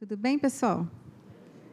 Tudo 0.00 0.16
bem, 0.16 0.38
pessoal? 0.38 0.88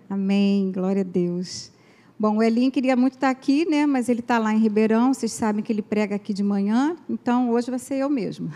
Amém, 0.10 0.70
glória 0.74 1.00
a 1.02 1.06
Deus. 1.06 1.72
Bom, 2.20 2.36
o 2.36 2.44
Elinho 2.44 2.70
queria 2.70 2.94
muito 2.94 3.14
estar 3.14 3.30
aqui, 3.30 3.66
né? 3.66 3.86
Mas 3.86 4.10
ele 4.10 4.20
está 4.20 4.38
lá 4.38 4.54
em 4.54 4.58
Ribeirão. 4.58 5.14
Vocês 5.14 5.32
sabem 5.32 5.64
que 5.64 5.72
ele 5.72 5.82
prega 5.82 6.18
aqui 6.18 6.34
de 6.34 6.44
manhã, 6.44 6.98
então 7.08 7.52
hoje 7.52 7.70
vai 7.70 7.80
ser 7.80 8.00
eu 8.00 8.10
mesmo. 8.10 8.52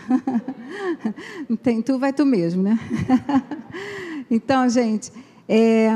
Tem 1.62 1.80
tu, 1.80 1.98
vai 1.98 2.12
tu 2.12 2.26
mesmo, 2.26 2.62
né? 2.62 2.78
então, 4.30 4.68
gente, 4.68 5.10
é, 5.48 5.88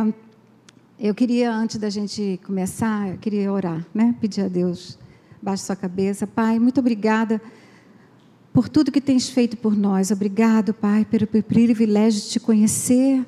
eu 0.99 1.15
queria 1.15 1.53
antes 1.53 1.77
da 1.77 1.91
gente 1.91 2.41
começar, 2.47 3.11
eu 3.11 3.19
queria 3.19 3.53
orar, 3.53 3.87
né? 3.93 4.15
Pedir 4.23 4.41
a 4.41 4.49
Deus, 4.49 4.99
baixe 5.43 5.65
sua 5.65 5.77
cabeça, 5.77 6.27
Pai, 6.27 6.59
muito 6.59 6.81
obrigada 6.81 7.43
por 8.55 8.71
tudo 8.71 8.91
que 8.91 9.03
tens 9.03 9.29
feito 9.29 9.55
por 9.55 9.77
nós. 9.77 10.11
Obrigado, 10.11 10.73
Pai, 10.73 11.05
pelo 11.05 11.27
privilégio 11.27 12.23
de 12.23 12.31
te 12.31 12.41
conhecer 12.41 13.23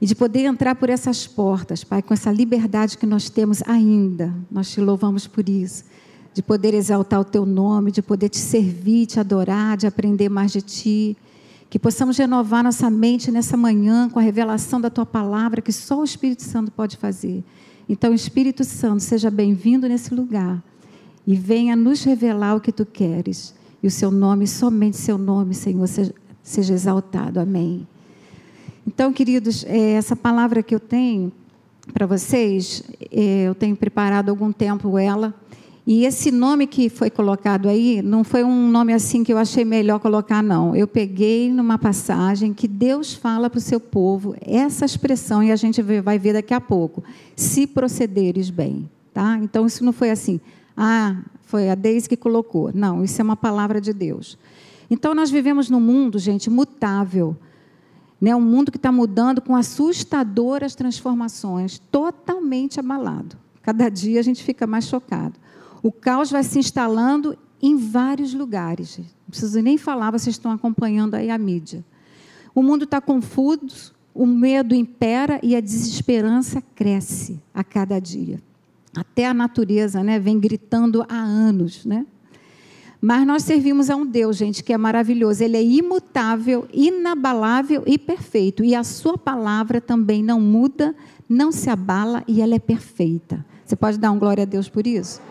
e 0.00 0.06
de 0.06 0.14
poder 0.14 0.44
entrar 0.44 0.74
por 0.74 0.88
essas 0.88 1.26
portas, 1.26 1.84
Pai, 1.84 2.00
com 2.00 2.14
essa 2.14 2.32
liberdade 2.32 2.96
que 2.96 3.04
nós 3.04 3.28
temos 3.28 3.62
ainda. 3.66 4.34
Nós 4.50 4.70
te 4.70 4.80
louvamos 4.80 5.26
por 5.26 5.46
isso. 5.48 5.84
De 6.32 6.42
poder 6.42 6.72
exaltar 6.72 7.20
o 7.20 7.24
teu 7.24 7.44
nome, 7.44 7.92
de 7.92 8.00
poder 8.00 8.30
te 8.30 8.38
servir, 8.38 9.06
te 9.06 9.20
adorar, 9.20 9.76
de 9.76 9.86
aprender 9.86 10.28
mais 10.28 10.52
de 10.52 10.62
ti. 10.62 11.16
Que 11.68 11.78
possamos 11.78 12.16
renovar 12.16 12.64
nossa 12.64 12.88
mente 12.88 13.30
nessa 13.30 13.56
manhã 13.56 14.08
com 14.08 14.18
a 14.18 14.22
revelação 14.22 14.80
da 14.80 14.88
tua 14.88 15.04
palavra, 15.04 15.60
que 15.60 15.72
só 15.72 16.00
o 16.00 16.04
Espírito 16.04 16.42
Santo 16.42 16.70
pode 16.70 16.96
fazer. 16.96 17.44
Então, 17.88 18.14
Espírito 18.14 18.64
Santo, 18.64 19.02
seja 19.02 19.30
bem-vindo 19.30 19.88
nesse 19.88 20.14
lugar 20.14 20.62
e 21.26 21.34
venha 21.36 21.76
nos 21.76 22.02
revelar 22.04 22.56
o 22.56 22.60
que 22.60 22.72
tu 22.72 22.86
queres. 22.86 23.54
E 23.82 23.86
o 23.86 23.90
seu 23.90 24.10
nome, 24.10 24.46
somente 24.46 24.96
seu 24.96 25.18
nome, 25.18 25.54
Senhor, 25.54 25.86
seja, 26.42 26.74
exaltado. 26.74 27.38
Amém. 27.38 27.86
Então, 28.86 29.12
queridos, 29.12 29.64
é, 29.64 29.92
essa 29.92 30.16
palavra 30.16 30.62
que 30.62 30.74
eu 30.74 30.80
tenho 30.80 31.32
para 31.92 32.06
vocês, 32.06 32.82
é, 33.10 33.48
eu 33.48 33.54
tenho 33.54 33.76
preparado 33.76 34.28
algum 34.28 34.52
tempo 34.52 34.98
ela. 34.98 35.34
E 35.86 36.04
esse 36.04 36.30
nome 36.30 36.66
que 36.66 36.88
foi 36.88 37.10
colocado 37.10 37.68
aí, 37.68 38.00
não 38.02 38.22
foi 38.22 38.44
um 38.44 38.68
nome 38.68 38.92
assim 38.92 39.24
que 39.24 39.32
eu 39.32 39.38
achei 39.38 39.64
melhor 39.64 39.98
colocar, 39.98 40.42
não. 40.42 40.76
Eu 40.76 40.86
peguei 40.86 41.50
numa 41.50 41.78
passagem 41.78 42.52
que 42.52 42.68
Deus 42.68 43.12
fala 43.12 43.50
para 43.50 43.58
o 43.58 43.60
seu 43.60 43.80
povo, 43.80 44.36
essa 44.40 44.84
expressão, 44.84 45.42
e 45.42 45.50
a 45.50 45.56
gente 45.56 45.82
vai 45.82 46.18
ver 46.18 46.34
daqui 46.34 46.54
a 46.54 46.60
pouco, 46.60 47.02
se 47.34 47.66
procederes 47.66 48.50
bem. 48.50 48.88
Tá? 49.12 49.38
Então, 49.42 49.66
isso 49.66 49.84
não 49.84 49.92
foi 49.92 50.10
assim, 50.10 50.40
ah, 50.76 51.16
foi 51.42 51.68
a 51.68 51.74
Deise 51.74 52.08
que 52.08 52.16
colocou. 52.16 52.70
Não, 52.72 53.02
isso 53.02 53.20
é 53.20 53.24
uma 53.24 53.36
palavra 53.36 53.80
de 53.80 53.92
Deus. 53.92 54.38
Então, 54.88 55.14
nós 55.14 55.30
vivemos 55.30 55.68
num 55.68 55.80
mundo, 55.80 56.18
gente, 56.18 56.48
mutável. 56.48 57.36
Né? 58.20 58.34
Um 58.34 58.40
mundo 58.40 58.70
que 58.70 58.76
está 58.76 58.92
mudando 58.92 59.40
com 59.40 59.56
assustadoras 59.56 60.74
transformações, 60.74 61.78
totalmente 61.90 62.78
abalado. 62.78 63.36
Cada 63.62 63.88
dia 63.88 64.20
a 64.20 64.22
gente 64.22 64.42
fica 64.42 64.66
mais 64.66 64.86
chocado. 64.86 65.34
O 65.82 65.90
caos 65.90 66.30
vai 66.30 66.42
se 66.42 66.58
instalando 66.58 67.36
em 67.62 67.76
vários 67.76 68.34
lugares. 68.34 68.98
Não 68.98 69.30
preciso 69.30 69.60
nem 69.60 69.78
falar, 69.78 70.10
vocês 70.10 70.34
estão 70.34 70.50
acompanhando 70.50 71.14
aí 71.14 71.30
a 71.30 71.38
mídia. 71.38 71.84
O 72.54 72.62
mundo 72.62 72.84
está 72.84 73.00
confuso, 73.00 73.94
o 74.14 74.26
medo 74.26 74.74
impera 74.74 75.38
e 75.42 75.54
a 75.54 75.60
desesperança 75.60 76.62
cresce 76.74 77.40
a 77.54 77.62
cada 77.62 77.98
dia. 77.98 78.42
Até 78.96 79.26
a 79.26 79.34
natureza 79.34 80.02
né, 80.02 80.18
vem 80.18 80.38
gritando 80.38 81.04
há 81.08 81.16
anos. 81.16 81.84
Né? 81.84 82.04
Mas 83.00 83.26
nós 83.26 83.44
servimos 83.44 83.88
a 83.88 83.96
um 83.96 84.04
Deus, 84.04 84.36
gente, 84.36 84.62
que 84.62 84.72
é 84.72 84.76
maravilhoso. 84.76 85.42
Ele 85.42 85.56
é 85.56 85.62
imutável, 85.62 86.68
inabalável 86.72 87.82
e 87.86 87.96
perfeito. 87.96 88.62
E 88.62 88.74
a 88.74 88.84
sua 88.84 89.16
palavra 89.16 89.80
também 89.80 90.22
não 90.22 90.38
muda, 90.38 90.94
não 91.26 91.50
se 91.50 91.70
abala 91.70 92.22
e 92.28 92.42
ela 92.42 92.54
é 92.54 92.58
perfeita. 92.58 93.44
Você 93.64 93.74
pode 93.74 93.98
dar 93.98 94.10
um 94.10 94.18
glória 94.18 94.42
a 94.42 94.46
Deus 94.46 94.68
por 94.68 94.86
isso? 94.86 95.22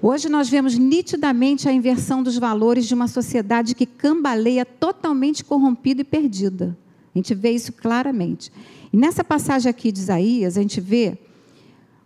Hoje 0.00 0.28
nós 0.28 0.48
vemos 0.48 0.76
nitidamente 0.78 1.68
a 1.68 1.72
inversão 1.72 2.22
dos 2.22 2.36
valores 2.36 2.86
de 2.86 2.94
uma 2.94 3.08
sociedade 3.08 3.74
que 3.74 3.86
cambaleia 3.86 4.64
totalmente 4.64 5.44
corrompida 5.44 6.02
e 6.02 6.04
perdida. 6.04 6.76
A 7.14 7.18
gente 7.18 7.34
vê 7.34 7.50
isso 7.50 7.72
claramente. 7.72 8.52
E 8.92 8.96
nessa 8.96 9.24
passagem 9.24 9.68
aqui 9.68 9.90
de 9.90 10.00
Isaías, 10.00 10.56
a 10.56 10.60
gente 10.60 10.80
vê 10.80 11.18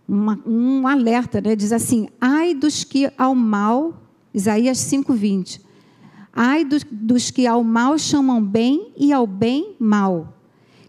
uma, 0.09 0.39
um 0.47 0.87
alerta, 0.87 1.41
né? 1.41 1.57
diz 1.57 1.73
assim: 1.73 2.09
ai 2.21 2.55
dos 2.55 2.85
que 2.85 3.11
ao 3.17 3.35
mal 3.35 4.06
Isaías 4.37 4.77
5:20. 4.77 5.63
Ai 6.31 6.63
dos, 6.63 6.85
dos 6.85 7.31
que 7.31 7.47
ao 7.47 7.65
mal 7.65 7.99
chamam 7.99 8.45
bem 8.45 8.93
e 8.95 9.11
ao 9.11 9.27
bem 9.27 9.75
mal, 9.79 10.37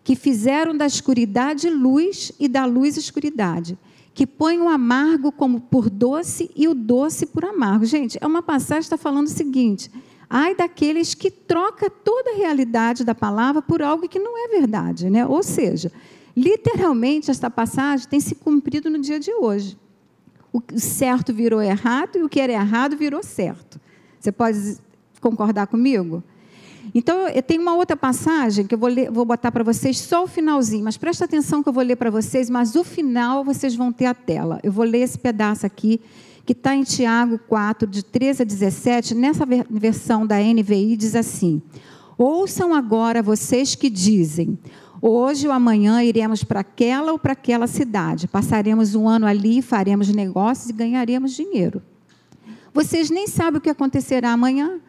que 0.03 0.17
fizeram 0.17 0.75
da 0.75 0.85
escuridade 0.85 1.69
luz 1.69 2.33
e 2.37 2.49
da 2.49 2.65
luz 2.65 2.97
escuridade, 2.97 3.79
que 4.13 4.27
põem 4.27 4.59
o 4.59 4.67
amargo 4.67 5.31
como 5.31 5.61
por 5.61 5.89
doce 5.89 6.51
e 6.57 6.67
o 6.67 6.73
doce 6.73 7.25
por 7.25 7.45
amargo. 7.45 7.85
Gente, 7.85 8.17
é 8.19 8.27
uma 8.27 8.43
passagem 8.43 8.81
que 8.81 8.87
está 8.87 8.97
falando 8.97 9.27
o 9.27 9.29
seguinte: 9.29 9.89
ai 10.29 10.53
daqueles 10.53 11.13
que 11.13 11.31
troca 11.31 11.89
toda 11.89 12.31
a 12.31 12.35
realidade 12.35 13.05
da 13.05 13.15
palavra 13.15 13.61
por 13.61 13.81
algo 13.81 14.09
que 14.09 14.19
não 14.19 14.37
é 14.37 14.49
verdade, 14.49 15.09
né? 15.09 15.25
Ou 15.25 15.41
seja, 15.41 15.89
literalmente 16.35 17.31
esta 17.31 17.49
passagem 17.49 18.09
tem 18.09 18.19
se 18.19 18.35
cumprido 18.35 18.89
no 18.89 18.99
dia 18.99 19.21
de 19.21 19.33
hoje 19.33 19.77
o 20.73 20.79
certo 20.79 21.33
virou 21.33 21.61
errado 21.61 22.17
e 22.17 22.23
o 22.23 22.29
que 22.29 22.39
era 22.39 22.53
errado 22.53 22.95
virou 22.97 23.23
certo. 23.23 23.79
Você 24.19 24.31
pode 24.31 24.77
concordar 25.21 25.67
comigo? 25.67 26.23
Então, 26.93 27.27
eu 27.27 27.43
tenho 27.43 27.61
uma 27.61 27.75
outra 27.75 27.97
passagem 27.97 28.65
que 28.65 28.73
eu 28.73 28.79
vou, 28.79 28.89
ler, 28.89 29.11
vou 29.11 29.25
botar 29.25 29.51
para 29.51 29.63
vocês 29.63 29.99
só 29.99 30.23
o 30.23 30.27
finalzinho, 30.27 30.83
mas 30.83 30.97
presta 30.97 31.25
atenção 31.25 31.61
que 31.61 31.69
eu 31.69 31.73
vou 31.73 31.83
ler 31.83 31.95
para 31.95 32.09
vocês, 32.09 32.49
mas 32.49 32.75
o 32.75 32.83
final 32.83 33.43
vocês 33.43 33.75
vão 33.75 33.91
ter 33.91 34.05
a 34.05 34.13
tela. 34.13 34.59
Eu 34.63 34.71
vou 34.71 34.85
ler 34.85 34.99
esse 34.99 35.17
pedaço 35.17 35.65
aqui, 35.65 35.99
que 36.45 36.53
está 36.53 36.73
em 36.73 36.83
Tiago 36.83 37.37
4, 37.47 37.87
de 37.87 38.03
13 38.03 38.43
a 38.43 38.45
17, 38.45 39.15
nessa 39.15 39.45
versão 39.69 40.25
da 40.25 40.39
NVI, 40.39 40.95
diz 40.95 41.13
assim: 41.13 41.61
Ouçam 42.17 42.73
agora 42.73 43.21
vocês 43.21 43.75
que 43.75 43.89
dizem: 43.89 44.57
Hoje 45.09 45.47
ou 45.47 45.53
amanhã 45.53 46.03
iremos 46.03 46.43
para 46.43 46.59
aquela 46.59 47.13
ou 47.13 47.17
para 47.17 47.31
aquela 47.31 47.65
cidade, 47.65 48.27
passaremos 48.27 48.93
um 48.93 49.07
ano 49.07 49.25
ali, 49.25 49.61
faremos 49.61 50.09
negócios 50.09 50.69
e 50.69 50.73
ganharemos 50.73 51.31
dinheiro. 51.31 51.81
Vocês 52.73 53.09
nem 53.09 53.25
sabem 53.25 53.57
o 53.57 53.61
que 53.61 53.69
acontecerá 53.69 54.33
amanhã. 54.33 54.81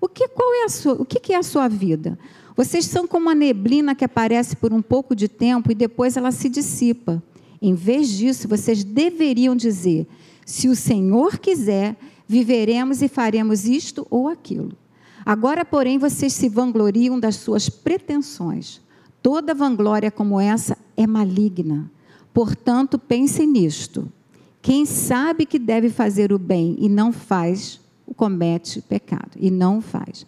O 0.00 0.08
que, 0.08 0.26
qual 0.26 0.52
é 0.54 0.64
a 0.64 0.68
sua, 0.68 0.94
o 0.94 1.04
que 1.04 1.32
é 1.32 1.36
a 1.36 1.42
sua 1.44 1.68
vida? 1.68 2.18
Vocês 2.56 2.84
são 2.84 3.06
como 3.06 3.30
a 3.30 3.34
neblina 3.34 3.94
que 3.94 4.04
aparece 4.04 4.56
por 4.56 4.72
um 4.72 4.82
pouco 4.82 5.14
de 5.14 5.28
tempo 5.28 5.70
e 5.70 5.74
depois 5.74 6.16
ela 6.16 6.32
se 6.32 6.48
dissipa. 6.48 7.22
Em 7.62 7.72
vez 7.72 8.08
disso, 8.08 8.48
vocês 8.48 8.82
deveriam 8.82 9.54
dizer: 9.54 10.04
se 10.44 10.68
o 10.68 10.74
Senhor 10.74 11.38
quiser, 11.38 11.96
viveremos 12.26 13.02
e 13.02 13.08
faremos 13.08 13.66
isto 13.66 14.04
ou 14.10 14.26
aquilo. 14.26 14.72
Agora, 15.24 15.64
porém, 15.64 15.96
vocês 15.96 16.32
se 16.32 16.48
vangloriam 16.48 17.20
das 17.20 17.36
suas 17.36 17.68
pretensões. 17.68 18.80
Toda 19.22 19.54
vanglória 19.54 20.10
como 20.10 20.40
essa 20.40 20.76
é 20.96 21.06
maligna. 21.06 21.90
Portanto, 22.32 22.98
pensem 22.98 23.46
nisto. 23.46 24.10
Quem 24.62 24.84
sabe 24.84 25.46
que 25.46 25.58
deve 25.58 25.90
fazer 25.90 26.32
o 26.32 26.38
bem 26.38 26.76
e 26.78 26.88
não 26.88 27.12
faz, 27.12 27.80
comete 28.16 28.82
pecado. 28.82 29.30
E 29.36 29.50
não 29.50 29.80
faz. 29.80 30.26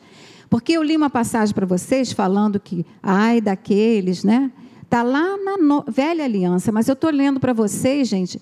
Porque 0.48 0.72
eu 0.72 0.82
li 0.82 0.96
uma 0.96 1.10
passagem 1.10 1.54
para 1.54 1.66
vocês 1.66 2.12
falando 2.12 2.60
que, 2.60 2.84
ai, 3.02 3.40
daqueles, 3.40 4.24
né? 4.24 4.50
Está 4.82 5.02
lá 5.02 5.38
na 5.38 5.56
no... 5.56 5.84
velha 5.88 6.24
aliança, 6.24 6.70
mas 6.70 6.88
eu 6.88 6.92
estou 6.92 7.10
lendo 7.10 7.40
para 7.40 7.54
vocês, 7.54 8.08
gente, 8.08 8.40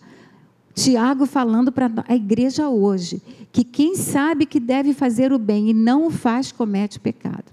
Tiago 0.74 1.26
falando 1.26 1.70
para 1.70 1.88
a 2.08 2.14
igreja 2.14 2.68
hoje, 2.68 3.22
que 3.52 3.62
quem 3.62 3.94
sabe 3.94 4.46
que 4.46 4.58
deve 4.58 4.92
fazer 4.92 5.32
o 5.32 5.38
bem 5.38 5.70
e 5.70 5.74
não 5.74 6.06
o 6.06 6.10
faz, 6.10 6.50
comete 6.50 6.98
pecado. 6.98 7.44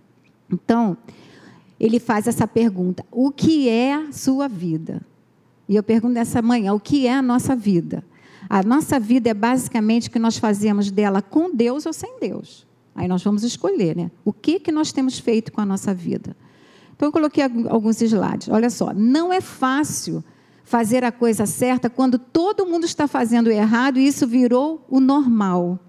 Então, 0.52 0.97
ele 1.80 2.00
faz 2.00 2.28
essa 2.28 2.48
pergunta: 2.48 3.06
o 3.12 3.32
que 3.32 3.70
é 3.70 3.94
a 3.94 4.12
sua 4.12 4.48
vida? 4.48 5.02
E 5.68 5.75
eu 5.75 5.84
pergunto 5.84 6.13
nessa 6.13 6.42
manhã: 6.42 6.74
o 6.74 6.80
que 6.80 7.07
é 7.07 7.13
a 7.13 7.22
nossa 7.22 7.56
vida? 7.56 8.04
A 8.50 8.63
nossa 8.63 9.00
vida 9.00 9.30
é 9.30 9.34
basicamente 9.34 10.07
o 10.07 10.12
que 10.12 10.19
nós 10.19 10.38
fazemos 10.38 10.90
dela 10.90 11.22
com 11.22 11.54
Deus 11.54 11.86
ou 11.86 11.94
sem 11.94 12.19
Deus. 12.19 12.66
Aí 12.96 13.07
nós 13.07 13.24
vamos 13.24 13.44
escolher, 13.44 13.96
né? 13.96 14.10
O 14.24 14.31
que, 14.31 14.60
que 14.60 14.72
nós 14.72 14.92
temos 14.92 15.19
feito 15.19 15.51
com 15.51 15.62
a 15.62 15.66
nossa 15.66 15.94
vida? 15.94 16.36
Então, 16.96 17.10
eu 17.10 17.12
coloquei 17.12 17.44
alguns 17.69 18.01
slides. 18.01 18.50
Olha 18.50 18.72
só, 18.72 18.92
não 18.92 19.31
é 19.31 19.40
fácil 19.40 20.24
fazer 20.63 21.04
a 21.04 21.12
coisa 21.12 21.46
certa 21.46 21.90
quando 21.90 22.18
todo 22.18 22.66
mundo 22.66 22.86
está 22.86 23.07
fazendo 23.07 23.51
errado 23.51 24.00
e 24.00 24.07
isso 24.07 24.25
virou 24.25 24.84
o 24.90 25.00
normal. 25.00 25.80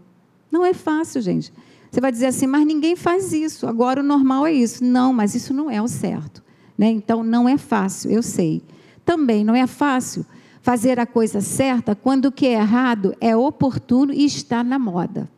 Não 0.53 0.65
é 0.65 0.75
fácil, 0.75 1.23
gente. 1.23 1.53
Você 1.91 2.01
vai 2.01 2.13
dizer 2.13 2.27
assim, 2.27 2.47
mas 2.47 2.67
ninguém 2.67 2.95
faz 2.97 3.33
isso, 3.33 3.67
agora 3.67 4.01
o 4.01 4.05
normal 4.05 4.47
é 4.47 4.53
isso. 4.53 4.85
Não, 4.85 5.13
mas 5.13 5.35
isso 5.35 5.55
não 5.55 5.71
é 5.71 5.81
o 5.81 5.89
certo. 5.89 6.43
Né? 6.77 6.91
Então, 6.91 7.23
não 7.23 7.49
é 7.49 7.57
fácil, 7.57 8.11
eu 8.11 8.23
sei. 8.23 8.63
Também 9.05 9.45
não 9.45 9.55
é 9.55 9.67
fácil 9.67 10.25
fazer 10.61 11.01
a 11.01 11.07
coisa 11.07 11.41
certa 11.41 11.95
quando 11.95 12.27
o 12.27 12.33
que 12.33 12.47
é 12.47 12.53
errado 12.53 13.17
é 13.21 13.35
oportuno 13.35 14.13
e 14.13 14.25
está 14.25 14.63
na 14.63 14.79
moda. 14.79 15.29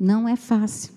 Não 0.00 0.28
é 0.28 0.36
fácil. 0.36 0.92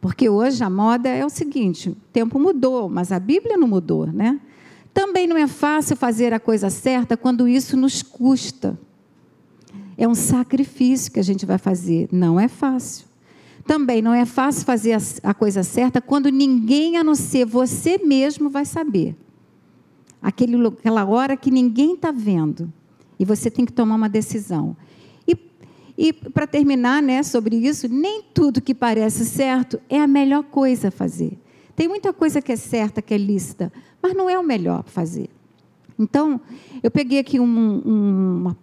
Porque 0.00 0.28
hoje 0.28 0.62
a 0.62 0.70
moda 0.70 1.08
é 1.08 1.24
o 1.24 1.30
seguinte: 1.30 1.88
o 1.88 1.96
tempo 2.12 2.38
mudou, 2.38 2.88
mas 2.88 3.10
a 3.10 3.18
Bíblia 3.18 3.56
não 3.56 3.66
mudou, 3.66 4.06
né? 4.06 4.38
Também 4.92 5.26
não 5.26 5.36
é 5.36 5.48
fácil 5.48 5.96
fazer 5.96 6.32
a 6.32 6.38
coisa 6.38 6.70
certa 6.70 7.16
quando 7.16 7.48
isso 7.48 7.76
nos 7.76 8.02
custa. 8.02 8.78
É 9.96 10.06
um 10.06 10.14
sacrifício 10.14 11.10
que 11.10 11.18
a 11.18 11.24
gente 11.24 11.44
vai 11.44 11.58
fazer, 11.58 12.08
não 12.12 12.38
é 12.38 12.48
fácil. 12.48 13.06
Também 13.66 14.02
não 14.02 14.12
é 14.12 14.26
fácil 14.26 14.64
fazer 14.64 14.96
a 15.22 15.32
coisa 15.32 15.62
certa 15.62 16.00
quando 16.00 16.28
ninguém 16.28 16.96
a 16.96 17.04
não 17.04 17.14
ser 17.14 17.46
você 17.46 17.98
mesmo 17.98 18.50
vai 18.50 18.64
saber. 18.64 19.16
Aquele, 20.20 20.66
aquela 20.66 21.04
hora 21.04 21.36
que 21.36 21.50
ninguém 21.50 21.94
está 21.94 22.10
vendo. 22.10 22.72
E 23.18 23.24
você 23.24 23.50
tem 23.50 23.64
que 23.64 23.72
tomar 23.72 23.94
uma 23.94 24.08
decisão. 24.08 24.76
E, 25.26 25.36
e 25.96 26.12
para 26.12 26.46
terminar 26.46 27.02
né, 27.02 27.22
sobre 27.22 27.56
isso, 27.56 27.88
nem 27.88 28.22
tudo 28.34 28.60
que 28.60 28.74
parece 28.74 29.24
certo 29.24 29.80
é 29.88 30.00
a 30.00 30.06
melhor 30.06 30.44
coisa 30.44 30.88
a 30.88 30.90
fazer. 30.90 31.38
Tem 31.74 31.88
muita 31.88 32.12
coisa 32.12 32.42
que 32.42 32.52
é 32.52 32.56
certa, 32.56 33.00
que 33.00 33.14
é 33.14 33.18
lícita, 33.18 33.72
mas 34.02 34.14
não 34.14 34.28
é 34.28 34.38
o 34.38 34.42
melhor 34.42 34.82
para 34.82 34.92
fazer. 34.92 35.28
Então, 35.98 36.40
eu 36.82 36.90
peguei 36.90 37.18
aqui 37.18 37.38
um, 37.40 37.44
um, 37.44 38.36
uma, 38.40 38.56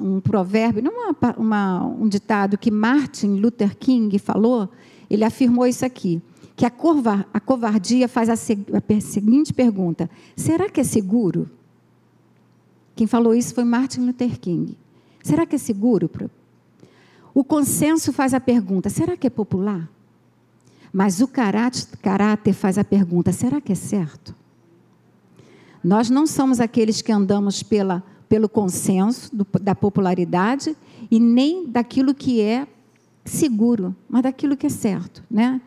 um 0.00 0.20
provérbio, 0.20 0.82
não 0.82 0.92
uma, 0.92 1.34
uma, 1.36 1.84
um 1.86 2.08
ditado 2.08 2.58
que 2.58 2.70
Martin 2.70 3.36
Luther 3.36 3.76
King 3.76 4.18
falou, 4.18 4.68
ele 5.08 5.24
afirmou 5.24 5.66
isso 5.66 5.84
aqui, 5.84 6.22
que 6.56 6.66
a, 6.66 6.70
corva, 6.70 7.26
a 7.32 7.40
covardia 7.40 8.08
faz 8.08 8.28
a, 8.28 8.34
a 8.34 9.00
seguinte 9.00 9.52
pergunta: 9.52 10.10
será 10.36 10.68
que 10.68 10.80
é 10.80 10.84
seguro? 10.84 11.48
Quem 12.94 13.06
falou 13.06 13.34
isso 13.34 13.54
foi 13.54 13.64
Martin 13.64 14.00
Luther 14.00 14.38
King. 14.38 14.76
Será 15.22 15.46
que 15.46 15.56
é 15.56 15.58
seguro? 15.58 16.10
O 17.32 17.42
consenso 17.42 18.12
faz 18.12 18.34
a 18.34 18.40
pergunta: 18.40 18.90
será 18.90 19.16
que 19.16 19.26
é 19.26 19.30
popular? 19.30 19.88
Mas 20.92 21.20
o 21.20 21.28
caráter 21.28 22.52
faz 22.52 22.76
a 22.76 22.84
pergunta: 22.84 23.32
será 23.32 23.60
que 23.60 23.72
é 23.72 23.76
certo? 23.76 24.34
Nós 25.82 26.10
não 26.10 26.26
somos 26.26 26.60
aqueles 26.60 27.00
que 27.00 27.10
andamos 27.10 27.62
pela 27.62 28.02
pelo 28.30 28.48
consenso 28.48 29.34
do, 29.34 29.44
da 29.60 29.74
popularidade 29.74 30.76
e 31.10 31.18
nem 31.18 31.66
daquilo 31.66 32.14
que 32.14 32.40
é 32.40 32.64
seguro, 33.24 33.94
mas 34.08 34.22
daquilo 34.22 34.56
que 34.56 34.68
é 34.68 34.70
certo, 34.70 35.24
né? 35.28 35.60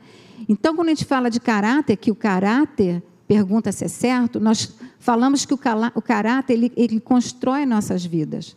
Então, 0.47 0.73
quando 0.73 0.87
a 0.87 0.91
gente 0.91 1.03
fala 1.03 1.29
de 1.29 1.41
caráter, 1.41 1.97
que 1.97 2.09
o 2.09 2.15
caráter 2.15 3.03
pergunta 3.27 3.69
se 3.73 3.83
é 3.83 3.89
certo, 3.89 4.39
nós 4.39 4.73
falamos 4.97 5.45
que 5.45 5.53
o, 5.53 5.59
o 5.93 6.01
caráter 6.01 6.53
ele, 6.53 6.71
ele 6.77 6.99
constrói 7.01 7.65
nossas 7.65 8.05
vidas. 8.05 8.55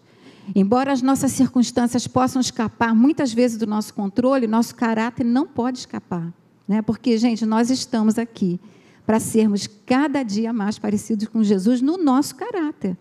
Embora 0.55 0.93
as 0.93 1.03
nossas 1.03 1.33
circunstâncias 1.33 2.07
possam 2.07 2.41
escapar 2.41 2.95
muitas 2.95 3.33
vezes 3.33 3.59
do 3.59 3.67
nosso 3.67 3.93
controle, 3.93 4.47
nosso 4.47 4.77
caráter 4.77 5.25
não 5.25 5.49
pode 5.49 5.79
escapar, 5.79 6.33
né? 6.69 6.81
Porque, 6.81 7.19
gente, 7.19 7.45
nós 7.45 7.71
estamos 7.71 8.19
aqui 8.21 8.61
para 9.05 9.19
sermos 9.19 9.69
cada 9.85 10.23
dia 10.23 10.53
mais 10.53 10.79
parecidos 10.79 11.27
com 11.27 11.43
Jesus 11.43 11.83
no 11.83 11.99
nosso 11.99 12.37
caráter. 12.37 12.97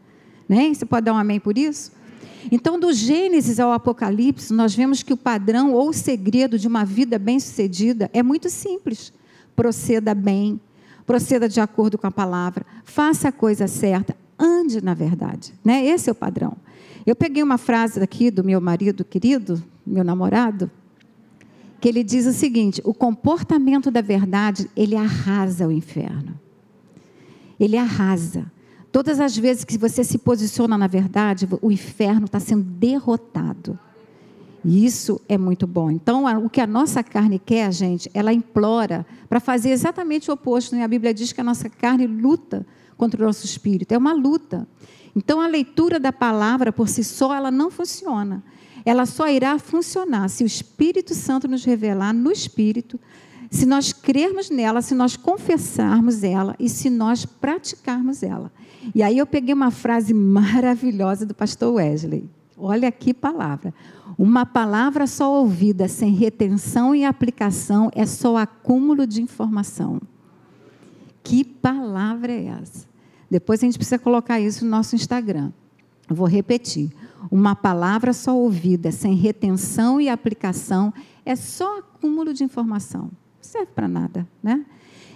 Né? 0.48 0.74
Você 0.74 0.86
pode 0.86 1.06
dar 1.06 1.14
um 1.14 1.18
amém 1.18 1.40
por 1.40 1.58
isso? 1.58 1.92
Então, 2.52 2.80
do 2.80 2.94
Gênesis 2.94 3.60
ao 3.60 3.72
Apocalipse, 3.72 4.54
nós 4.54 4.76
vemos 4.76 5.02
que 5.02 5.14
o 5.14 5.18
padrão 5.18 5.74
ou 5.74 5.90
o 5.90 5.94
segredo 5.94 6.60
de 6.60 6.68
uma 6.68 6.86
vida 6.86 7.18
bem-sucedida 7.18 8.10
é 8.14 8.22
muito 8.22 8.50
simples. 8.50 9.12
Proceda 9.56 10.14
bem, 10.14 10.60
proceda 11.06 11.50
de 11.50 11.60
acordo 11.60 11.98
com 11.98 12.06
a 12.06 12.12
palavra, 12.12 12.66
faça 12.84 13.30
a 13.30 13.32
coisa 13.32 13.68
certa, 13.68 14.16
ande 14.38 14.84
na 14.84 14.94
verdade. 14.94 15.54
Né? 15.64 15.86
Esse 15.86 16.10
é 16.10 16.12
o 16.12 16.16
padrão. 16.16 16.56
Eu 17.06 17.16
peguei 17.16 17.42
uma 17.42 17.58
frase 17.58 18.00
aqui 18.00 18.30
do 18.30 18.44
meu 18.44 18.60
marido 18.60 19.04
querido, 19.04 19.64
meu 19.86 20.04
namorado, 20.04 20.70
que 21.80 21.88
ele 21.88 22.04
diz 22.04 22.26
o 22.26 22.34
seguinte: 22.34 22.82
o 22.84 22.94
comportamento 22.94 23.92
da 23.92 24.02
verdade, 24.02 24.70
ele 24.76 24.96
arrasa 24.96 25.68
o 25.68 25.72
inferno. 25.72 26.40
Ele 27.60 27.78
arrasa. 27.78 28.52
Todas 28.96 29.20
as 29.20 29.36
vezes 29.36 29.66
que 29.66 29.78
você 29.78 30.06
se 30.06 30.18
posiciona 30.18 30.78
na 30.78 30.88
verdade, 30.88 31.46
o 31.62 31.70
inferno 31.70 32.28
está 32.28 32.40
sendo 32.40 32.64
derrotado. 32.64 33.78
E 34.64 34.86
isso 34.86 35.20
é 35.28 35.38
muito 35.38 35.68
bom. 35.68 35.92
Então, 35.92 36.24
o 36.42 36.50
que 36.50 36.62
a 36.62 36.66
nossa 36.66 37.04
carne 37.04 37.38
quer, 37.38 37.74
gente, 37.74 38.10
ela 38.14 38.32
implora 38.32 39.06
para 39.28 39.42
fazer 39.42 39.72
exatamente 39.72 40.32
o 40.32 40.34
oposto. 40.34 40.78
Né? 40.78 40.84
A 40.86 40.88
Bíblia 40.88 41.14
diz 41.14 41.34
que 41.34 41.42
a 41.42 41.44
nossa 41.44 41.68
carne 41.68 42.08
luta 42.08 42.66
contra 42.96 43.22
o 43.22 43.26
nosso 43.26 43.46
espírito. 43.46 43.92
É 43.92 43.98
uma 43.98 44.14
luta. 44.14 44.66
Então, 45.14 45.42
a 45.42 45.48
leitura 45.48 46.00
da 46.00 46.14
palavra 46.14 46.72
por 46.72 46.88
si 46.88 47.04
só, 47.04 47.36
ela 47.36 47.52
não 47.52 47.70
funciona. 47.70 48.42
Ela 48.86 49.06
só 49.06 49.28
irá 49.28 49.60
funcionar 49.60 50.30
se 50.30 50.42
o 50.42 50.48
Espírito 50.48 51.14
Santo 51.14 51.50
nos 51.50 51.66
revelar 51.66 52.14
no 52.14 52.32
Espírito, 52.32 52.98
se 53.56 53.66
nós 53.66 53.94
crermos 53.94 54.50
nela, 54.50 54.82
se 54.82 54.94
nós 54.94 55.16
confessarmos 55.16 56.24
ela 56.24 56.56
e 56.60 56.68
se 56.68 56.90
nós 56.90 57.26
praticarmos 57.26 58.22
ela. 58.22 58.52
E 58.94 59.02
aí 59.02 59.18
eu 59.18 59.26
peguei 59.26 59.54
uma 59.54 59.72
frase 59.72 60.14
maravilhosa 60.14 61.26
do 61.26 61.34
pastor 61.34 61.74
Wesley. 61.74 62.30
Olha 62.58 62.92
que 62.92 63.14
palavra. 63.14 63.74
Uma 64.18 64.46
palavra 64.46 65.08
só 65.08 65.32
ouvida 65.40 65.88
sem 65.88 66.14
retenção 66.14 66.96
e 66.96 67.04
aplicação 67.04 67.92
é 67.94 68.06
só 68.06 68.38
acúmulo 68.38 69.08
de 69.08 69.22
informação. 69.22 70.02
Que 71.24 71.44
palavra 71.44 72.32
é 72.32 72.46
essa? 72.62 72.88
Depois 73.30 73.62
a 73.62 73.66
gente 73.66 73.78
precisa 73.78 73.98
colocar 73.98 74.40
isso 74.40 74.64
no 74.64 74.72
nosso 74.72 74.96
Instagram. 74.96 75.52
Vou 76.08 76.28
repetir. 76.28 76.92
Uma 77.32 77.56
palavra 77.56 78.14
só 78.14 78.38
ouvida 78.38 78.92
sem 78.92 79.16
retenção 79.16 80.00
e 80.00 80.08
aplicação 80.08 80.94
é 81.26 81.36
só 81.36 81.80
acúmulo 81.80 82.34
de 82.34 82.44
informação. 82.44 83.10
Serve 83.46 83.72
para 83.74 83.88
nada, 83.88 84.28
né? 84.42 84.66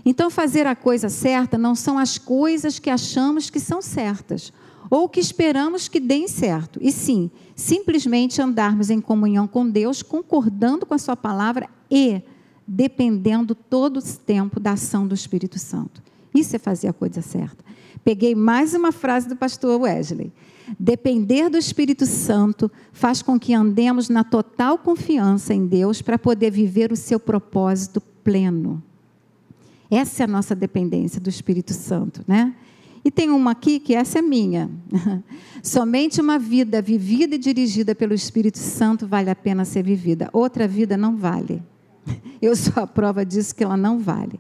Então, 0.06 0.30
fazer 0.30 0.66
a 0.66 0.76
coisa 0.76 1.10
certa 1.10 1.58
não 1.58 1.76
são 1.76 1.98
as 1.98 2.18
coisas 2.18 2.80
que 2.80 2.90
achamos 2.90 3.50
que 3.50 3.60
são 3.60 3.82
certas 3.82 4.54
ou 4.90 5.08
que 5.08 5.20
esperamos 5.20 5.88
que 5.88 6.00
deem 6.00 6.28
certo, 6.28 6.80
e 6.82 6.92
sim, 6.92 7.30
simplesmente 7.56 8.42
andarmos 8.42 8.90
em 8.90 9.00
comunhão 9.00 9.48
com 9.48 9.70
Deus, 9.70 10.02
concordando 10.02 10.86
com 10.86 10.96
a 10.96 10.98
Sua 10.98 11.16
palavra 11.16 11.70
e 11.92 12.22
dependendo 12.68 13.54
todo 13.54 13.98
o 13.98 14.02
tempo 14.02 14.60
da 14.60 14.72
ação 14.72 15.08
do 15.08 15.14
Espírito 15.14 15.60
Santo. 15.60 16.02
Isso 16.34 16.56
é 16.56 16.60
fazer 16.60 16.88
a 16.88 16.94
coisa 16.94 17.22
certa. 17.22 17.64
Peguei 18.04 18.36
mais 18.36 18.74
uma 18.74 18.92
frase 18.92 19.28
do 19.28 19.36
pastor 19.36 19.82
Wesley. 19.82 20.32
Depender 20.80 21.50
do 21.50 21.58
Espírito 21.58 22.06
Santo 22.06 22.72
faz 22.92 23.22
com 23.22 23.40
que 23.40 23.54
andemos 23.54 24.10
na 24.10 24.24
total 24.24 24.78
confiança 24.78 25.54
em 25.54 25.66
Deus 25.66 26.02
para 26.02 26.20
poder 26.20 26.52
viver 26.52 26.92
o 26.92 26.96
seu 26.96 27.20
propósito 27.20 28.00
pleno. 28.24 28.82
Essa 29.90 30.24
é 30.24 30.26
a 30.26 30.28
nossa 30.28 30.56
dependência 30.56 31.20
do 31.20 31.30
Espírito 31.30 31.74
Santo, 31.74 32.24
né? 32.28 32.54
E 33.04 33.10
tem 33.10 33.30
uma 33.30 33.52
aqui 33.52 33.80
que 33.80 33.96
essa 33.96 34.20
é 34.20 34.22
minha. 34.22 34.70
Somente 35.64 36.22
uma 36.22 36.38
vida 36.38 36.82
vivida 36.82 37.36
e 37.36 37.40
dirigida 37.40 37.96
pelo 37.96 38.14
Espírito 38.14 38.58
Santo 38.58 39.08
vale 39.08 39.30
a 39.30 39.36
pena 39.36 39.66
ser 39.66 39.84
vivida. 39.84 40.30
Outra 40.34 40.68
vida 40.68 40.98
não 40.98 41.16
vale. 41.16 41.64
Eu 42.42 42.56
sou 42.56 42.84
a 42.84 42.88
prova 42.88 43.26
disso 43.26 43.56
que 43.56 43.64
ela 43.64 43.78
não 43.78 44.00
vale. 44.00 44.40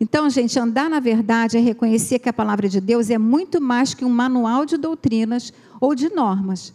Então, 0.00 0.28
gente, 0.28 0.58
andar 0.58 0.90
na 0.90 1.00
verdade 1.00 1.56
é 1.56 1.60
reconhecer 1.60 2.18
que 2.18 2.28
a 2.28 2.32
palavra 2.32 2.68
de 2.68 2.80
Deus 2.80 3.10
é 3.10 3.18
muito 3.18 3.60
mais 3.60 3.94
que 3.94 4.04
um 4.04 4.10
manual 4.10 4.66
de 4.66 4.76
doutrinas 4.76 5.52
ou 5.80 5.94
de 5.94 6.08
normas. 6.08 6.72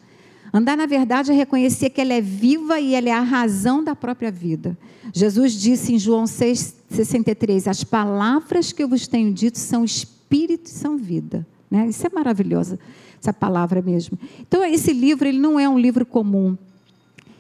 Andar 0.54 0.76
na 0.76 0.86
verdade 0.86 1.32
é 1.32 1.34
reconhecer 1.34 1.92
que 1.92 2.02
ela 2.02 2.14
é 2.14 2.20
viva 2.20 2.80
e 2.80 2.94
ela 2.94 3.08
é 3.08 3.14
a 3.14 3.22
razão 3.22 3.84
da 3.84 3.96
própria 3.96 4.32
vida. 4.32 4.78
Jesus 5.14 5.54
disse 5.54 5.94
em 5.94 6.00
João 6.00 6.26
6,63: 6.26 7.68
As 7.68 7.84
palavras 7.84 8.74
que 8.74 8.84
eu 8.84 8.88
vos 8.88 9.08
tenho 9.08 9.34
dito 9.34 9.58
são 9.58 9.86
espírito 9.86 10.66
e 10.66 10.70
são 10.70 10.98
vida. 10.98 11.48
Né? 11.70 11.88
Isso 11.88 12.06
é 12.06 12.10
maravilhoso, 12.14 12.78
essa 13.20 13.32
palavra 13.32 13.82
mesmo. 13.82 14.20
Então, 14.42 14.66
esse 14.66 14.92
livro 14.92 15.26
ele 15.26 15.40
não 15.40 15.58
é 15.58 15.70
um 15.70 15.80
livro 15.80 16.06
comum. 16.06 16.58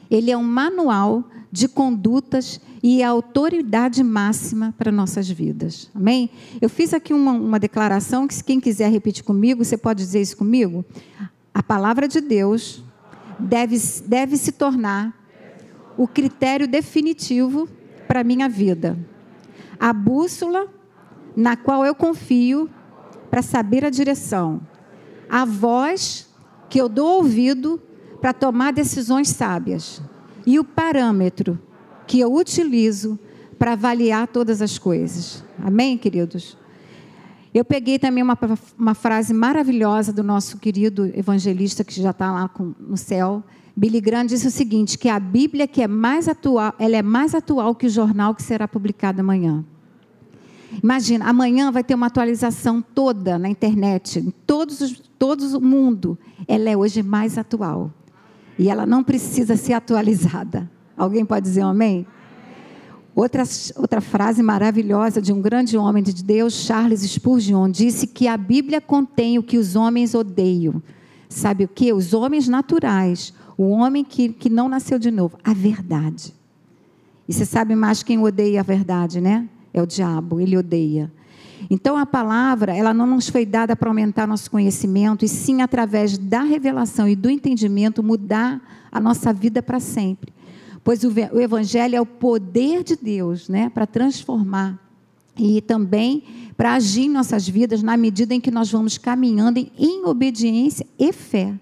Ele 0.09 0.31
é 0.31 0.38
um 0.38 0.43
manual 0.43 1.23
de 1.51 1.67
condutas 1.67 2.61
e 2.83 3.03
autoridade 3.03 4.03
máxima 4.03 4.73
para 4.77 4.91
nossas 4.91 5.29
vidas. 5.29 5.89
Amém? 5.93 6.29
Eu 6.59 6.69
fiz 6.69 6.93
aqui 6.93 7.13
uma, 7.13 7.31
uma 7.31 7.59
declaração 7.59 8.27
que, 8.27 8.33
se 8.33 8.43
quem 8.43 8.59
quiser 8.59 8.91
repetir 8.91 9.23
comigo, 9.23 9.63
você 9.63 9.77
pode 9.77 10.03
dizer 10.03 10.21
isso 10.21 10.38
comigo? 10.38 10.83
A 11.53 11.61
palavra 11.61 12.07
de 12.07 12.19
Deus 12.19 12.83
deve, 13.38 13.77
deve 14.05 14.38
se 14.38 14.51
tornar 14.51 15.15
o 15.97 16.07
critério 16.07 16.67
definitivo 16.67 17.67
para 18.07 18.21
a 18.21 18.23
minha 18.23 18.50
vida. 18.50 18.97
A 19.79 19.93
bússola 19.93 20.67
na 21.35 21.55
qual 21.55 21.85
eu 21.85 21.93
confio 21.93 22.69
para 23.29 23.41
saber 23.41 23.85
a 23.85 23.89
direção. 23.89 24.61
A 25.29 25.45
voz 25.45 26.29
que 26.69 26.79
eu 26.79 26.89
dou 26.89 27.17
ouvido 27.17 27.81
para 28.19 28.33
tomar 28.33 28.73
decisões 28.73 29.29
sábias. 29.29 30.01
E 30.45 30.59
o 30.59 30.63
parâmetro 30.63 31.59
que 32.12 32.20
eu 32.20 32.36
utilizo 32.36 33.18
para 33.58 33.72
avaliar 33.72 34.27
todas 34.27 34.62
as 34.62 34.77
coisas. 34.77 35.41
Amém, 35.63 35.98
queridos? 35.98 36.58
Eu 37.53 37.63
peguei 37.63 37.98
também 37.98 38.22
uma, 38.22 38.38
uma 38.77 38.94
frase 38.94 39.34
maravilhosa 39.34 40.12
do 40.12 40.22
nosso 40.22 40.58
querido 40.58 41.10
evangelista 41.15 41.86
que 41.86 42.01
já 42.01 42.10
está 42.10 42.30
lá 42.30 42.50
com, 42.50 42.74
no 42.77 42.98
céu. 42.98 43.41
Billy 43.77 44.01
Graham 44.01 44.25
disse 44.25 44.46
o 44.46 44.51
seguinte: 44.51 44.98
que 44.98 45.08
a 45.08 45.18
Bíblia 45.18 45.70
que 45.70 45.82
é 45.82 45.88
mais 45.88 46.27
atual, 46.27 46.74
ela 46.77 46.98
é 46.98 47.01
mais 47.01 47.34
atual 47.34 47.74
que 47.74 47.88
o 47.88 47.89
jornal 47.89 48.36
que 48.36 48.44
será 48.44 48.68
publicado 48.68 49.22
amanhã. 49.22 49.63
Imagina, 50.84 51.30
amanhã 51.30 51.72
vai 51.72 51.82
ter 51.82 51.96
uma 51.96 52.08
atualização 52.08 52.82
toda 52.82 53.39
na 53.39 53.48
internet, 53.48 54.20
em 54.20 54.32
todos 54.46 54.82
os, 54.82 55.01
todos 55.18 55.53
o 55.53 55.62
mundo. 55.62 56.20
Ela 56.46 56.72
é 56.72 56.75
hoje 56.75 57.01
mais 57.01 57.38
atual. 57.38 57.89
E 58.60 58.68
ela 58.68 58.86
não 58.86 59.01
precisa 59.01 59.56
ser 59.56 59.72
atualizada. 59.72 60.70
Alguém 61.01 61.25
pode 61.25 61.48
dizer 61.48 61.63
um 61.63 61.70
amém? 61.70 62.05
Outra, 63.15 63.41
outra 63.75 64.00
frase 64.00 64.43
maravilhosa 64.43 65.20
de 65.20 65.34
um 65.34 65.41
grande 65.41 65.75
homem 65.75 66.03
de 66.03 66.24
Deus, 66.24 66.53
Charles 66.53 67.01
Spurgeon, 67.01 67.72
disse 67.72 68.05
que 68.05 68.27
a 68.27 68.38
Bíblia 68.38 68.79
contém 68.79 69.39
o 69.39 69.43
que 69.43 69.58
os 69.58 69.75
homens 69.75 70.13
odeiam. 70.13 70.79
Sabe 71.27 71.63
o 71.63 71.67
que? 71.67 71.91
Os 71.91 72.13
homens 72.13 72.48
naturais, 72.48 73.34
o 73.58 73.70
homem 73.70 74.03
que, 74.03 74.29
que 74.29 74.48
não 74.48 74.70
nasceu 74.70 75.00
de 75.00 75.10
novo, 75.10 75.39
a 75.43 75.55
verdade. 75.55 76.36
E 77.27 77.34
você 77.34 77.46
sabe 77.46 77.74
mais 77.74 78.03
quem 78.03 78.20
odeia 78.20 78.60
a 78.60 78.63
verdade, 78.63 79.20
né? 79.20 79.50
É 79.74 79.81
o 79.81 79.88
diabo, 79.88 80.39
ele 80.39 80.55
odeia. 80.55 81.12
Então 81.67 81.98
a 81.98 82.05
palavra, 82.05 82.77
ela 82.77 82.93
não 82.93 83.08
nos 83.08 83.27
foi 83.27 83.43
dada 83.43 83.75
para 83.75 83.89
aumentar 83.89 84.27
nosso 84.27 84.51
conhecimento, 84.51 85.25
e 85.25 85.27
sim 85.27 85.63
através 85.63 86.15
da 86.15 86.43
revelação 86.43 87.08
e 87.08 87.15
do 87.15 87.27
entendimento 87.27 88.03
mudar 88.03 88.62
a 88.91 89.00
nossa 89.00 89.34
vida 89.34 89.63
para 89.63 89.79
sempre 89.79 90.31
pois 90.83 91.03
o 91.03 91.39
Evangelho 91.39 91.95
é 91.95 92.01
o 92.01 92.05
poder 92.05 92.83
de 92.83 92.95
Deus 92.95 93.47
né, 93.47 93.69
para 93.69 93.85
transformar 93.85 94.79
e 95.38 95.61
também 95.61 96.23
para 96.57 96.73
agir 96.73 97.03
em 97.03 97.09
nossas 97.09 97.47
vidas 97.47 97.81
na 97.81 97.95
medida 97.97 98.33
em 98.33 98.41
que 98.41 98.51
nós 98.51 98.71
vamos 98.71 98.97
caminhando 98.97 99.59
em, 99.59 99.71
em 99.77 100.05
obediência 100.05 100.85
e 101.00 101.11
fé. 101.11 101.53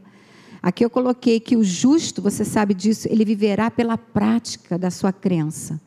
Aqui 0.61 0.83
eu 0.83 0.89
coloquei 0.89 1.39
que 1.39 1.55
o 1.55 1.63
justo, 1.63 2.21
você 2.21 2.43
sabe 2.43 2.73
disso, 2.73 3.07
ele 3.09 3.23
viverá 3.23 3.71
pela 3.71 3.97
prática 3.97 4.77
da 4.77 4.91
sua 4.91 5.13
crença. 5.13 5.79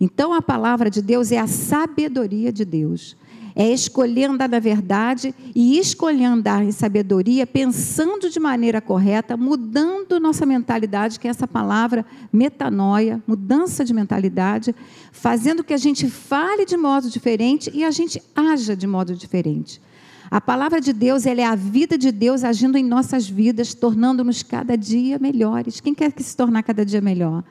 Então 0.00 0.32
a 0.32 0.40
palavra 0.40 0.90
de 0.90 1.02
Deus 1.02 1.32
é 1.32 1.38
a 1.38 1.46
sabedoria 1.46 2.52
de 2.52 2.64
Deus 2.64 3.16
é 3.56 3.72
escolher 3.72 4.28
andar 4.28 4.50
na 4.50 4.58
verdade 4.58 5.34
e 5.54 5.78
escolher 5.78 6.26
andar 6.26 6.62
em 6.62 6.70
sabedoria, 6.70 7.46
pensando 7.46 8.28
de 8.28 8.38
maneira 8.38 8.82
correta, 8.82 9.34
mudando 9.34 10.20
nossa 10.20 10.44
mentalidade, 10.44 11.18
que 11.18 11.26
é 11.26 11.30
essa 11.30 11.48
palavra 11.48 12.04
metanoia, 12.30 13.22
mudança 13.26 13.82
de 13.82 13.94
mentalidade, 13.94 14.74
fazendo 15.10 15.64
que 15.64 15.72
a 15.72 15.78
gente 15.78 16.06
fale 16.06 16.66
de 16.66 16.76
modo 16.76 17.08
diferente 17.08 17.70
e 17.72 17.82
a 17.82 17.90
gente 17.90 18.22
haja 18.34 18.76
de 18.76 18.86
modo 18.86 19.14
diferente. 19.14 19.80
A 20.30 20.40
palavra 20.40 20.78
de 20.78 20.92
Deus, 20.92 21.24
ela 21.24 21.40
é 21.40 21.44
a 21.44 21.54
vida 21.54 21.96
de 21.96 22.12
Deus 22.12 22.44
agindo 22.44 22.76
em 22.76 22.84
nossas 22.84 23.26
vidas, 23.26 23.72
tornando-nos 23.72 24.42
cada 24.42 24.76
dia 24.76 25.18
melhores. 25.18 25.80
Quem 25.80 25.94
quer 25.94 26.12
que 26.12 26.22
se 26.22 26.36
tornar 26.36 26.62
cada 26.62 26.84
dia 26.84 27.00
melhor? 27.00 27.42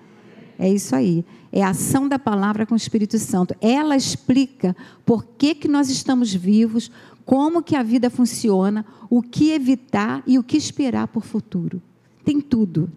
É 0.60 0.70
isso 0.70 0.96
aí. 0.96 1.26
É 1.52 1.64
a 1.64 1.70
ação 1.70 2.08
da 2.08 2.20
palavra 2.20 2.66
com 2.66 2.74
o 2.74 2.78
Espírito 2.78 3.18
Santo. 3.18 3.56
Ela 3.62 3.96
explica 3.96 4.76
por 5.06 5.26
que, 5.26 5.56
que 5.56 5.68
nós 5.68 5.90
estamos 5.90 6.34
vivos, 6.34 6.92
como 7.26 7.64
que 7.64 7.76
a 7.76 7.84
vida 7.84 8.10
funciona, 8.10 8.86
o 9.10 9.22
que 9.22 9.52
evitar 9.52 10.22
e 10.28 10.38
o 10.38 10.44
que 10.44 10.58
esperar 10.58 11.08
por 11.08 11.24
futuro. 11.24 11.82
Tem 12.24 12.42
tudo. 12.42 12.92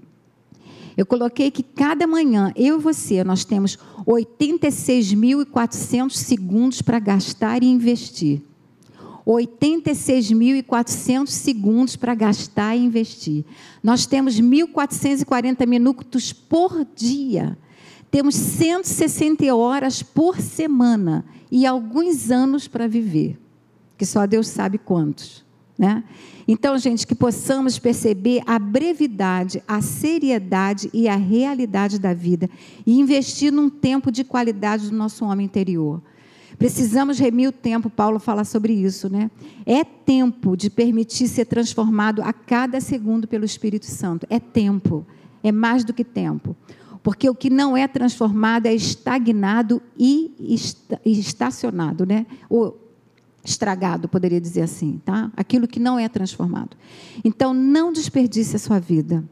Eu 0.97 1.05
coloquei 1.07 1.51
que 1.51 1.63
cada 1.63 2.07
manhã, 2.09 2.53
eu 2.57 2.79
e 2.79 2.83
você, 2.83 3.23
nós 3.23 3.45
temos 3.45 3.79
86.400 4.05 6.11
segundos 6.11 6.83
para 6.83 6.99
gastar 6.99 7.63
e 7.63 7.67
investir. 7.67 8.43
86.400 9.25 11.29
segundos 11.29 11.95
para 11.95 12.15
gastar 12.15 12.75
e 12.75 12.81
investir. 12.81 13.45
Nós 13.83 14.07
temos 14.07 14.41
1.440 14.41 15.67
minutos 15.67 16.33
por 16.33 16.87
dia. 16.97 17.59
Temos 18.11 18.35
160 18.35 19.55
horas 19.55 20.03
por 20.03 20.41
semana 20.41 21.25
e 21.51 21.67
alguns 21.67 22.31
anos 22.31 22.67
para 22.67 22.87
viver, 22.87 23.39
que 23.97 24.07
só 24.07 24.27
Deus 24.27 24.49
sabe 24.49 24.79
quantos. 24.79 25.45
Né? 25.79 26.03
Então, 26.47 26.77
gente, 26.79 27.07
que 27.07 27.15
possamos 27.15 27.79
perceber 27.79 28.43
a 28.47 28.59
brevidade, 28.59 29.63
a 29.69 29.81
seriedade 29.81 30.91
e 30.93 31.07
a 31.07 31.15
realidade 31.15 31.99
da 31.99 32.13
vida 32.13 32.51
e 32.85 32.99
investir 32.99 33.53
num 33.53 33.71
tempo 33.71 34.11
de 34.11 34.25
qualidade 34.25 34.91
do 34.91 34.97
nosso 34.97 35.25
homem 35.25 35.47
interior. 35.47 36.03
Precisamos 36.59 37.21
remir 37.21 37.51
o 37.51 37.53
tempo, 37.53 37.89
Paulo 37.89 38.19
fala 38.19 38.43
sobre 38.43 38.73
isso, 38.73 39.09
né? 39.09 39.31
É 39.65 39.85
tempo 39.85 40.57
de 40.57 40.69
permitir 40.69 41.29
ser 41.29 41.45
transformado 41.45 42.21
a 42.23 42.33
cada 42.33 42.81
segundo 42.81 43.29
pelo 43.29 43.45
Espírito 43.45 43.87
Santo. 43.87 44.27
É 44.29 44.41
tempo, 44.41 45.07
é 45.45 45.53
mais 45.53 45.85
do 45.85 45.95
que 45.95 46.03
tempo. 46.03 46.57
Porque 47.03 47.29
o 47.29 47.35
que 47.35 47.51
não 47.51 47.77
é 47.77 47.87
transformado 47.87 48.67
é 48.67 48.75
estagnado 48.75 49.81
e 49.99 50.35
estacionado, 51.05 52.05
né? 52.05 52.27
Ou 52.49 52.89
estragado, 53.45 54.09
poderia 54.09 54.41
dizer 54.41 54.63
assim, 54.63 55.01
tá? 55.05 55.31
Aquilo 55.37 55.67
que 55.67 55.81
não 55.81 55.99
é 55.99 56.09
transformado. 56.09 56.77
Então, 57.25 57.55
não 57.55 57.93
desperdice 57.93 58.57
a 58.57 58.59
sua 58.59 58.79
vida. 58.79 59.25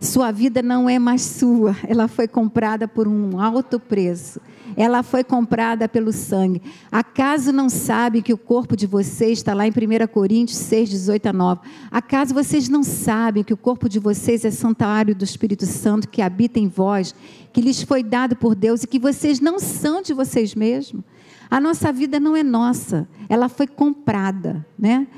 Sua 0.00 0.30
vida 0.30 0.62
não 0.62 0.88
é 0.88 0.98
mais 0.98 1.22
sua, 1.22 1.74
ela 1.86 2.06
foi 2.06 2.28
comprada 2.28 2.86
por 2.86 3.08
um 3.08 3.40
alto 3.40 3.80
preço. 3.80 4.40
Ela 4.78 5.02
foi 5.02 5.24
comprada 5.24 5.88
pelo 5.88 6.12
sangue. 6.12 6.62
Acaso 6.92 7.50
não 7.50 7.68
sabe 7.68 8.22
que 8.22 8.32
o 8.32 8.38
corpo 8.38 8.76
de 8.76 8.86
vocês 8.86 9.38
está 9.38 9.52
lá 9.52 9.66
em 9.66 9.72
1 9.72 10.06
Coríntios 10.06 10.56
6, 10.60 10.90
18 10.90 11.26
a 11.26 11.32
9? 11.32 11.60
Acaso 11.90 12.32
vocês 12.32 12.68
não 12.68 12.84
sabem 12.84 13.42
que 13.42 13.52
o 13.52 13.56
corpo 13.56 13.88
de 13.88 13.98
vocês 13.98 14.44
é 14.44 14.52
santuário 14.52 15.16
do 15.16 15.24
Espírito 15.24 15.66
Santo 15.66 16.08
que 16.08 16.22
habita 16.22 16.60
em 16.60 16.68
vós, 16.68 17.12
que 17.52 17.60
lhes 17.60 17.82
foi 17.82 18.04
dado 18.04 18.36
por 18.36 18.54
Deus 18.54 18.84
e 18.84 18.86
que 18.86 19.00
vocês 19.00 19.40
não 19.40 19.58
são 19.58 20.00
de 20.00 20.14
vocês 20.14 20.54
mesmos? 20.54 21.02
A 21.50 21.58
nossa 21.60 21.92
vida 21.92 22.20
não 22.20 22.36
é 22.36 22.44
nossa, 22.44 23.08
ela 23.28 23.48
foi 23.48 23.66
comprada, 23.66 24.64
né? 24.78 25.08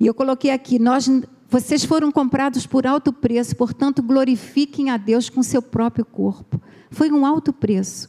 E 0.00 0.06
eu 0.06 0.14
coloquei 0.14 0.50
aqui, 0.50 0.78
nós 0.78 1.10
vocês 1.50 1.84
foram 1.84 2.10
comprados 2.10 2.66
por 2.66 2.86
alto 2.86 3.12
preço, 3.12 3.54
portanto, 3.54 4.02
glorifiquem 4.02 4.88
a 4.88 4.96
Deus 4.96 5.28
com 5.28 5.42
seu 5.42 5.60
próprio 5.60 6.06
corpo. 6.06 6.58
Foi 6.90 7.10
um 7.10 7.26
alto 7.26 7.52
preço. 7.52 8.08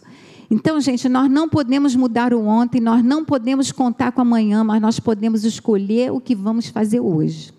Então, 0.54 0.82
gente, 0.82 1.08
nós 1.08 1.32
não 1.32 1.48
podemos 1.48 1.96
mudar 1.96 2.34
o 2.34 2.46
ontem, 2.46 2.82
nós 2.82 3.02
não 3.02 3.24
podemos 3.24 3.72
contar 3.72 4.12
com 4.12 4.20
amanhã, 4.20 4.66
mas 4.66 4.82
nós 4.82 5.00
podemos 5.00 5.46
escolher 5.46 6.12
o 6.12 6.20
que 6.20 6.36
vamos 6.36 6.68
fazer 6.68 7.00
hoje. 7.00 7.54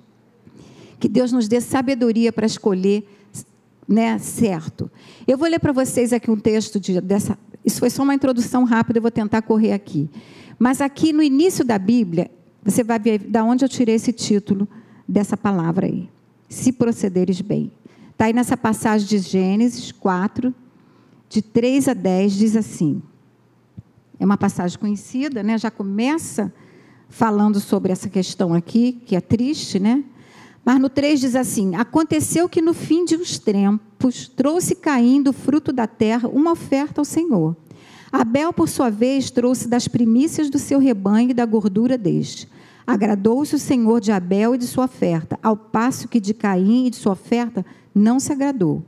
Que 1.00 1.08
Deus 1.08 1.32
nos 1.32 1.48
dê 1.48 1.58
sabedoria 1.58 2.30
para 2.30 2.44
escolher, 2.44 3.08
né, 3.88 4.18
certo. 4.18 4.90
Eu 5.26 5.38
vou 5.38 5.48
ler 5.48 5.58
para 5.58 5.72
vocês 5.72 6.12
aqui 6.12 6.30
um 6.30 6.36
texto 6.36 6.78
de, 6.78 7.00
dessa. 7.00 7.38
Isso 7.64 7.80
foi 7.80 7.88
só 7.88 8.02
uma 8.02 8.14
introdução 8.14 8.64
rápida, 8.64 8.98
eu 8.98 9.02
vou 9.02 9.10
tentar 9.10 9.40
correr 9.40 9.72
aqui. 9.72 10.10
Mas 10.58 10.82
aqui 10.82 11.14
no 11.14 11.22
início 11.22 11.64
da 11.64 11.78
Bíblia, 11.78 12.30
você 12.62 12.84
vai 12.84 12.98
ver 12.98 13.20
da 13.20 13.42
onde 13.42 13.64
eu 13.64 13.70
tirei 13.70 13.94
esse 13.94 14.12
título 14.12 14.68
dessa 15.08 15.34
palavra 15.34 15.86
aí. 15.86 16.10
Se 16.46 16.70
procederes 16.70 17.40
bem. 17.40 17.72
Está 18.10 18.26
aí 18.26 18.34
nessa 18.34 18.56
passagem 18.56 19.08
de 19.08 19.16
Gênesis 19.16 19.90
4, 19.92 20.54
de 21.32 21.40
3 21.40 21.88
a 21.88 21.94
10, 21.94 22.32
diz 22.34 22.56
assim. 22.56 23.02
É 24.20 24.24
uma 24.24 24.36
passagem 24.36 24.78
conhecida, 24.78 25.42
né? 25.42 25.56
Já 25.56 25.70
começa 25.70 26.52
falando 27.08 27.58
sobre 27.58 27.90
essa 27.90 28.08
questão 28.08 28.54
aqui, 28.54 29.02
que 29.06 29.16
é 29.16 29.20
triste, 29.20 29.78
né? 29.78 30.04
Mas 30.64 30.78
no 30.78 30.88
3 30.88 31.18
diz 31.18 31.34
assim: 31.34 31.74
Aconteceu 31.74 32.48
que 32.48 32.60
no 32.60 32.74
fim 32.74 33.04
de 33.04 33.16
uns 33.16 33.38
tempos 33.38 34.28
trouxe 34.28 34.74
Caim 34.74 35.22
do 35.22 35.32
fruto 35.32 35.72
da 35.72 35.86
terra 35.86 36.28
uma 36.28 36.52
oferta 36.52 37.00
ao 37.00 37.04
Senhor. 37.04 37.56
Abel, 38.12 38.52
por 38.52 38.68
sua 38.68 38.90
vez, 38.90 39.30
trouxe 39.30 39.66
das 39.66 39.88
primícias 39.88 40.50
do 40.50 40.58
seu 40.58 40.78
rebanho 40.78 41.30
e 41.30 41.34
da 41.34 41.46
gordura 41.46 41.96
deste. 41.96 42.46
Agradou-se 42.86 43.54
o 43.54 43.58
Senhor 43.58 44.00
de 44.00 44.12
Abel 44.12 44.54
e 44.54 44.58
de 44.58 44.66
sua 44.66 44.84
oferta, 44.84 45.38
ao 45.42 45.56
passo 45.56 46.08
que 46.08 46.20
de 46.20 46.34
Caim 46.34 46.86
e 46.86 46.90
de 46.90 46.96
sua 46.96 47.12
oferta 47.12 47.64
não 47.94 48.20
se 48.20 48.30
agradou. 48.32 48.84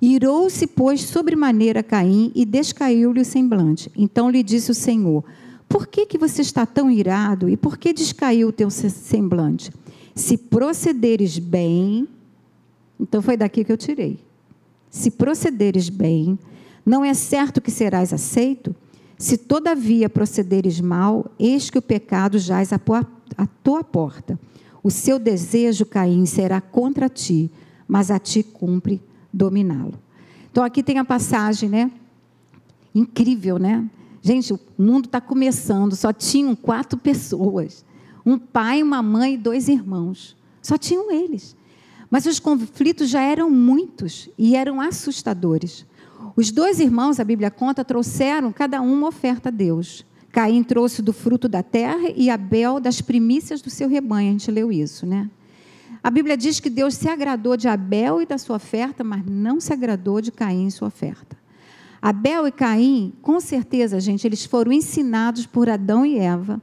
Irou-se, 0.00 0.66
pois, 0.66 1.00
sobremaneira 1.02 1.82
Caim 1.82 2.30
e 2.34 2.44
descaiu-lhe 2.44 3.20
o 3.20 3.24
semblante. 3.24 3.90
Então 3.96 4.30
lhe 4.30 4.42
disse 4.42 4.70
o 4.70 4.74
Senhor: 4.74 5.24
Por 5.68 5.86
que, 5.86 6.06
que 6.06 6.18
você 6.18 6.42
está 6.42 6.66
tão 6.66 6.90
irado 6.90 7.48
e 7.48 7.56
por 7.56 7.78
que 7.78 7.92
descaiu 7.92 8.48
o 8.48 8.52
teu 8.52 8.70
semblante? 8.70 9.72
Se 10.14 10.36
procederes 10.36 11.38
bem, 11.38 12.06
então 13.00 13.22
foi 13.22 13.36
daqui 13.36 13.64
que 13.64 13.72
eu 13.72 13.76
tirei. 13.76 14.18
Se 14.90 15.10
procederes 15.10 15.88
bem, 15.88 16.38
não 16.84 17.04
é 17.04 17.12
certo 17.14 17.60
que 17.60 17.70
serás 17.70 18.12
aceito? 18.12 18.74
Se 19.18 19.36
todavia 19.36 20.08
procederes 20.10 20.80
mal, 20.80 21.30
eis 21.38 21.70
que 21.70 21.78
o 21.78 21.82
pecado 21.82 22.38
jaz 22.38 22.70
à 22.72 22.78
tua 23.62 23.82
porta. 23.82 24.38
O 24.82 24.90
seu 24.90 25.18
desejo, 25.18 25.84
Caim, 25.86 26.26
será 26.26 26.60
contra 26.60 27.08
ti, 27.08 27.50
mas 27.88 28.10
a 28.10 28.18
ti 28.18 28.42
cumpre 28.42 29.00
dominá-lo. 29.36 29.94
Então 30.50 30.64
aqui 30.64 30.82
tem 30.82 30.98
a 30.98 31.04
passagem, 31.04 31.68
né? 31.68 31.90
Incrível, 32.94 33.58
né? 33.58 33.88
Gente, 34.22 34.52
o 34.52 34.60
mundo 34.78 35.04
está 35.04 35.20
começando, 35.20 35.94
só 35.94 36.12
tinham 36.12 36.56
quatro 36.56 36.98
pessoas: 36.98 37.84
um 38.24 38.38
pai, 38.38 38.82
uma 38.82 39.02
mãe 39.02 39.34
e 39.34 39.38
dois 39.38 39.68
irmãos. 39.68 40.34
Só 40.62 40.76
tinham 40.76 41.12
eles. 41.12 41.54
Mas 42.10 42.26
os 42.26 42.40
conflitos 42.40 43.08
já 43.08 43.20
eram 43.20 43.50
muitos 43.50 44.28
e 44.38 44.56
eram 44.56 44.80
assustadores. 44.80 45.84
Os 46.34 46.50
dois 46.50 46.80
irmãos, 46.80 47.20
a 47.20 47.24
Bíblia 47.24 47.50
conta, 47.50 47.84
trouxeram 47.84 48.52
cada 48.52 48.80
um 48.80 48.92
uma 48.92 49.08
oferta 49.08 49.48
a 49.48 49.52
Deus. 49.52 50.04
Caim 50.32 50.62
trouxe 50.62 51.02
do 51.02 51.12
fruto 51.12 51.48
da 51.48 51.62
terra 51.62 52.10
e 52.14 52.30
Abel 52.30 52.80
das 52.80 53.00
primícias 53.00 53.62
do 53.62 53.70
seu 53.70 53.88
rebanho. 53.88 54.28
A 54.28 54.32
gente 54.32 54.50
leu 54.50 54.72
isso, 54.72 55.06
né? 55.06 55.30
A 56.02 56.10
Bíblia 56.10 56.36
diz 56.36 56.60
que 56.60 56.70
Deus 56.70 56.94
se 56.94 57.08
agradou 57.08 57.56
de 57.56 57.68
Abel 57.68 58.22
e 58.22 58.26
da 58.26 58.38
sua 58.38 58.56
oferta, 58.56 59.02
mas 59.02 59.24
não 59.26 59.60
se 59.60 59.72
agradou 59.72 60.20
de 60.20 60.30
Caim 60.30 60.66
e 60.66 60.70
sua 60.70 60.88
oferta. 60.88 61.36
Abel 62.00 62.46
e 62.46 62.52
Caim, 62.52 63.12
com 63.22 63.40
certeza, 63.40 63.98
gente, 63.98 64.26
eles 64.26 64.44
foram 64.44 64.72
ensinados 64.72 65.46
por 65.46 65.68
Adão 65.68 66.06
e 66.06 66.18
Eva 66.18 66.60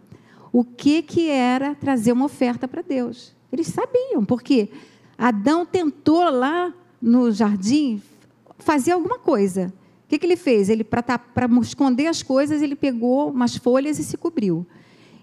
o 0.53 0.63
que, 0.63 1.01
que 1.01 1.29
era 1.29 1.73
trazer 1.73 2.11
uma 2.11 2.25
oferta 2.25 2.67
para 2.67 2.83
Deus. 2.83 3.33
Eles 3.51 3.67
sabiam, 3.67 4.23
porque 4.23 4.69
Adão 5.17 5.65
tentou 5.65 6.29
lá 6.29 6.71
no 7.01 7.31
jardim 7.31 7.99
fazer 8.59 8.91
alguma 8.91 9.17
coisa. 9.17 9.73
O 10.05 10.07
que, 10.07 10.19
que 10.19 10.25
ele 10.27 10.35
fez? 10.35 10.69
Ele 10.69 10.83
para 10.83 11.01
tá, 11.01 11.19
esconder 11.59 12.05
as 12.05 12.21
coisas, 12.21 12.61
ele 12.61 12.75
pegou 12.75 13.31
umas 13.31 13.55
folhas 13.55 13.97
e 13.97 14.03
se 14.03 14.15
cobriu. 14.15 14.65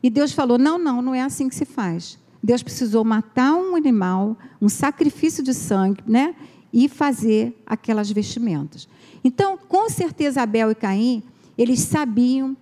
E 0.03 0.11
Deus 0.11 0.33
falou: 0.33 0.59
não, 0.59 0.79
não, 0.79 1.01
não 1.01 1.15
é 1.15 1.23
assim 1.23 1.49
que 1.49 1.55
se 1.55 1.65
faz. 1.65 2.19
Deus 2.43 2.63
precisou 2.63 3.05
matar 3.05 3.55
um 3.55 3.77
animal, 3.77 4.37
um 4.61 4.69
sacrifício 4.69 5.43
de 5.43 5.53
sangue, 5.53 6.03
né? 6.07 6.35
E 6.73 6.89
fazer 6.89 7.61
aquelas 7.67 8.11
vestimentas. 8.11 8.89
Então, 9.23 9.59
com 9.59 9.91
certeza, 9.91 10.43
Abel 10.43 10.71
e 10.71 10.75
Caim, 10.75 11.23
eles 11.59 11.81
sabiam 11.81 12.57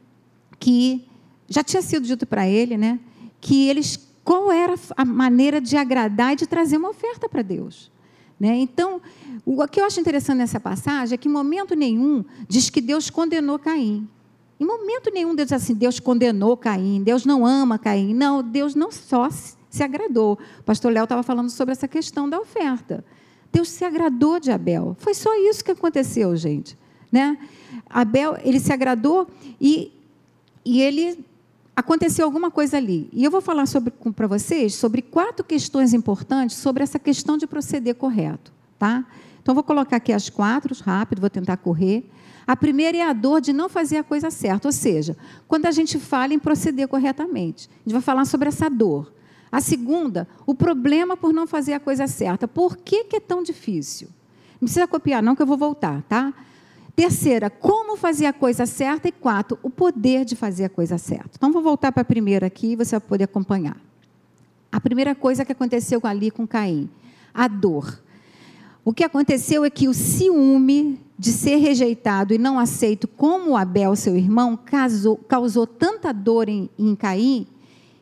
que 0.59 1.05
já 1.49 1.63
tinha 1.63 1.83
sido 1.83 2.07
dito 2.07 2.27
para 2.27 2.49
ele, 2.49 2.77
né? 2.77 2.99
Que 3.41 3.69
eles 3.69 4.09
qual 4.29 4.53
era 4.53 4.75
a 4.95 5.07
maneira 5.07 5.59
de 5.59 5.75
agradar 5.75 6.35
e 6.35 6.37
de 6.37 6.47
trazer 6.47 6.77
uma 6.77 6.91
oferta 6.91 7.31
para 7.31 7.41
Deus. 7.41 7.91
Né? 8.39 8.59
Então, 8.59 9.01
o 9.43 9.67
que 9.67 9.81
eu 9.81 9.87
acho 9.87 9.99
interessante 9.99 10.37
nessa 10.37 10.61
passagem 10.61 11.15
é 11.15 11.17
que 11.17 11.29
em 11.29 11.33
momento 11.33 11.75
nenhum 11.75 12.23
diz 12.47 12.69
que 12.69 12.83
Deus 12.83 13.09
condenou 13.09 13.59
Caim. 13.59 14.07
Em 14.61 14.67
momento 14.67 15.11
nenhum 15.11 15.35
Deus 15.35 15.49
diz 15.49 15.63
assim, 15.63 15.73
Deus 15.73 15.99
condenou 15.99 16.59
Caim, 16.59 17.03
Deus 17.03 17.25
não 17.25 17.47
ama 17.47 17.79
Caim. 17.79 18.13
Não, 18.13 18.43
Deus 18.43 18.75
não 18.75 18.93
só 18.93 19.31
se 19.71 19.83
agradou. 19.83 20.39
O 20.61 20.63
pastor 20.63 20.93
Léo 20.93 21.05
estava 21.05 21.23
falando 21.23 21.51
sobre 21.51 21.73
essa 21.73 21.89
questão 21.89 22.29
da 22.29 22.39
oferta. 22.39 23.05
Deus 23.53 23.69
se 23.69 23.85
agradou 23.85 24.39
de 24.39 24.51
Abel. 24.51 24.97
Foi 24.99 25.15
só 25.15 25.35
isso 25.49 25.65
que 25.65 25.71
aconteceu, 25.71 26.37
gente. 26.37 26.77
Né? 27.11 27.39
Abel, 27.89 28.37
ele 28.43 28.61
se 28.61 28.73
agradou 28.73 29.27
e, 29.61 29.91
e 30.65 30.81
ele 30.81 31.25
aconteceu 31.75 32.25
alguma 32.25 32.51
coisa 32.51 32.77
ali. 32.77 33.09
E 33.13 33.25
eu 33.25 33.31
vou 33.31 33.41
falar 33.41 33.65
para 34.15 34.27
vocês 34.27 34.75
sobre 34.75 35.01
quatro 35.01 35.45
questões 35.45 35.95
importantes 35.95 36.57
sobre 36.57 36.83
essa 36.83 36.99
questão 36.99 37.39
de 37.39 37.47
proceder 37.47 37.95
correto. 37.95 38.53
Tá? 38.79 39.07
Então, 39.41 39.55
vou 39.55 39.65
colocar 39.65 39.97
aqui 39.97 40.13
as 40.13 40.29
quatro, 40.29 40.75
rápido, 40.83 41.21
vou 41.21 41.31
tentar 41.31 41.57
correr. 41.57 42.05
A 42.47 42.57
primeira 42.57 42.99
é 42.99 43.03
a 43.03 43.13
dor 43.13 43.41
de 43.41 43.53
não 43.53 43.69
fazer 43.69 43.99
a 43.99 44.05
coisa 44.05 44.31
certa, 44.31 44.69
ou 44.69 44.73
seja, 44.73 45.17
quando 45.47 45.67
a 45.67 45.71
gente 45.71 45.99
fala 45.99 46.35
em 46.35 46.39
proceder 46.39 46.89
corretamente. 46.89 47.69
A 47.69 47.79
gente 47.85 47.93
vai 47.93 48.03
falar 48.03 48.25
sobre 48.25 48.49
essa 48.49 48.69
dor. 48.69 49.13
A 49.51 49.61
segunda, 49.61 50.29
o 50.47 50.55
problema 50.55 51.17
por 51.17 51.33
não 51.33 51.47
fazer 51.47 51.73
a 51.73 51.81
coisa 51.81 52.07
certa. 52.07 52.47
Por 52.47 52.77
que, 52.77 53.05
que 53.05 53.17
é 53.17 53.21
tão 53.21 53.43
difícil? 53.43 54.09
Não 54.61 54.67
precisa 54.67 54.87
copiar, 54.87 55.23
não, 55.23 55.35
que 55.35 55.43
eu 55.43 55.47
vou 55.47 55.57
voltar, 55.57 56.03
tá? 56.03 56.35
Terceira, 56.95 57.49
como 57.49 57.97
fazer 57.97 58.27
a 58.27 58.33
coisa 58.33 58.67
certa. 58.67 59.09
E 59.09 59.13
quatro, 59.13 59.59
o 59.63 59.71
poder 59.71 60.25
de 60.25 60.35
fazer 60.37 60.65
a 60.65 60.69
coisa 60.69 60.99
certa. 60.99 61.31
Então, 61.37 61.53
vou 61.53 61.63
voltar 61.63 61.93
para 61.93 62.03
a 62.03 62.05
primeira 62.05 62.47
aqui 62.47 62.73
e 62.73 62.77
você 62.77 62.99
vai 62.99 63.09
poder 63.09 63.25
acompanhar. 63.25 63.77
A 64.71 64.81
primeira 64.81 65.15
coisa 65.15 65.45
que 65.45 65.53
aconteceu 65.53 66.01
ali 66.03 66.31
com 66.31 66.47
Caim, 66.47 66.91
a 67.33 67.49
dor. 67.49 68.03
O 68.85 68.93
que 68.93 69.05
aconteceu 69.05 69.65
é 69.65 69.71
que 69.71 69.89
o 69.89 69.95
ciúme 69.95 71.01
de 71.19 71.33
ser 71.33 71.57
rejeitado 71.57 72.35
e 72.35 72.39
não 72.39 72.59
aceito 72.59 73.09
como 73.09 73.57
Abel, 73.57 73.97
seu 73.97 74.17
irmão, 74.17 74.57
causou, 74.57 75.17
causou 75.17 75.67
tanta 75.67 76.13
dor 76.13 76.49
em, 76.49 76.69
em 76.79 76.95
Caim 76.95 77.47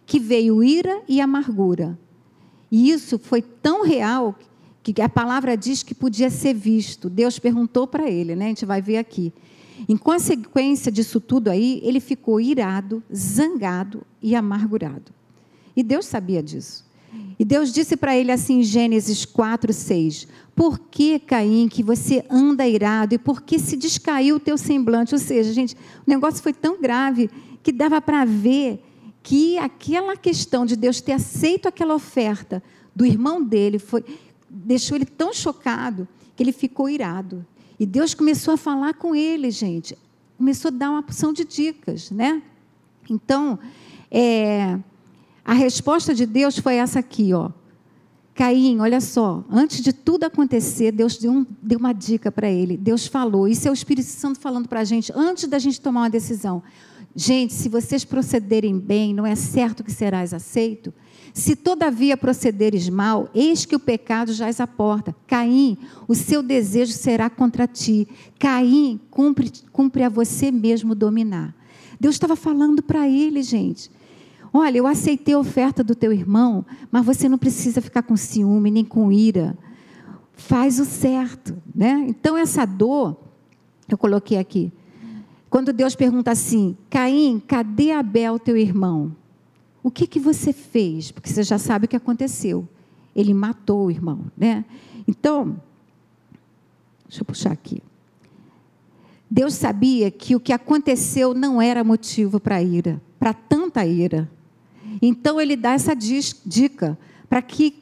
que 0.07 0.21
veio 0.21 0.63
ira 0.63 1.03
e 1.09 1.21
amargura. 1.21 1.99
E 2.71 2.91
isso 2.91 3.19
foi 3.19 3.43
tão 3.43 3.85
real 3.85 4.39
que 4.83 5.03
a 5.03 5.09
palavra 5.09 5.57
diz 5.57 5.83
que 5.83 5.95
podia 5.95 6.31
ser 6.31 6.55
visto. 6.55 7.11
Deus 7.11 7.39
perguntou 7.39 7.87
para 7.87 8.09
ele, 8.09 8.37
né? 8.37 8.47
A 8.47 8.49
gente 8.49 8.65
vai 8.65 8.81
ver 8.81 8.99
aqui. 8.99 9.33
Em 9.89 9.97
consequência 9.97 10.91
disso 10.91 11.21
tudo 11.21 11.49
aí, 11.49 11.81
ele 11.83 12.01
ficou 12.01 12.41
irado, 12.41 13.03
zangado 13.15 14.03
e 14.23 14.35
amargurado. 14.35 15.13
E 15.77 15.83
Deus 15.83 16.07
sabia 16.07 16.43
disso. 16.43 16.87
E 17.39 17.45
Deus 17.45 17.73
disse 17.73 17.97
para 17.97 18.17
ele 18.17 18.33
assim 18.33 18.61
em 18.61 18.63
Gênesis 18.63 19.25
4, 19.25 19.73
6: 19.73 20.27
Por 20.55 20.79
que, 20.79 21.19
Caim, 21.19 21.69
que 21.69 21.83
você 21.83 22.25
anda 22.31 22.67
irado 22.67 23.15
e 23.15 23.19
por 23.19 23.43
que 23.43 23.59
se 23.59 23.77
descaiu 23.77 24.37
o 24.37 24.41
teu 24.41 24.57
semblante? 24.57 25.15
Ou 25.15 25.19
seja, 25.19 25.53
gente, 25.53 25.75
o 25.75 26.09
negócio 26.11 26.43
foi 26.43 26.53
tão 26.53 26.81
grave 26.81 27.29
que 27.63 27.73
dava 27.73 28.01
para 28.01 28.25
ver 28.25 28.83
que 29.27 29.59
aquela 29.59 30.17
questão 30.17 30.65
de 30.65 30.77
Deus 30.77 31.01
ter 31.01 31.11
aceito 31.11 31.67
aquela 31.67 31.97
oferta 31.97 32.63
do 32.95 33.05
irmão 33.05 33.43
dele 33.43 33.77
foi, 33.77 34.05
deixou 34.49 34.97
ele 34.97 35.05
tão 35.05 35.35
chocado 35.35 36.07
que 36.37 36.45
ele 36.45 36.53
ficou 36.53 36.89
irado. 36.89 37.45
E 37.77 37.85
Deus 37.85 38.15
começou 38.15 38.55
a 38.55 38.57
falar 38.57 38.95
com 38.95 39.17
ele, 39.17 39.51
gente. 39.51 39.99
Começou 40.39 40.69
a 40.69 40.71
dar 40.71 40.91
uma 40.91 41.03
porção 41.03 41.33
de 41.33 41.45
dicas, 41.45 42.09
né? 42.13 42.41
Então, 43.11 43.59
é, 44.13 44.79
a 45.45 45.55
resposta 45.55 46.15
de 46.15 46.25
Deus 46.25 46.57
foi 46.61 46.77
essa 46.77 47.01
aqui, 47.01 47.35
ó. 47.35 47.51
Caim, 48.33 48.79
olha 48.79 49.01
só, 49.01 49.45
antes 49.51 49.81
de 49.81 49.93
tudo 49.93 50.23
acontecer, 50.23 50.93
Deus 50.93 51.17
deu, 51.17 51.33
um, 51.33 51.47
deu 51.61 51.81
uma 51.81 51.93
dica 51.93 52.31
para 52.31 52.49
ele. 52.49 52.77
Deus 52.77 53.09
falou, 53.09 53.49
isso 53.49 53.67
é 53.67 53.73
o 53.73 53.75
Espírito 53.75 54.07
Santo 54.07 54.39
falando 54.39 54.69
para 54.69 54.81
a 54.81 54.85
gente, 54.85 55.11
antes 55.17 55.49
da 55.49 55.59
gente 55.59 55.81
tomar 55.81 56.03
uma 56.03 56.11
decisão. 56.11 56.63
Gente, 57.19 57.55
se 57.55 57.71
vocês 57.71 58.05
procederem 58.05 58.79
bem, 58.79 59.15
não 59.15 59.25
é 59.25 59.35
certo 59.35 59.83
que 59.83 59.91
serás 59.91 60.35
aceito? 60.35 60.93
Se 61.33 61.57
todavia 61.57 62.15
procederes 62.15 62.91
mal, 62.91 63.31
eis 63.35 63.65
que 63.65 63.75
o 63.75 63.81
pecado 63.81 64.35
jaz 64.35 64.61
à 64.61 64.67
porta. 64.67 65.17
Caim, 65.27 65.79
o 66.07 66.15
seu 66.15 66.43
desejo 66.43 66.93
será 66.93 67.31
contra 67.31 67.67
ti. 67.67 68.07
Caim, 68.39 69.01
cumpre, 69.11 69.51
cumpre 69.73 70.03
a 70.03 70.11
você 70.11 70.51
mesmo 70.51 70.95
dominar. 70.95 71.57
Deus 71.99 72.17
estava 72.17 72.37
falando 72.37 72.83
para 72.83 73.09
ele, 73.09 73.43
gente. 73.43 73.91
Olha, 74.53 74.77
eu 74.77 74.87
aceitei 74.87 75.35
a 75.35 75.39
oferta 75.39 75.83
do 75.83 75.95
teu 75.95 76.13
irmão, 76.13 76.67
mas 76.91 77.05
você 77.05 77.31
não 77.31 77.39
precisa 77.39 77.81
ficar 77.81 78.03
com 78.03 78.15
ciúme 78.15 78.71
nem 78.71 78.85
com 78.85 79.11
ira. 79.11 79.57
Faz 80.35 80.79
o 80.79 80.85
certo, 80.85 81.57
né? 81.75 82.05
Então 82.09 82.37
essa 82.37 82.67
dor, 82.67 83.17
eu 83.89 83.97
coloquei 83.97 84.37
aqui, 84.37 84.71
quando 85.49 85.73
Deus 85.73 85.95
pergunta 85.95 86.31
assim: 86.31 86.77
Caim, 86.91 87.41
cadê 87.47 87.93
Abel, 87.93 88.39
teu 88.39 88.57
irmão? 88.57 89.15
O 89.83 89.91
que, 89.91 90.07
que 90.07 90.19
você 90.19 90.53
fez? 90.53 91.11
Porque 91.11 91.31
você 91.31 91.43
já 91.43 91.59
sabe 91.59 91.87
o 91.87 91.89
que 91.89 91.97
aconteceu. 91.97 92.69
Ele 93.15 93.33
matou 93.33 93.87
o 93.87 93.91
irmão, 93.91 94.27
né? 94.37 94.65
Então, 95.07 95.61
deixa 97.09 97.23
eu 97.23 97.25
puxar 97.25 97.53
aqui. 97.53 97.81
Deus 99.31 99.55
sabia 99.55 100.11
que 100.11 100.37
o 100.37 100.41
que 100.41 100.53
aconteceu 100.53 101.35
não 101.35 101.61
era 101.61 101.83
motivo 101.83 102.39
para 102.39 102.63
ira, 102.63 103.01
para 103.19 103.33
tanta 103.33 103.85
ira. 103.85 104.31
Então 105.03 105.41
ele 105.41 105.57
dá 105.57 105.73
essa 105.73 105.95
dica 105.95 106.99
para 107.29 107.43
que 107.43 107.75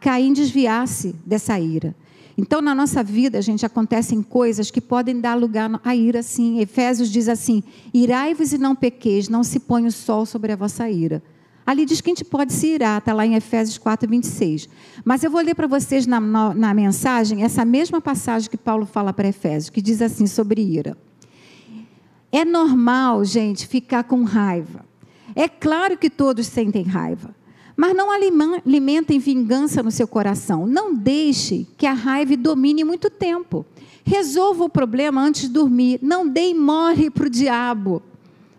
Caim 0.00 0.32
desviasse 0.32 1.14
dessa 1.24 1.58
ira. 1.58 1.94
Então, 2.40 2.62
na 2.62 2.74
nossa 2.74 3.02
vida, 3.02 3.42
gente 3.42 3.66
acontecem 3.66 4.22
coisas 4.22 4.70
que 4.70 4.80
podem 4.80 5.20
dar 5.20 5.34
lugar 5.34 5.78
à 5.84 5.94
ira, 5.94 6.22
sim. 6.22 6.58
Efésios 6.58 7.10
diz 7.10 7.28
assim: 7.28 7.62
irai-vos 7.92 8.54
e 8.54 8.56
não 8.56 8.74
pequeis, 8.74 9.28
não 9.28 9.44
se 9.44 9.60
põe 9.60 9.86
o 9.86 9.92
sol 9.92 10.24
sobre 10.24 10.50
a 10.50 10.56
vossa 10.56 10.88
ira. 10.88 11.22
Ali 11.66 11.84
diz 11.84 12.00
que 12.00 12.08
a 12.08 12.14
gente 12.14 12.24
pode 12.24 12.54
se 12.54 12.68
irar, 12.68 12.96
está 12.96 13.12
lá 13.12 13.26
em 13.26 13.34
Efésios 13.34 13.76
4, 13.76 14.08
26. 14.08 14.70
Mas 15.04 15.22
eu 15.22 15.30
vou 15.30 15.42
ler 15.42 15.54
para 15.54 15.66
vocês 15.66 16.06
na, 16.06 16.18
na, 16.18 16.54
na 16.54 16.72
mensagem 16.72 17.44
essa 17.44 17.62
mesma 17.62 18.00
passagem 18.00 18.48
que 18.48 18.56
Paulo 18.56 18.86
fala 18.86 19.12
para 19.12 19.28
Efésios, 19.28 19.68
que 19.68 19.82
diz 19.82 20.00
assim 20.00 20.26
sobre 20.26 20.62
ira. 20.62 20.96
É 22.32 22.42
normal, 22.42 23.22
gente, 23.22 23.66
ficar 23.66 24.04
com 24.04 24.24
raiva. 24.24 24.86
É 25.34 25.46
claro 25.46 25.98
que 25.98 26.08
todos 26.08 26.46
sentem 26.46 26.84
raiva. 26.84 27.34
Mas 27.80 27.96
não 27.96 28.10
alimentem 28.10 29.18
vingança 29.18 29.82
no 29.82 29.90
seu 29.90 30.06
coração. 30.06 30.66
Não 30.66 30.94
deixe 30.94 31.66
que 31.78 31.86
a 31.86 31.94
raiva 31.94 32.36
domine 32.36 32.84
muito 32.84 33.08
tempo. 33.08 33.64
Resolva 34.04 34.64
o 34.64 34.68
problema 34.68 35.22
antes 35.22 35.44
de 35.44 35.48
dormir. 35.48 35.98
Não 36.02 36.28
dê 36.28 36.52
morre 36.52 37.08
para 37.08 37.26
o 37.26 37.30
diabo. 37.30 38.02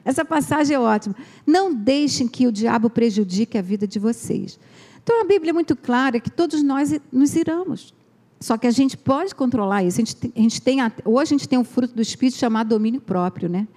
Essa 0.03 0.25
passagem 0.25 0.75
é 0.75 0.79
ótima. 0.79 1.15
Não 1.45 1.71
deixem 1.71 2.27
que 2.27 2.47
o 2.47 2.51
diabo 2.51 2.89
prejudique 2.89 3.59
a 3.59 3.61
vida 3.61 3.85
de 3.85 3.99
vocês. 3.99 4.59
Então 5.03 5.21
a 5.21 5.23
Bíblia 5.23 5.51
é 5.51 5.53
muito 5.53 5.75
clara 5.75 6.19
que 6.19 6.31
todos 6.31 6.63
nós 6.63 6.99
nos 7.11 7.35
iramos. 7.35 7.93
Só 8.39 8.57
que 8.57 8.65
a 8.65 8.71
gente 8.71 8.97
pode 8.97 9.35
controlar 9.35 9.83
isso. 9.83 10.01
A 10.01 10.03
gente, 10.03 10.33
a 10.35 10.39
gente 10.39 10.59
tem, 10.59 10.79
hoje 11.05 11.35
a 11.35 11.37
gente 11.37 11.47
tem 11.47 11.59
um 11.59 11.63
fruto 11.63 11.93
do 11.93 12.01
Espírito 12.01 12.39
chamado 12.39 12.69
domínio 12.69 12.99
próprio, 12.99 13.47
né? 13.47 13.67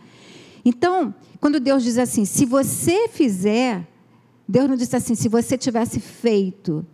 Então, 0.65 1.15
quando 1.39 1.61
Deus 1.61 1.83
diz 1.83 1.99
assim, 1.99 2.25
se 2.25 2.47
você 2.47 3.09
fizer 3.09 3.87
Deus 4.47 4.69
não 4.69 4.77
disse 4.77 4.95
assim, 4.95 5.15
se 5.15 5.29
você 5.29 5.57
tivesse 5.57 6.01
feito. 6.01 6.85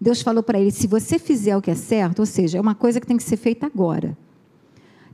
Deus 0.00 0.20
falou 0.20 0.42
para 0.42 0.58
ele, 0.58 0.70
se 0.70 0.86
você 0.86 1.18
fizer 1.18 1.56
o 1.56 1.62
que 1.62 1.70
é 1.70 1.74
certo, 1.74 2.20
ou 2.20 2.26
seja, 2.26 2.58
é 2.58 2.60
uma 2.60 2.74
coisa 2.74 3.00
que 3.00 3.06
tem 3.06 3.16
que 3.16 3.22
ser 3.22 3.36
feita 3.36 3.66
agora. 3.66 4.16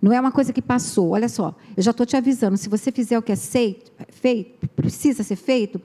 Não 0.00 0.12
é 0.12 0.20
uma 0.20 0.32
coisa 0.32 0.52
que 0.52 0.62
passou. 0.62 1.10
Olha 1.10 1.28
só, 1.28 1.54
eu 1.76 1.82
já 1.82 1.90
estou 1.90 2.06
te 2.06 2.16
avisando. 2.16 2.56
Se 2.56 2.68
você 2.68 2.90
fizer 2.92 3.18
o 3.18 3.22
que 3.22 3.32
é 3.32 3.36
feito, 3.36 4.68
precisa 4.76 5.22
ser 5.22 5.36
feito, 5.36 5.80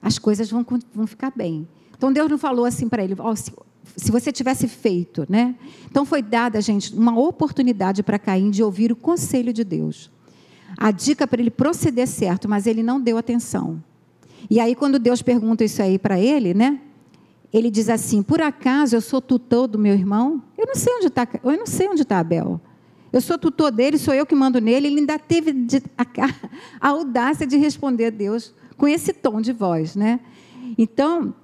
as 0.00 0.18
coisas 0.18 0.50
vão, 0.50 0.64
vão 0.94 1.06
ficar 1.06 1.32
bem. 1.34 1.66
Então 1.96 2.12
Deus 2.12 2.30
não 2.30 2.38
falou 2.38 2.64
assim 2.64 2.88
para 2.88 3.02
ele: 3.02 3.16
oh, 3.18 3.34
se, 3.34 3.52
se, 3.96 4.10
você 4.10 4.30
tivesse 4.30 4.68
feito, 4.68 5.26
né? 5.28 5.54
Então 5.90 6.04
foi 6.04 6.22
dada, 6.22 6.60
gente, 6.60 6.94
uma 6.94 7.18
oportunidade 7.18 8.02
para 8.02 8.18
Caim 8.18 8.50
de 8.50 8.62
ouvir 8.62 8.92
o 8.92 8.96
conselho 8.96 9.52
de 9.52 9.64
Deus. 9.64 10.10
A 10.76 10.90
dica 10.90 11.26
para 11.26 11.40
ele 11.40 11.50
proceder 11.50 12.06
certo, 12.06 12.48
mas 12.48 12.66
ele 12.66 12.82
não 12.82 13.00
deu 13.00 13.18
atenção. 13.18 13.82
E 14.48 14.60
aí, 14.60 14.74
quando 14.74 14.98
Deus 14.98 15.22
pergunta 15.22 15.64
isso 15.64 15.82
aí 15.82 15.98
para 15.98 16.18
ele, 16.18 16.54
né? 16.54 16.80
Ele 17.52 17.70
diz 17.70 17.88
assim: 17.88 18.22
Por 18.22 18.40
acaso 18.40 18.96
eu 18.96 19.00
sou 19.00 19.20
tutor 19.20 19.66
do 19.66 19.78
meu 19.78 19.94
irmão? 19.94 20.42
Eu 20.56 20.66
não 20.66 20.74
sei 20.74 20.94
onde 20.94 21.06
está. 21.06 21.26
Eu 21.42 21.56
não 21.56 21.66
sei 21.66 21.88
onde 21.88 22.02
está 22.02 22.18
Abel. 22.18 22.60
Eu 23.12 23.20
sou 23.20 23.38
tutor 23.38 23.70
dele, 23.70 23.98
sou 23.98 24.12
eu 24.12 24.26
que 24.26 24.34
mando 24.34 24.60
nele. 24.60 24.88
Ele 24.88 25.00
ainda 25.00 25.18
teve 25.18 25.52
a, 25.96 26.04
a 26.80 26.88
audácia 26.90 27.46
de 27.46 27.56
responder 27.56 28.06
a 28.06 28.10
Deus 28.10 28.52
com 28.76 28.86
esse 28.86 29.12
tom 29.12 29.40
de 29.40 29.52
voz, 29.52 29.96
né? 29.96 30.20
Então, 30.76 31.34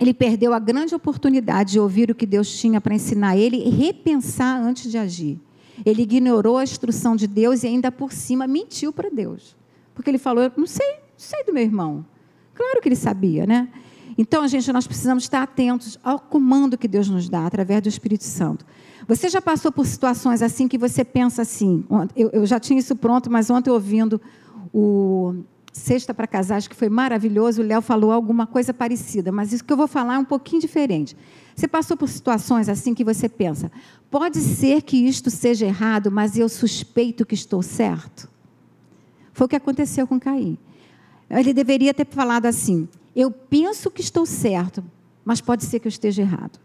ele 0.00 0.14
perdeu 0.14 0.54
a 0.54 0.58
grande 0.58 0.94
oportunidade 0.94 1.72
de 1.72 1.80
ouvir 1.80 2.10
o 2.10 2.14
que 2.14 2.24
Deus 2.24 2.50
tinha 2.58 2.80
para 2.80 2.94
ensinar 2.94 3.36
ele 3.36 3.56
e 3.56 3.68
repensar 3.68 4.60
antes 4.60 4.90
de 4.90 4.96
agir. 4.96 5.38
Ele 5.84 6.02
ignorou 6.02 6.56
a 6.56 6.64
instrução 6.64 7.14
de 7.14 7.26
Deus 7.26 7.62
e 7.62 7.66
ainda 7.66 7.92
por 7.92 8.12
cima 8.12 8.46
mentiu 8.46 8.92
para 8.92 9.10
Deus. 9.10 9.56
Porque 9.94 10.08
ele 10.08 10.18
falou: 10.18 10.44
Eu 10.44 10.52
não 10.56 10.66
sei, 10.66 10.86
não 10.86 11.18
sei 11.18 11.44
do 11.44 11.52
meu 11.52 11.62
irmão. 11.62 12.06
Claro 12.58 12.80
que 12.82 12.88
ele 12.88 12.96
sabia, 12.96 13.46
né? 13.46 13.68
Então, 14.18 14.46
gente, 14.48 14.72
nós 14.72 14.84
precisamos 14.84 15.22
estar 15.22 15.44
atentos 15.44 15.96
ao 16.02 16.18
comando 16.18 16.76
que 16.76 16.88
Deus 16.88 17.08
nos 17.08 17.28
dá 17.28 17.46
através 17.46 17.80
do 17.80 17.88
Espírito 17.88 18.24
Santo. 18.24 18.66
Você 19.06 19.28
já 19.28 19.40
passou 19.40 19.70
por 19.70 19.86
situações 19.86 20.42
assim 20.42 20.66
que 20.66 20.76
você 20.76 21.04
pensa 21.04 21.42
assim? 21.42 21.84
Eu, 22.16 22.30
eu 22.30 22.44
já 22.44 22.58
tinha 22.58 22.80
isso 22.80 22.96
pronto, 22.96 23.30
mas 23.30 23.48
ontem 23.48 23.70
ouvindo 23.70 24.20
o 24.74 25.36
Sexta 25.72 26.12
para 26.12 26.26
Casais, 26.26 26.66
que 26.66 26.74
foi 26.74 26.88
maravilhoso, 26.88 27.62
o 27.62 27.64
Léo 27.64 27.80
falou 27.80 28.10
alguma 28.10 28.44
coisa 28.44 28.74
parecida, 28.74 29.30
mas 29.30 29.52
isso 29.52 29.64
que 29.64 29.72
eu 29.72 29.76
vou 29.76 29.86
falar 29.86 30.16
é 30.16 30.18
um 30.18 30.24
pouquinho 30.24 30.60
diferente. 30.60 31.16
Você 31.54 31.68
passou 31.68 31.96
por 31.96 32.08
situações 32.08 32.68
assim 32.68 32.92
que 32.92 33.04
você 33.04 33.28
pensa, 33.28 33.70
pode 34.10 34.40
ser 34.40 34.82
que 34.82 34.96
isto 34.96 35.30
seja 35.30 35.64
errado, 35.64 36.10
mas 36.10 36.36
eu 36.36 36.48
suspeito 36.48 37.24
que 37.24 37.36
estou 37.36 37.62
certo? 37.62 38.28
Foi 39.32 39.44
o 39.44 39.48
que 39.48 39.54
aconteceu 39.54 40.08
com 40.08 40.18
Caim. 40.18 40.58
Ele 41.30 41.52
deveria 41.52 41.92
ter 41.92 42.06
falado 42.06 42.46
assim: 42.46 42.88
eu 43.14 43.30
penso 43.30 43.90
que 43.90 44.00
estou 44.00 44.24
certo, 44.24 44.82
mas 45.24 45.40
pode 45.40 45.64
ser 45.64 45.80
que 45.80 45.86
eu 45.86 45.90
esteja 45.90 46.22
errado. 46.22 46.58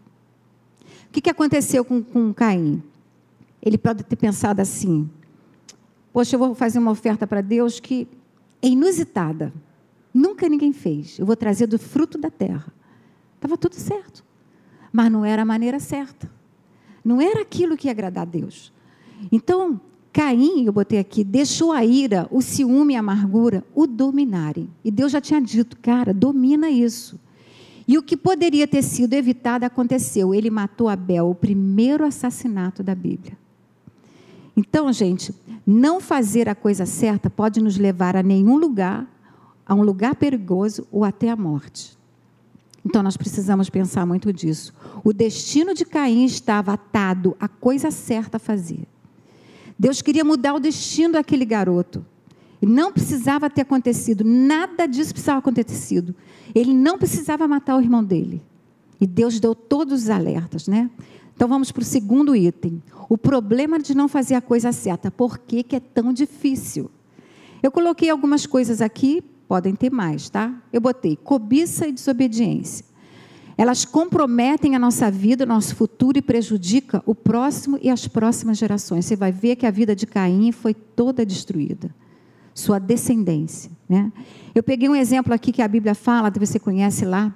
O 1.08 1.12
que, 1.12 1.20
que 1.20 1.30
aconteceu 1.30 1.84
com, 1.84 2.02
com 2.02 2.32
Caim? 2.32 2.82
Ele 3.62 3.78
pode 3.78 4.02
ter 4.04 4.16
pensado 4.16 4.60
assim: 4.60 5.08
Poxa, 6.12 6.36
eu 6.36 6.38
vou 6.38 6.54
fazer 6.54 6.78
uma 6.78 6.90
oferta 6.90 7.26
para 7.26 7.40
Deus 7.40 7.80
que 7.80 8.06
é 8.62 8.68
inusitada. 8.68 9.52
Nunca 10.12 10.48
ninguém 10.48 10.72
fez. 10.72 11.18
Eu 11.18 11.26
vou 11.26 11.34
trazer 11.34 11.66
do 11.66 11.78
fruto 11.78 12.16
da 12.16 12.30
terra. 12.30 12.72
Estava 13.34 13.58
tudo 13.58 13.74
certo. 13.74 14.24
Mas 14.92 15.10
não 15.10 15.24
era 15.24 15.42
a 15.42 15.44
maneira 15.44 15.80
certa. 15.80 16.30
Não 17.04 17.20
era 17.20 17.42
aquilo 17.42 17.76
que 17.76 17.88
ia 17.88 17.90
agradar 17.90 18.22
a 18.22 18.30
Deus. 18.30 18.72
Então, 19.32 19.80
Caim, 20.14 20.64
eu 20.64 20.72
botei 20.72 21.00
aqui, 21.00 21.24
deixou 21.24 21.72
a 21.72 21.84
ira, 21.84 22.28
o 22.30 22.40
ciúme 22.40 22.94
e 22.94 22.96
a 22.96 23.00
amargura 23.00 23.64
o 23.74 23.84
dominarem. 23.84 24.70
E 24.84 24.88
Deus 24.88 25.10
já 25.10 25.20
tinha 25.20 25.40
dito, 25.42 25.76
cara, 25.82 26.14
domina 26.14 26.70
isso. 26.70 27.18
E 27.86 27.98
o 27.98 28.02
que 28.02 28.16
poderia 28.16 28.68
ter 28.68 28.82
sido 28.82 29.14
evitado 29.14 29.66
aconteceu. 29.66 30.32
Ele 30.32 30.50
matou 30.50 30.88
Abel, 30.88 31.28
o 31.28 31.34
primeiro 31.34 32.06
assassinato 32.06 32.80
da 32.80 32.94
Bíblia. 32.94 33.36
Então, 34.56 34.92
gente, 34.92 35.34
não 35.66 36.00
fazer 36.00 36.48
a 36.48 36.54
coisa 36.54 36.86
certa 36.86 37.28
pode 37.28 37.60
nos 37.60 37.76
levar 37.76 38.14
a 38.14 38.22
nenhum 38.22 38.56
lugar, 38.56 39.12
a 39.66 39.74
um 39.74 39.82
lugar 39.82 40.14
perigoso 40.14 40.86
ou 40.92 41.02
até 41.02 41.28
a 41.28 41.34
morte. 41.34 41.98
Então, 42.86 43.02
nós 43.02 43.16
precisamos 43.16 43.68
pensar 43.68 44.06
muito 44.06 44.32
disso. 44.32 44.72
O 45.02 45.12
destino 45.12 45.74
de 45.74 45.84
Caim 45.84 46.24
estava 46.24 46.74
atado 46.74 47.36
à 47.40 47.48
coisa 47.48 47.90
certa 47.90 48.36
a 48.36 48.40
fazer. 48.40 48.93
Deus 49.78 50.00
queria 50.00 50.24
mudar 50.24 50.54
o 50.54 50.60
destino 50.60 51.14
daquele 51.14 51.44
garoto. 51.44 52.04
Não 52.62 52.92
precisava 52.92 53.50
ter 53.50 53.62
acontecido, 53.62 54.24
nada 54.24 54.86
disso 54.86 55.12
precisava 55.12 55.40
ter 55.40 55.48
acontecido. 55.50 56.14
Ele 56.54 56.72
não 56.72 56.96
precisava 56.96 57.46
matar 57.46 57.76
o 57.76 57.80
irmão 57.80 58.02
dele. 58.02 58.42
E 59.00 59.06
Deus 59.06 59.38
deu 59.38 59.54
todos 59.54 60.04
os 60.04 60.10
alertas, 60.10 60.66
né? 60.66 60.90
Então 61.34 61.48
vamos 61.48 61.72
para 61.72 61.82
o 61.82 61.84
segundo 61.84 62.34
item. 62.34 62.82
O 63.08 63.18
problema 63.18 63.78
de 63.78 63.94
não 63.94 64.08
fazer 64.08 64.34
a 64.34 64.40
coisa 64.40 64.72
certa. 64.72 65.10
Por 65.10 65.38
que, 65.38 65.62
que 65.62 65.76
é 65.76 65.80
tão 65.80 66.12
difícil? 66.12 66.90
Eu 67.62 67.70
coloquei 67.70 68.08
algumas 68.08 68.46
coisas 68.46 68.80
aqui, 68.80 69.22
podem 69.48 69.74
ter 69.74 69.90
mais, 69.90 70.30
tá? 70.30 70.54
Eu 70.72 70.80
botei 70.80 71.16
cobiça 71.16 71.86
e 71.88 71.92
desobediência. 71.92 72.84
Elas 73.56 73.84
comprometem 73.84 74.74
a 74.74 74.78
nossa 74.78 75.10
vida, 75.10 75.44
o 75.44 75.46
nosso 75.46 75.76
futuro 75.76 76.18
e 76.18 76.22
prejudicam 76.22 77.02
o 77.06 77.14
próximo 77.14 77.78
e 77.80 77.88
as 77.88 78.08
próximas 78.08 78.58
gerações. 78.58 79.04
Você 79.04 79.14
vai 79.14 79.30
ver 79.30 79.56
que 79.56 79.66
a 79.66 79.70
vida 79.70 79.94
de 79.94 80.06
Caim 80.06 80.50
foi 80.50 80.74
toda 80.74 81.24
destruída. 81.24 81.94
Sua 82.52 82.78
descendência. 82.78 83.70
Né? 83.88 84.12
Eu 84.54 84.62
peguei 84.62 84.88
um 84.88 84.96
exemplo 84.96 85.32
aqui 85.32 85.52
que 85.52 85.62
a 85.62 85.68
Bíblia 85.68 85.94
fala, 85.94 86.32
você 86.36 86.58
conhece 86.58 87.04
lá, 87.04 87.32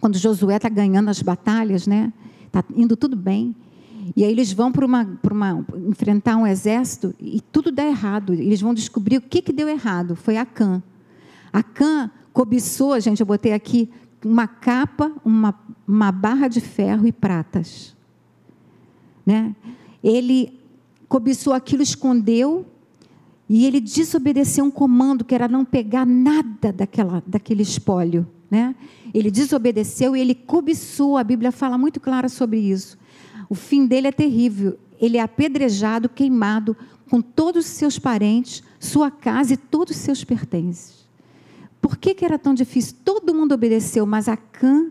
quando 0.00 0.16
Josué 0.16 0.56
está 0.56 0.68
ganhando 0.68 1.08
as 1.08 1.22
batalhas, 1.22 1.86
né? 1.86 2.12
Está 2.46 2.64
indo 2.74 2.96
tudo 2.96 3.16
bem. 3.16 3.54
E 4.16 4.24
aí 4.24 4.30
eles 4.30 4.52
vão 4.52 4.72
para 4.72 4.86
uma, 4.86 5.18
uma, 5.30 5.66
enfrentar 5.88 6.36
um 6.36 6.46
exército 6.46 7.14
e 7.20 7.40
tudo 7.40 7.70
dá 7.70 7.84
errado. 7.84 8.32
Eles 8.32 8.60
vão 8.60 8.72
descobrir 8.72 9.18
o 9.18 9.20
que, 9.20 9.42
que 9.42 9.52
deu 9.52 9.68
errado. 9.68 10.16
Foi 10.16 10.36
Acã. 10.36 10.82
Acã 11.52 12.10
cobiçou, 12.32 12.98
gente, 13.00 13.20
eu 13.20 13.26
botei 13.26 13.52
aqui, 13.52 13.90
uma 14.24 14.46
capa, 14.46 15.12
uma, 15.24 15.54
uma 15.86 16.10
barra 16.12 16.48
de 16.48 16.60
ferro 16.60 17.06
e 17.06 17.12
pratas. 17.12 17.96
Né? 19.24 19.54
Ele 20.02 20.58
cobiçou 21.08 21.52
aquilo, 21.52 21.82
escondeu, 21.82 22.66
e 23.48 23.64
ele 23.64 23.80
desobedeceu 23.80 24.64
um 24.64 24.70
comando 24.70 25.24
que 25.24 25.34
era 25.34 25.48
não 25.48 25.64
pegar 25.64 26.04
nada 26.04 26.72
daquela, 26.72 27.22
daquele 27.26 27.62
espólio. 27.62 28.26
Né? 28.50 28.74
Ele 29.14 29.30
desobedeceu 29.30 30.14
e 30.14 30.20
ele 30.20 30.34
cobiçou, 30.34 31.16
a 31.16 31.24
Bíblia 31.24 31.50
fala 31.50 31.78
muito 31.78 31.98
clara 31.98 32.28
sobre 32.28 32.58
isso. 32.58 32.98
O 33.48 33.54
fim 33.54 33.86
dele 33.86 34.08
é 34.08 34.12
terrível. 34.12 34.78
Ele 35.00 35.16
é 35.16 35.20
apedrejado, 35.20 36.08
queimado, 36.08 36.76
com 37.08 37.22
todos 37.22 37.64
os 37.64 37.72
seus 37.72 37.98
parentes, 37.98 38.62
sua 38.78 39.10
casa 39.10 39.54
e 39.54 39.56
todos 39.56 39.96
os 39.96 40.02
seus 40.02 40.24
pertences. 40.24 40.97
Por 41.80 41.96
que, 41.96 42.14
que 42.14 42.24
era 42.24 42.38
tão 42.38 42.54
difícil? 42.54 42.96
Todo 43.04 43.34
mundo 43.34 43.52
obedeceu, 43.52 44.04
mas 44.04 44.28
Acã 44.28 44.90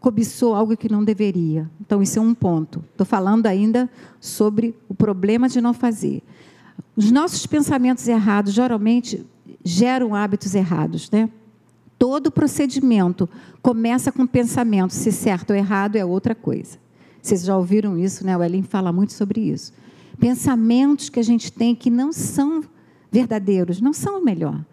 cobiçou 0.00 0.54
algo 0.54 0.76
que 0.76 0.90
não 0.90 1.02
deveria. 1.04 1.68
Então, 1.80 2.02
isso 2.02 2.18
é 2.18 2.22
um 2.22 2.34
ponto. 2.34 2.84
Estou 2.92 3.06
falando 3.06 3.46
ainda 3.46 3.90
sobre 4.20 4.74
o 4.88 4.94
problema 4.94 5.48
de 5.48 5.60
não 5.60 5.74
fazer. 5.74 6.22
Os 6.96 7.10
nossos 7.10 7.46
pensamentos 7.46 8.06
errados 8.06 8.52
geralmente 8.52 9.26
geram 9.64 10.14
hábitos 10.14 10.54
errados, 10.54 11.10
né? 11.10 11.28
Todo 11.98 12.30
procedimento 12.30 13.28
começa 13.60 14.12
com 14.12 14.24
pensamento, 14.24 14.92
se 14.92 15.10
certo 15.10 15.50
ou 15.50 15.56
errado 15.56 15.96
é 15.96 16.04
outra 16.04 16.34
coisa. 16.34 16.78
Vocês 17.20 17.44
já 17.44 17.56
ouviram 17.56 17.98
isso, 17.98 18.24
né? 18.24 18.36
O 18.36 18.42
Ellen 18.42 18.62
fala 18.62 18.92
muito 18.92 19.12
sobre 19.12 19.40
isso. 19.40 19.72
Pensamentos 20.18 21.08
que 21.08 21.18
a 21.18 21.22
gente 21.24 21.52
tem 21.52 21.74
que 21.74 21.90
não 21.90 22.12
são 22.12 22.62
verdadeiros, 23.10 23.80
não 23.80 23.92
são 23.92 24.20
o 24.20 24.24
melhor. 24.24 24.64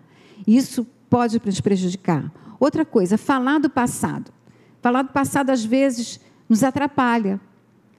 Isso 0.45 0.86
pode 1.10 1.41
nos 1.46 1.62
prejudicar. 1.62 2.32
Outra 2.60 2.86
coisa, 2.86 3.18
falar 3.18 3.60
do 3.60 3.70
passado. 3.70 4.32
Falar 4.82 5.02
do 5.02 5.10
passado, 5.10 5.50
às 5.50 5.63
vezes, 5.63 6.20
nos 6.48 6.63
atrapalha. 6.63 7.39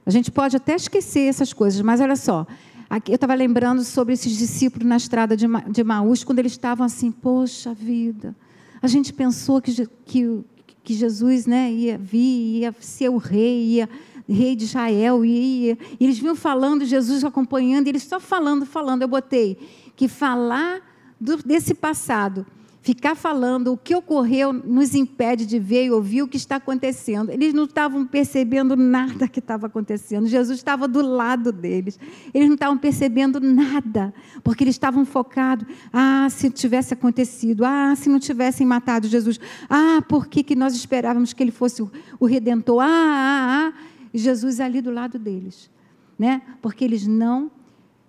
A 0.05 0.09
gente 0.09 0.31
pode 0.31 0.55
até 0.55 0.75
esquecer 0.75 1.27
essas 1.27 1.53
coisas, 1.53 1.81
mas 1.81 1.99
olha 1.99 2.15
só. 2.15 2.45
Aqui, 2.89 3.11
eu 3.11 3.15
estava 3.15 3.33
lembrando 3.33 3.83
sobre 3.83 4.13
esses 4.13 4.37
discípulos 4.37 4.87
na 4.87 4.95
estrada 4.95 5.35
de, 5.35 5.47
Ma, 5.47 5.59
de 5.61 5.83
Maús, 5.83 6.23
quando 6.23 6.39
eles 6.39 6.53
estavam 6.53 6.85
assim, 6.85 7.11
poxa 7.11 7.73
vida, 7.73 8.33
a 8.81 8.87
gente 8.87 9.11
pensou 9.11 9.61
que, 9.61 9.85
que, 10.05 10.43
que 10.83 10.93
Jesus 10.93 11.45
né, 11.45 11.69
ia 11.69 11.97
vir, 11.97 12.59
ia 12.61 12.75
ser 12.79 13.09
o 13.09 13.17
rei, 13.17 13.63
ia 13.65 13.89
rei 14.29 14.55
de 14.55 14.65
Israel, 14.65 15.23
ia, 15.23 15.77
e 15.99 16.03
eles 16.03 16.19
vinham 16.19 16.35
falando, 16.35 16.85
Jesus 16.85 17.23
acompanhando, 17.23 17.87
e 17.87 17.89
eles 17.89 18.03
só 18.03 18.19
falando, 18.19 18.65
falando. 18.65 19.01
Eu 19.01 19.07
botei 19.07 19.57
que 19.95 20.07
falar 20.07 20.81
do, 21.19 21.37
desse 21.37 21.73
passado 21.73 22.45
Ficar 22.81 23.15
falando 23.15 23.73
o 23.73 23.77
que 23.77 23.93
ocorreu 23.93 24.53
nos 24.53 24.95
impede 24.95 25.45
de 25.45 25.59
ver 25.59 25.85
e 25.85 25.91
ouvir 25.91 26.21
o 26.21 26.27
que 26.27 26.37
está 26.37 26.55
acontecendo. 26.55 27.29
Eles 27.31 27.53
não 27.53 27.65
estavam 27.65 28.05
percebendo 28.05 28.75
nada 28.77 29.27
que 29.27 29.39
estava 29.39 29.67
acontecendo. 29.67 30.27
Jesus 30.27 30.59
estava 30.59 30.87
do 30.87 31.01
lado 31.01 31.51
deles. 31.51 31.99
Eles 32.33 32.47
não 32.47 32.53
estavam 32.55 32.77
percebendo 32.77 33.41
nada, 33.41 34.13
porque 34.43 34.63
eles 34.63 34.75
estavam 34.75 35.05
focados. 35.05 35.67
Ah, 35.91 36.27
se 36.29 36.49
tivesse 36.49 36.93
acontecido. 36.93 37.65
Ah, 37.65 37.93
se 37.95 38.07
não 38.07 38.19
tivessem 38.19 38.65
matado 38.65 39.07
Jesus. 39.07 39.39
Ah, 39.69 40.01
por 40.07 40.27
que, 40.27 40.41
que 40.41 40.55
nós 40.55 40.73
esperávamos 40.73 41.33
que 41.33 41.43
ele 41.43 41.51
fosse 41.51 41.85
o 42.19 42.25
redentor? 42.25 42.81
Ah, 42.81 42.87
ah, 42.87 43.73
ah. 43.73 43.73
E 44.13 44.17
Jesus 44.17 44.59
ali 44.61 44.81
do 44.81 44.91
lado 44.91 45.19
deles. 45.19 45.69
Né? 46.17 46.41
Porque 46.61 46.85
eles 46.85 47.05
não 47.05 47.51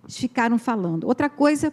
ficaram 0.09 0.59
falando. 0.59 1.05
Outra 1.05 1.29
coisa 1.29 1.73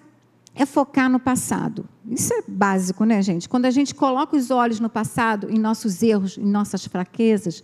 é 0.55 0.65
focar 0.65 1.09
no 1.09 1.19
passado. 1.19 1.87
Isso 2.09 2.33
é 2.33 2.41
básico, 2.47 3.03
né, 3.03 3.21
gente? 3.21 3.49
Quando 3.49 3.65
a 3.65 3.71
gente 3.71 3.93
coloca 3.93 4.37
os 4.37 4.49
olhos 4.49 4.79
no 4.79 4.89
passado, 4.89 5.51
em 5.51 5.59
nossos 5.59 6.01
erros, 6.01 6.37
em 6.37 6.45
nossas 6.45 6.85
fraquezas 6.85 7.61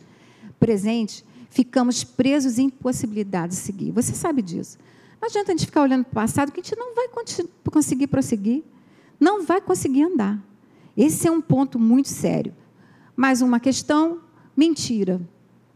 presentes, 0.59 1.23
ficamos 1.49 2.03
presos 2.03 2.59
em 2.59 2.65
impossibilidade 2.65 3.53
de 3.53 3.59
seguir. 3.59 3.91
Você 3.91 4.13
sabe 4.13 4.41
disso. 4.41 4.77
Não 5.21 5.29
adianta 5.29 5.51
a 5.51 5.55
gente 5.55 5.65
ficar 5.67 5.83
olhando 5.83 6.03
para 6.03 6.11
o 6.11 6.15
passado, 6.15 6.51
que 6.51 6.59
a 6.59 6.63
gente 6.63 6.75
não 6.77 6.93
vai 6.93 7.07
conseguir 7.71 8.07
prosseguir, 8.07 8.63
não 9.19 9.45
vai 9.45 9.61
conseguir 9.61 10.03
andar. 10.03 10.39
Esse 10.97 11.27
é 11.27 11.31
um 11.31 11.41
ponto 11.41 11.79
muito 11.79 12.09
sério. 12.09 12.53
Mais 13.15 13.41
uma 13.41 13.59
questão, 13.59 14.19
mentira. 14.57 15.21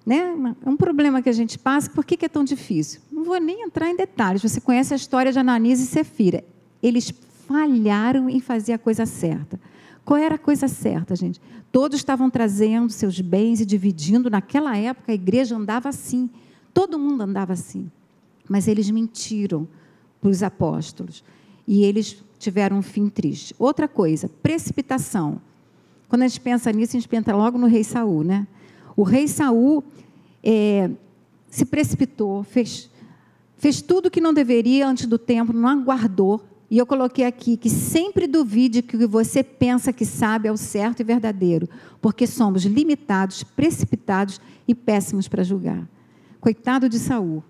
Né? 0.06 0.56
É 0.66 0.70
um 0.70 0.76
problema 0.76 1.22
que 1.22 1.30
a 1.30 1.34
gente 1.34 1.58
passa, 1.58 1.90
por 1.90 2.04
que 2.04 2.26
é 2.26 2.30
tão 2.30 2.44
difícil? 2.44 3.02
Não 3.12 3.24
vou 3.24 3.40
nem 3.40 3.64
entrar 3.64 3.90
em 3.90 3.96
detalhes. 3.96 4.42
Você 4.42 4.60
conhece 4.60 4.94
a 4.94 4.98
história 4.98 5.32
de 5.32 5.40
Ananias 5.40 5.80
e 5.80 5.86
Sefira. 5.86 6.44
Eles 6.86 7.12
falharam 7.48 8.30
em 8.30 8.40
fazer 8.40 8.74
a 8.74 8.78
coisa 8.78 9.06
certa. 9.06 9.60
Qual 10.04 10.20
era 10.20 10.36
a 10.36 10.38
coisa 10.38 10.68
certa, 10.68 11.16
gente? 11.16 11.42
Todos 11.72 11.98
estavam 11.98 12.30
trazendo 12.30 12.92
seus 12.92 13.20
bens 13.20 13.60
e 13.60 13.66
dividindo. 13.66 14.30
Naquela 14.30 14.78
época, 14.78 15.12
a 15.12 15.16
igreja 15.16 15.56
andava 15.56 15.90
assim. 15.90 16.30
Todo 16.74 17.00
mundo 17.00 17.22
andava 17.22 17.54
assim. 17.54 17.90
Mas 18.48 18.68
eles 18.68 18.90
mentiram 18.92 19.68
para 20.22 20.30
os 20.30 20.44
apóstolos. 20.44 21.24
E 21.68 21.84
eles 21.84 22.24
tiveram 22.38 22.78
um 22.78 22.82
fim 22.84 23.10
triste. 23.10 23.56
Outra 23.58 23.88
coisa, 23.88 24.30
precipitação. 24.44 25.42
Quando 26.08 26.22
a 26.22 26.28
gente 26.28 26.40
pensa 26.40 26.72
nisso, 26.72 26.96
a 26.96 27.00
gente 27.00 27.10
pensa 27.10 27.36
logo 27.36 27.58
no 27.58 27.66
rei 27.66 27.84
Saul, 27.84 28.24
né? 28.24 28.48
O 28.96 29.02
rei 29.02 29.28
Saul 29.28 29.84
é, 30.44 30.92
se 31.50 31.66
precipitou, 31.66 32.44
fez, 32.44 32.92
fez 33.58 33.82
tudo 33.82 34.12
que 34.12 34.22
não 34.22 34.34
deveria 34.34 34.88
antes 34.88 35.08
do 35.08 35.18
tempo, 35.18 35.52
não 35.52 35.68
aguardou. 35.68 36.44
E 36.70 36.78
eu 36.78 36.86
coloquei 36.86 37.26
aqui 37.26 37.58
que 37.58 37.70
sempre 37.70 38.26
duvide 38.28 38.82
que 38.82 38.96
o 38.96 39.00
que 39.00 39.06
você 39.06 39.44
pensa 39.44 39.94
que 39.94 40.06
sabe 40.06 40.48
é 40.48 40.52
o 40.52 40.58
certo 40.58 41.02
e 41.02 41.04
verdadeiro, 41.04 41.70
porque 42.02 42.26
somos 42.26 42.64
limitados, 42.64 43.44
precipitados 43.44 44.42
e 44.68 44.74
péssimos 44.74 45.28
para 45.28 45.44
julgar. 45.44 45.88
Coitado 46.42 46.90
de 46.90 46.98
Saul. 46.98 47.44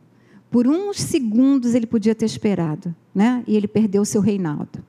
Por 0.52 0.68
uns 0.68 1.02
segundos 1.02 1.76
ele 1.76 1.86
podia 1.86 2.14
ter 2.14 2.26
esperado, 2.26 2.94
né? 3.14 3.44
E 3.48 3.56
ele 3.56 3.68
perdeu 3.68 4.02
o 4.02 4.06
seu 4.06 4.22
reinado. 4.22 4.84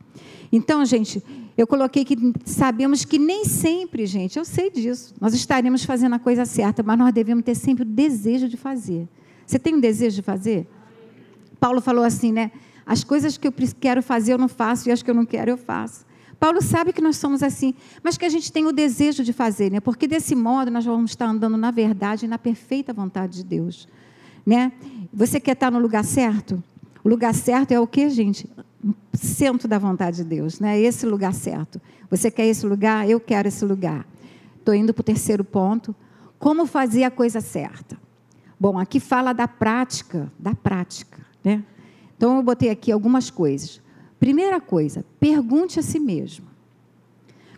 Então, 0.52 0.84
gente, 0.84 1.22
eu 1.56 1.66
coloquei 1.66 2.04
que 2.04 2.16
sabemos 2.44 3.04
que 3.04 3.18
nem 3.18 3.44
sempre, 3.44 4.06
gente, 4.06 4.38
eu 4.38 4.44
sei 4.44 4.70
disso, 4.70 5.14
nós 5.20 5.34
estaremos 5.34 5.84
fazendo 5.84 6.14
a 6.14 6.18
coisa 6.18 6.44
certa, 6.44 6.82
mas 6.82 6.98
nós 6.98 7.12
devemos 7.12 7.44
ter 7.44 7.54
sempre 7.54 7.82
o 7.82 7.86
desejo 7.86 8.48
de 8.48 8.56
fazer. 8.56 9.08
Você 9.46 9.58
tem 9.58 9.74
um 9.74 9.80
desejo 9.80 10.16
de 10.16 10.22
fazer? 10.22 10.68
Paulo 11.58 11.80
falou 11.80 12.04
assim, 12.04 12.32
né? 12.32 12.50
As 12.86 13.02
coisas 13.02 13.36
que 13.36 13.48
eu 13.48 13.52
quero 13.80 14.02
fazer 14.02 14.32
eu 14.32 14.38
não 14.38 14.48
faço 14.48 14.88
e 14.88 14.92
as 14.92 15.02
que 15.02 15.10
eu 15.10 15.14
não 15.14 15.26
quero 15.26 15.50
eu 15.50 15.56
faço. 15.58 16.06
Paulo 16.38 16.62
sabe 16.62 16.92
que 16.92 17.02
nós 17.02 17.16
somos 17.16 17.42
assim, 17.42 17.74
mas 18.02 18.16
que 18.16 18.24
a 18.24 18.28
gente 18.28 18.52
tem 18.52 18.64
o 18.66 18.72
desejo 18.72 19.24
de 19.24 19.32
fazer, 19.32 19.72
né? 19.72 19.80
Porque 19.80 20.06
desse 20.06 20.34
modo 20.34 20.70
nós 20.70 20.84
vamos 20.84 21.10
estar 21.10 21.26
andando 21.26 21.56
na 21.56 21.70
verdade 21.70 22.26
e 22.26 22.28
na 22.28 22.38
perfeita 22.38 22.92
vontade 22.92 23.38
de 23.38 23.44
Deus, 23.44 23.88
né? 24.44 24.70
Você 25.12 25.40
quer 25.40 25.52
estar 25.52 25.70
no 25.70 25.78
lugar 25.78 26.04
certo? 26.04 26.62
O 27.02 27.08
lugar 27.08 27.34
certo 27.34 27.72
é 27.72 27.80
o 27.80 27.86
que, 27.86 28.08
gente? 28.10 28.48
centro 29.16 29.66
da 29.66 29.78
vontade 29.78 30.18
de 30.18 30.24
Deus, 30.24 30.60
né? 30.60 30.78
Esse 30.78 31.06
lugar 31.06 31.34
certo. 31.34 31.80
Você 32.10 32.30
quer 32.30 32.46
esse 32.46 32.66
lugar? 32.66 33.08
Eu 33.08 33.18
quero 33.18 33.48
esse 33.48 33.64
lugar. 33.64 34.06
Estou 34.58 34.74
indo 34.74 34.92
para 34.92 35.00
o 35.00 35.04
terceiro 35.04 35.44
ponto. 35.44 35.94
Como 36.38 36.66
fazer 36.66 37.04
a 37.04 37.10
coisa 37.10 37.40
certa? 37.40 37.98
Bom, 38.58 38.78
aqui 38.78 39.00
fala 39.00 39.32
da 39.32 39.48
prática, 39.48 40.30
da 40.38 40.54
prática, 40.54 41.18
né? 41.42 41.62
Então 42.16 42.36
eu 42.36 42.42
botei 42.42 42.70
aqui 42.70 42.90
algumas 42.90 43.30
coisas. 43.30 43.80
Primeira 44.18 44.60
coisa, 44.60 45.04
pergunte 45.20 45.78
a 45.78 45.82
si 45.82 46.00
mesmo. 46.00 46.46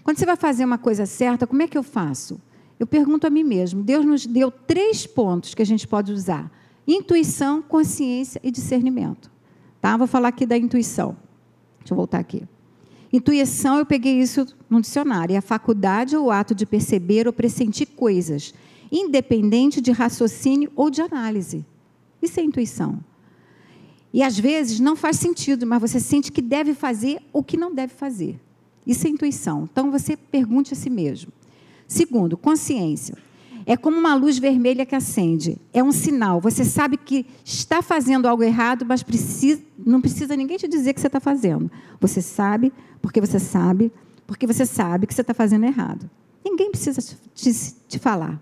Quando 0.02 0.18
você 0.18 0.26
vai 0.26 0.36
fazer 0.36 0.64
uma 0.64 0.78
coisa 0.78 1.06
certa, 1.06 1.46
como 1.46 1.62
é 1.62 1.68
que 1.68 1.78
eu 1.78 1.82
faço? 1.82 2.40
Eu 2.78 2.86
pergunto 2.86 3.26
a 3.26 3.30
mim 3.30 3.44
mesmo. 3.44 3.82
Deus 3.82 4.04
nos 4.04 4.26
deu 4.26 4.50
três 4.50 5.06
pontos 5.06 5.54
que 5.54 5.62
a 5.62 5.66
gente 5.66 5.86
pode 5.86 6.12
usar: 6.12 6.50
intuição, 6.86 7.60
consciência 7.60 8.40
e 8.42 8.50
discernimento. 8.50 9.30
Tá? 9.80 9.96
Vou 9.96 10.06
falar 10.06 10.28
aqui 10.28 10.46
da 10.46 10.56
intuição. 10.56 11.16
Deixa 11.80 11.92
eu 11.92 11.96
voltar 11.96 12.18
aqui. 12.18 12.42
Intuição, 13.12 13.78
eu 13.78 13.86
peguei 13.86 14.20
isso 14.20 14.46
no 14.68 14.80
dicionário. 14.80 15.34
É 15.34 15.38
a 15.38 15.42
faculdade 15.42 16.16
ou 16.16 16.30
ato 16.30 16.54
de 16.54 16.66
perceber 16.66 17.26
ou 17.26 17.32
pressentir 17.32 17.86
coisas, 17.86 18.52
independente 18.92 19.80
de 19.80 19.90
raciocínio 19.92 20.70
ou 20.76 20.90
de 20.90 21.00
análise. 21.00 21.64
Isso 22.20 22.38
é 22.40 22.42
intuição. 22.42 23.00
E 24.12 24.22
às 24.22 24.38
vezes 24.38 24.80
não 24.80 24.96
faz 24.96 25.16
sentido, 25.16 25.66
mas 25.66 25.80
você 25.80 26.00
sente 26.00 26.32
que 26.32 26.40
deve 26.40 26.74
fazer 26.74 27.20
ou 27.32 27.42
que 27.42 27.56
não 27.56 27.74
deve 27.74 27.92
fazer. 27.92 28.40
Isso 28.86 29.06
é 29.06 29.10
intuição. 29.10 29.68
Então 29.70 29.90
você 29.90 30.16
pergunte 30.16 30.72
a 30.72 30.76
si 30.76 30.88
mesmo. 30.88 31.30
Segundo, 31.86 32.36
consciência. 32.36 33.16
É 33.66 33.76
como 33.76 33.98
uma 33.98 34.14
luz 34.14 34.38
vermelha 34.38 34.86
que 34.86 34.94
acende. 34.94 35.58
É 35.74 35.82
um 35.82 35.92
sinal. 35.92 36.40
Você 36.40 36.64
sabe 36.64 36.96
que 36.96 37.26
está 37.44 37.82
fazendo 37.82 38.26
algo 38.26 38.42
errado, 38.42 38.86
mas 38.86 39.02
precisa, 39.02 39.60
não 39.78 40.00
precisa 40.00 40.34
ninguém 40.34 40.56
te 40.56 40.66
dizer 40.66 40.94
que 40.94 41.00
você 41.00 41.06
está 41.06 41.20
fazendo. 41.20 41.70
Você 42.00 42.22
sabe, 42.22 42.72
porque 43.02 43.20
você 43.20 43.38
sabe, 43.38 43.92
porque 44.26 44.46
você 44.46 44.64
sabe 44.64 45.06
que 45.06 45.12
você 45.12 45.20
está 45.20 45.34
fazendo 45.34 45.66
errado. 45.66 46.08
Ninguém 46.42 46.70
precisa 46.70 47.02
te, 47.34 47.52
te 47.86 47.98
falar. 47.98 48.40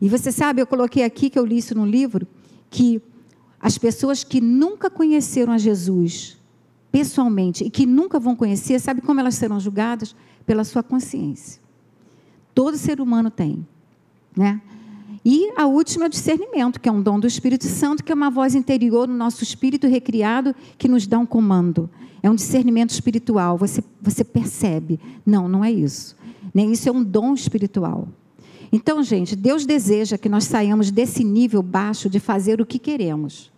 E 0.00 0.08
você 0.08 0.32
sabe, 0.32 0.60
eu 0.60 0.66
coloquei 0.66 1.04
aqui, 1.04 1.30
que 1.30 1.38
eu 1.38 1.44
li 1.44 1.58
isso 1.58 1.74
no 1.76 1.86
livro, 1.86 2.26
que 2.68 3.00
as 3.66 3.76
pessoas 3.78 4.22
que 4.22 4.40
nunca 4.40 4.88
conheceram 4.88 5.52
a 5.52 5.58
Jesus 5.58 6.36
pessoalmente 6.92 7.64
e 7.64 7.68
que 7.68 7.84
nunca 7.84 8.16
vão 8.16 8.36
conhecer, 8.36 8.78
sabe 8.78 9.00
como 9.00 9.18
elas 9.18 9.34
serão 9.34 9.58
julgadas? 9.58 10.14
Pela 10.46 10.62
sua 10.62 10.84
consciência. 10.84 11.60
Todo 12.54 12.78
ser 12.78 13.00
humano 13.00 13.28
tem. 13.28 13.66
Né? 14.36 14.62
E 15.24 15.50
a 15.56 15.66
última 15.66 16.04
é 16.04 16.06
o 16.06 16.08
discernimento, 16.08 16.78
que 16.78 16.88
é 16.88 16.92
um 16.92 17.02
dom 17.02 17.18
do 17.18 17.26
Espírito 17.26 17.64
Santo, 17.64 18.04
que 18.04 18.12
é 18.12 18.14
uma 18.14 18.30
voz 18.30 18.54
interior 18.54 19.08
no 19.08 19.16
nosso 19.16 19.42
espírito 19.42 19.88
recriado 19.88 20.54
que 20.78 20.86
nos 20.86 21.04
dá 21.04 21.18
um 21.18 21.26
comando. 21.26 21.90
É 22.22 22.30
um 22.30 22.36
discernimento 22.36 22.90
espiritual. 22.90 23.58
Você, 23.58 23.82
você 24.00 24.22
percebe. 24.22 25.00
Não, 25.26 25.48
não 25.48 25.64
é 25.64 25.72
isso. 25.72 26.14
Nem 26.54 26.70
isso 26.70 26.88
é 26.88 26.92
um 26.92 27.02
dom 27.02 27.34
espiritual. 27.34 28.06
Então, 28.70 29.02
gente, 29.02 29.34
Deus 29.34 29.66
deseja 29.66 30.16
que 30.16 30.28
nós 30.28 30.44
saiamos 30.44 30.92
desse 30.92 31.24
nível 31.24 31.64
baixo 31.64 32.08
de 32.08 32.20
fazer 32.20 32.60
o 32.60 32.66
que 32.66 32.78
queremos 32.78 33.55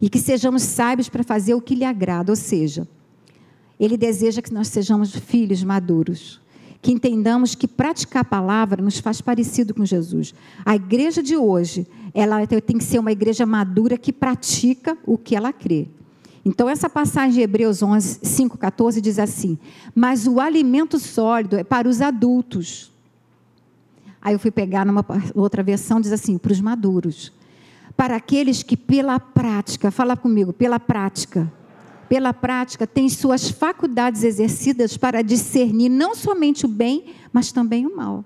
e 0.00 0.08
que 0.08 0.18
sejamos 0.18 0.62
sábios 0.62 1.08
para 1.08 1.22
fazer 1.22 1.54
o 1.54 1.60
que 1.60 1.74
lhe 1.74 1.84
agrada, 1.84 2.32
ou 2.32 2.36
seja, 2.36 2.86
Ele 3.78 3.96
deseja 3.96 4.42
que 4.42 4.52
nós 4.52 4.68
sejamos 4.68 5.14
filhos 5.14 5.62
maduros, 5.62 6.40
que 6.80 6.92
entendamos 6.92 7.54
que 7.54 7.68
praticar 7.68 8.22
a 8.22 8.24
palavra 8.24 8.82
nos 8.82 8.98
faz 8.98 9.20
parecido 9.20 9.72
com 9.72 9.84
Jesus. 9.84 10.34
A 10.64 10.74
igreja 10.74 11.22
de 11.22 11.36
hoje, 11.36 11.86
ela 12.12 12.44
tem 12.46 12.78
que 12.78 12.84
ser 12.84 12.98
uma 12.98 13.12
igreja 13.12 13.46
madura 13.46 13.96
que 13.96 14.12
pratica 14.12 14.98
o 15.06 15.16
que 15.16 15.36
ela 15.36 15.52
crê. 15.52 15.88
Então, 16.44 16.68
essa 16.68 16.90
passagem 16.90 17.34
de 17.34 17.40
Hebreus 17.40 17.82
11, 17.82 18.18
5, 18.22 18.58
14 18.58 19.00
diz 19.00 19.18
assim: 19.18 19.56
Mas 19.94 20.26
o 20.26 20.40
alimento 20.40 20.98
sólido 20.98 21.56
é 21.56 21.62
para 21.62 21.88
os 21.88 22.00
adultos. 22.00 22.90
Aí 24.20 24.34
eu 24.34 24.38
fui 24.38 24.50
pegar 24.50 24.84
numa 24.84 25.04
outra 25.34 25.62
versão, 25.62 26.00
diz 26.00 26.12
assim: 26.12 26.36
para 26.38 26.52
os 26.52 26.60
maduros. 26.60 27.32
Para 27.96 28.16
aqueles 28.16 28.62
que 28.62 28.76
pela 28.76 29.18
prática, 29.20 29.90
fala 29.90 30.16
comigo, 30.16 30.52
pela 30.52 30.80
prática, 30.80 31.52
pela 32.08 32.32
prática, 32.34 32.86
tem 32.86 33.08
suas 33.08 33.50
faculdades 33.50 34.22
exercidas 34.22 34.96
para 34.96 35.22
discernir 35.22 35.88
não 35.88 36.14
somente 36.14 36.66
o 36.66 36.68
bem, 36.68 37.06
mas 37.32 37.52
também 37.52 37.86
o 37.86 37.96
mal. 37.96 38.24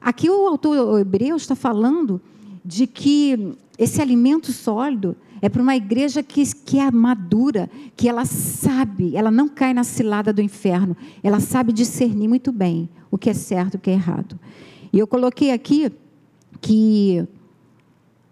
Aqui 0.00 0.28
o 0.28 0.46
autor 0.46 1.00
hebreu 1.00 1.36
está 1.36 1.54
falando 1.54 2.20
de 2.64 2.86
que 2.86 3.56
esse 3.78 4.02
alimento 4.02 4.52
sólido 4.52 5.16
é 5.40 5.48
para 5.48 5.62
uma 5.62 5.76
igreja 5.76 6.22
que, 6.22 6.44
que 6.56 6.78
é 6.78 6.90
madura, 6.90 7.70
que 7.96 8.08
ela 8.08 8.24
sabe, 8.24 9.16
ela 9.16 9.30
não 9.30 9.48
cai 9.48 9.72
na 9.72 9.84
cilada 9.84 10.32
do 10.32 10.42
inferno, 10.42 10.96
ela 11.22 11.40
sabe 11.40 11.72
discernir 11.72 12.28
muito 12.28 12.50
bem 12.50 12.88
o 13.10 13.16
que 13.16 13.30
é 13.30 13.34
certo 13.34 13.74
e 13.74 13.76
o 13.76 13.80
que 13.80 13.90
é 13.90 13.94
errado. 13.94 14.38
E 14.92 14.98
eu 14.98 15.06
coloquei 15.06 15.52
aqui 15.52 15.92
que, 16.60 17.26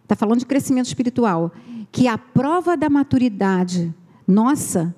está 0.07 0.14
falando 0.14 0.38
de 0.38 0.47
crescimento 0.47 0.87
espiritual, 0.87 1.53
que 1.90 2.07
a 2.07 2.16
prova 2.16 2.77
da 2.77 2.88
maturidade 2.88 3.92
nossa 4.27 4.95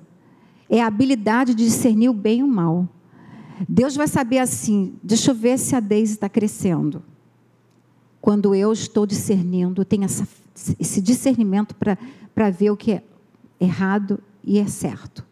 é 0.69 0.81
a 0.81 0.87
habilidade 0.87 1.55
de 1.55 1.65
discernir 1.65 2.09
o 2.09 2.13
bem 2.13 2.39
e 2.39 2.43
o 2.43 2.47
mal. 2.47 2.87
Deus 3.67 3.95
vai 3.95 4.07
saber 4.07 4.37
assim: 4.37 4.93
deixa 5.03 5.31
eu 5.31 5.35
ver 5.35 5.57
se 5.57 5.75
a 5.75 5.79
Deise 5.79 6.13
está 6.13 6.29
crescendo. 6.29 7.03
Quando 8.21 8.53
eu 8.53 8.71
estou 8.71 9.05
discernindo, 9.05 9.83
tenho 9.83 10.03
essa, 10.03 10.27
esse 10.79 11.01
discernimento 11.01 11.73
para 11.73 12.49
ver 12.49 12.69
o 12.69 12.77
que 12.77 12.91
é 12.91 13.03
errado 13.59 14.19
e 14.43 14.59
é 14.59 14.67
certo. 14.67 15.25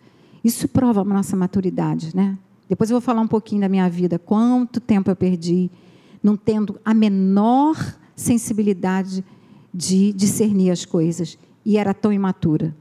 Isso 0.44 0.68
prova 0.68 1.02
a 1.02 1.04
nossa 1.04 1.36
maturidade, 1.36 2.16
né? 2.16 2.38
Depois 2.68 2.90
eu 2.90 2.96
vou 2.96 3.02
falar 3.02 3.22
um 3.22 3.28
pouquinho 3.28 3.62
da 3.62 3.70
minha 3.70 3.90
vida, 3.90 4.18
quanto 4.18 4.80
tempo 4.80 5.10
eu 5.12 5.16
perdi, 5.16 5.70
não 6.24 6.36
tendo 6.36 6.80
a 6.84 6.94
menor 6.94 7.78
sensibilidade 8.16 9.24
de 9.78 10.12
discernir 10.12 10.72
as 10.72 10.86
coisas, 10.86 11.38
e 11.64 11.78
era 11.78 11.94
tão 11.94 12.12
imatura. 12.12 12.76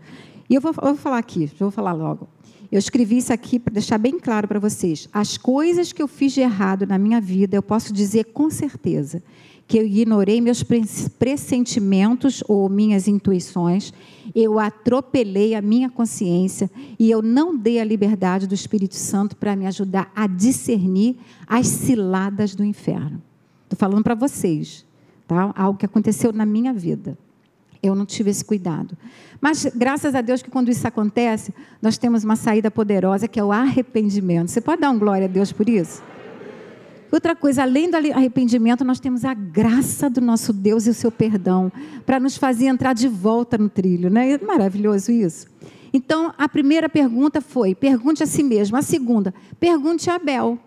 E 0.49 0.55
eu 0.55 0.61
vou, 0.63 0.73
eu 0.79 0.89
vou 0.89 0.97
falar 0.97 1.19
aqui, 1.19 1.51
vou 1.59 1.71
falar 1.71 1.93
logo. 1.93 2.27
Eu 2.73 2.79
escrevi 2.79 3.19
isso 3.19 3.33
aqui 3.33 3.59
para 3.59 3.75
deixar 3.75 3.99
bem 3.99 4.19
claro 4.19 4.49
para 4.49 4.59
vocês. 4.59 5.07
As 5.13 5.37
coisas 5.37 5.93
que 5.93 6.03
eu 6.03 6.09
fiz 6.09 6.33
de 6.33 6.41
errado 6.41 6.87
na 6.87 6.97
minha 6.97 7.21
vida, 7.21 7.55
eu 7.55 7.63
posso 7.63 7.93
dizer 7.93 8.25
com 8.33 8.49
certeza 8.49 9.23
que 9.69 9.79
eu 9.79 9.85
ignorei 9.85 10.41
meus 10.41 10.65
pressentimentos 11.19 12.43
ou 12.49 12.69
minhas 12.69 13.07
intuições, 13.07 13.93
eu 14.35 14.59
atropelei 14.59 15.55
a 15.55 15.61
minha 15.61 15.91
consciência 15.91 16.71
e 16.99 17.11
eu 17.11 17.21
não 17.21 17.55
dei 17.55 17.79
a 17.79 17.85
liberdade 17.85 18.47
do 18.47 18.55
Espírito 18.55 18.95
Santo 18.95 19.37
para 19.37 19.55
me 19.55 19.67
ajudar 19.67 20.11
a 20.15 20.27
discernir 20.27 21.17
as 21.47 21.67
ciladas 21.67 22.55
do 22.55 22.65
inferno. 22.65 23.21
Estou 23.65 23.77
falando 23.77 24.05
para 24.05 24.15
vocês, 24.15 24.86
tá? 25.27 25.53
Algo 25.57 25.79
que 25.79 25.87
aconteceu 25.87 26.33
na 26.33 26.47
minha 26.47 26.73
vida. 26.73 27.17
Eu 27.83 27.95
não 27.95 28.07
tive 28.07 28.31
esse 28.31 28.45
cuidado. 28.45 28.97
Mas 29.41 29.67
graças 29.75 30.15
a 30.15 30.21
Deus 30.21 30.43
que 30.43 30.51
quando 30.51 30.71
isso 30.71 30.87
acontece, 30.87 31.55
nós 31.81 31.99
temos 31.99 32.25
uma 32.25 32.37
saída 32.37 32.71
poderosa 32.71 33.29
que 33.29 33.39
é 33.39 33.45
o 33.45 33.53
arrependimento. 33.53 34.51
Você 34.51 34.61
pode 34.61 34.81
dar 34.81 34.91
um 34.91 34.99
glória 34.99 35.27
a 35.27 35.29
Deus 35.29 35.53
por 35.53 35.69
isso? 35.69 36.03
Outra 37.13 37.37
coisa, 37.37 37.63
além 37.63 37.91
do 37.91 37.97
arrependimento, 37.97 38.85
nós 38.85 38.99
temos 38.99 39.25
a 39.25 39.33
graça 39.33 40.11
do 40.11 40.21
nosso 40.21 40.53
Deus 40.53 40.87
e 40.87 40.91
o 40.91 40.95
seu 40.95 41.11
perdão 41.11 41.71
para 42.05 42.19
nos 42.19 42.37
fazer 42.37 42.67
entrar 42.67 42.95
de 42.95 43.09
volta 43.09 43.57
no 43.57 43.69
trilho, 43.69 44.11
né? 44.11 44.33
É 44.33 44.39
maravilhoso 44.39 45.13
isso. 45.13 45.47
Então, 45.93 46.35
a 46.37 46.49
primeira 46.49 46.89
pergunta 46.89 47.41
foi: 47.41 47.75
pergunte 47.75 48.23
a 48.23 48.27
si 48.27 48.43
mesmo. 48.43 48.77
A 48.77 48.83
segunda, 48.83 49.33
pergunte 49.61 50.11
a 50.11 50.17
Abel. 50.17 50.59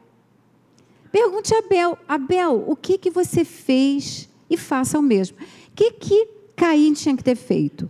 Pergunte 1.11 1.53
a 1.53 1.59
Abel, 1.59 1.97
Abel, 2.07 2.63
o 2.67 2.75
que 2.75 2.97
que 2.97 3.09
você 3.09 3.43
fez 3.43 4.28
e 4.49 4.57
faça 4.57 4.97
o 4.97 5.01
mesmo. 5.01 5.37
O 5.37 5.75
que 5.75 5.91
que 5.91 6.27
Caim 6.55 6.93
tinha 6.93 7.15
que 7.15 7.23
ter 7.23 7.35
feito? 7.35 7.89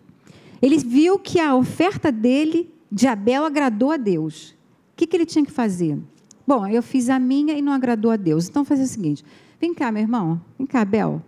Ele 0.62 0.78
viu 0.78 1.18
que 1.18 1.40
a 1.40 1.56
oferta 1.56 2.12
dele, 2.12 2.70
de 2.92 3.08
Abel, 3.08 3.46
agradou 3.46 3.92
a 3.92 3.98
Deus. 3.98 4.52
O 4.94 4.98
que, 4.98 5.08
que 5.08 5.16
ele 5.16 5.26
tinha 5.26 5.46
que 5.46 5.52
fazer? 5.52 5.98
Bom, 6.46 6.68
eu 6.68 6.84
fiz 6.84 7.10
a 7.10 7.20
minha 7.20 7.54
e 7.54 7.62
não 7.62 7.72
agradou 7.72 8.12
a 8.12 8.16
Deus. 8.16 8.50
Então, 8.50 8.66
fazer 8.66 8.84
o 8.84 8.88
seguinte: 8.88 9.24
vem 9.60 9.74
cá, 9.74 9.92
meu 9.92 10.02
irmão, 10.02 10.42
vem 10.58 10.68
cá, 10.68 10.82
Abel. 10.82 11.22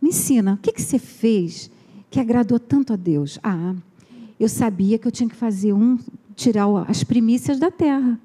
Me 0.00 0.08
ensina, 0.08 0.54
o 0.54 0.56
que, 0.56 0.72
que 0.72 0.82
você 0.82 0.98
fez 0.98 1.70
que 2.10 2.18
agradou 2.18 2.58
tanto 2.58 2.92
a 2.92 2.96
Deus? 2.96 3.38
Ah, 3.42 3.74
eu 4.38 4.48
sabia 4.48 4.98
que 4.98 5.06
eu 5.06 5.12
tinha 5.12 5.28
que 5.28 5.36
fazer 5.36 5.72
um, 5.72 5.96
tirar 6.34 6.66
as 6.88 7.04
primícias 7.04 7.58
da 7.58 7.70
terra. 7.70 8.18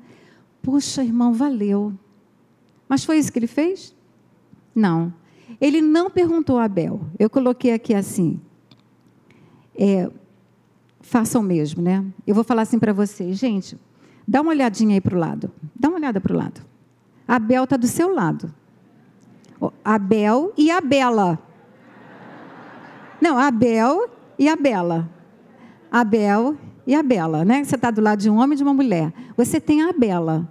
Poxa, 0.61 1.03
irmão, 1.03 1.33
valeu. 1.33 1.93
Mas 2.89 3.05
foi 3.05 3.19
isso 3.19 3.31
que 3.31 3.39
ele 3.39 3.47
fez? 3.47 3.95
Não. 4.73 5.13
Ele 5.59 5.81
não 5.81 6.09
perguntou 6.09 6.57
a 6.57 6.65
Abel. 6.65 7.01
Eu 7.17 7.29
coloquei 7.29 7.73
aqui 7.73 7.93
assim: 7.93 8.39
é, 9.75 10.09
façam 11.01 11.41
o 11.41 11.43
mesmo, 11.43 11.81
né? 11.81 12.05
Eu 12.25 12.35
vou 12.35 12.43
falar 12.43 12.63
assim 12.63 12.79
para 12.79 12.93
vocês, 12.93 13.37
gente, 13.37 13.77
dá 14.27 14.41
uma 14.41 14.51
olhadinha 14.51 14.95
aí 14.95 15.01
para 15.01 15.15
o 15.15 15.19
lado. 15.19 15.51
Dá 15.75 15.89
uma 15.89 15.97
olhada 15.97 16.19
para 16.19 16.33
o 16.33 16.37
lado. 16.37 16.61
Abel 17.27 17.63
está 17.63 17.77
do 17.77 17.87
seu 17.87 18.13
lado. 18.13 18.53
Abel 19.83 20.53
e 20.57 20.69
a 20.69 20.79
Bela. 20.79 21.39
Não, 23.19 23.37
Abel 23.37 24.09
e 24.37 24.47
a 24.47 24.55
Bela. 24.55 25.09
Abel 25.91 26.55
e 26.85 26.93
a 26.93 27.01
Bela, 27.01 27.43
né? 27.43 27.63
Você 27.63 27.75
está 27.75 27.89
do 27.89 28.01
lado 28.01 28.19
de 28.19 28.29
um 28.29 28.37
homem 28.37 28.53
e 28.53 28.57
de 28.57 28.63
uma 28.63 28.73
mulher. 28.73 29.11
Você 29.35 29.59
tem 29.59 29.81
a 29.81 29.91
Bela. 29.91 30.47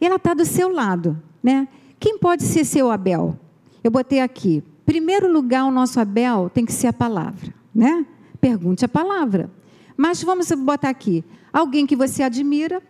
E 0.00 0.06
ela 0.06 0.16
está 0.16 0.32
do 0.32 0.44
seu 0.44 0.72
lado, 0.72 1.20
né? 1.42 1.68
Quem 1.98 2.18
pode 2.18 2.44
ser 2.44 2.64
seu 2.64 2.90
Abel? 2.90 3.38
Eu 3.82 3.90
botei 3.90 4.20
aqui. 4.20 4.62
Primeiro 4.84 5.30
lugar, 5.30 5.64
o 5.64 5.70
nosso 5.70 6.00
Abel 6.00 6.50
tem 6.52 6.64
que 6.64 6.72
ser 6.72 6.88
a 6.88 6.92
palavra, 6.92 7.54
né? 7.74 8.04
Pergunte 8.40 8.84
a 8.84 8.88
palavra. 8.88 9.50
Mas 9.96 10.22
vamos 10.22 10.50
botar 10.52 10.88
aqui: 10.88 11.24
alguém 11.52 11.86
que 11.86 11.96
você 11.96 12.22
admira, 12.22 12.82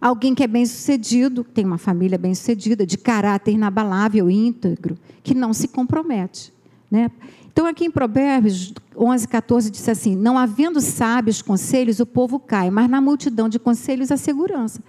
alguém 0.00 0.34
que 0.34 0.42
é 0.42 0.46
bem-sucedido, 0.46 1.42
tem 1.42 1.64
uma 1.64 1.78
família 1.78 2.18
bem-sucedida, 2.18 2.86
de 2.86 2.96
caráter 2.96 3.52
inabalável 3.52 4.30
íntegro, 4.30 4.96
que 5.22 5.34
não 5.34 5.52
se 5.52 5.68
compromete. 5.68 6.52
Né? 6.90 7.10
Então, 7.50 7.66
aqui 7.66 7.84
em 7.84 7.90
Provérbios 7.90 8.72
11, 8.96 9.26
14, 9.26 9.70
diz 9.70 9.88
assim: 9.88 10.14
Não 10.14 10.38
havendo 10.38 10.80
sábios 10.80 11.42
conselhos, 11.42 11.98
o 11.98 12.06
povo 12.06 12.38
cai, 12.38 12.70
mas 12.70 12.88
na 12.88 13.00
multidão 13.00 13.48
de 13.48 13.58
conselhos, 13.58 14.12
a 14.12 14.16
segurança. 14.16 14.82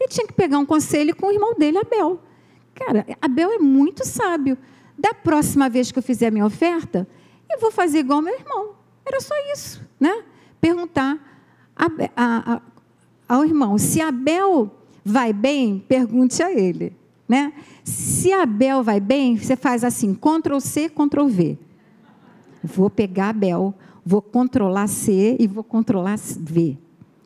Ele 0.00 0.08
tinha 0.08 0.26
que 0.26 0.32
pegar 0.32 0.58
um 0.58 0.66
conselho 0.66 1.14
com 1.14 1.26
o 1.26 1.32
irmão 1.32 1.54
dele, 1.54 1.78
Abel. 1.78 2.20
Cara, 2.74 3.06
Abel 3.20 3.52
é 3.52 3.58
muito 3.58 4.04
sábio. 4.06 4.58
Da 4.98 5.12
próxima 5.12 5.68
vez 5.68 5.90
que 5.90 5.98
eu 5.98 6.02
fizer 6.02 6.28
a 6.28 6.30
minha 6.30 6.46
oferta, 6.46 7.06
eu 7.50 7.58
vou 7.60 7.70
fazer 7.70 7.98
igual 7.98 8.22
meu 8.22 8.34
irmão. 8.34 8.70
Era 9.04 9.20
só 9.20 9.34
isso, 9.52 9.82
né? 10.00 10.22
Perguntar 10.60 11.18
a, 11.76 11.86
a, 12.16 12.54
a, 12.54 12.62
ao 13.28 13.44
irmão, 13.44 13.76
se 13.76 14.00
Abel 14.00 14.70
vai 15.04 15.32
bem, 15.32 15.84
pergunte 15.86 16.42
a 16.42 16.52
ele, 16.52 16.96
né? 17.28 17.52
Se 17.82 18.32
Abel 18.32 18.82
vai 18.82 19.00
bem, 19.00 19.36
você 19.36 19.56
faz 19.56 19.84
assim, 19.84 20.14
Ctrl 20.14 20.58
C, 20.60 20.88
Ctrl 20.88 21.26
V. 21.26 21.58
Vou 22.62 22.88
pegar 22.88 23.30
Abel, 23.30 23.74
vou 24.06 24.22
controlar 24.22 24.86
C 24.86 25.36
e 25.38 25.46
vou 25.46 25.64
controlar 25.64 26.16
V. 26.18 26.78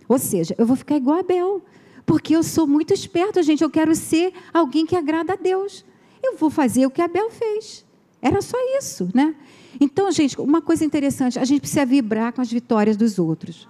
Ou 0.09 0.19
seja, 0.19 0.55
eu 0.59 0.67
vou 0.67 0.75
ficar 0.75 0.97
igual 0.97 1.19
a 1.19 1.21
Abel, 1.21 1.63
porque 2.09 2.35
eu 2.35 2.43
sou 2.43 2.67
muito 2.67 2.95
esperto, 2.95 3.43
gente. 3.43 3.63
Eu 3.63 3.69
quero 3.69 3.95
ser 3.95 4.33
alguém 4.53 4.87
que 4.87 4.97
agrada 4.97 5.35
a 5.35 5.37
Deus. 5.37 5.85
Eu 6.23 6.39
vou 6.39 6.49
fazer 6.49 6.87
o 6.87 6.91
que 6.91 7.03
Abel 7.03 7.31
fez. 7.31 7.85
Era 8.23 8.41
só 8.41 8.57
isso, 8.79 9.11
né? 9.15 9.35
Então, 9.79 10.11
gente, 10.11 10.41
uma 10.41 10.63
coisa 10.63 10.87
interessante, 10.87 11.39
a 11.39 11.45
gente 11.45 11.61
precisa 11.61 11.85
vibrar 11.85 12.33
com 12.33 12.41
as 12.41 12.51
vitórias 12.51 12.97
dos 12.97 13.19
outros. 13.19 13.69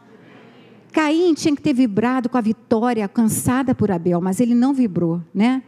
Caim 0.93 1.35
tinha 1.35 1.55
que 1.55 1.61
ter 1.61 1.75
vibrado 1.75 2.29
com 2.29 2.39
a 2.39 2.41
vitória 2.41 3.05
alcançada 3.05 3.75
por 3.75 3.91
Abel, 3.91 4.21
mas 4.21 4.39
ele 4.39 4.55
não 4.55 4.73
vibrou, 4.73 5.21
né? 5.35 5.61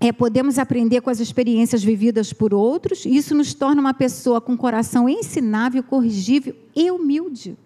É, 0.00 0.10
podemos 0.12 0.58
aprender 0.58 1.02
com 1.02 1.10
as 1.10 1.20
experiências 1.20 1.84
vividas 1.84 2.32
por 2.32 2.54
outros, 2.54 3.04
e 3.04 3.14
isso 3.14 3.34
nos 3.34 3.52
torna 3.52 3.82
uma 3.82 3.94
pessoa 3.94 4.40
com 4.40 4.56
coração 4.56 5.08
ensinável, 5.08 5.82
corrigível 5.82 6.56
e 6.74 6.90
humilde. 6.90 7.56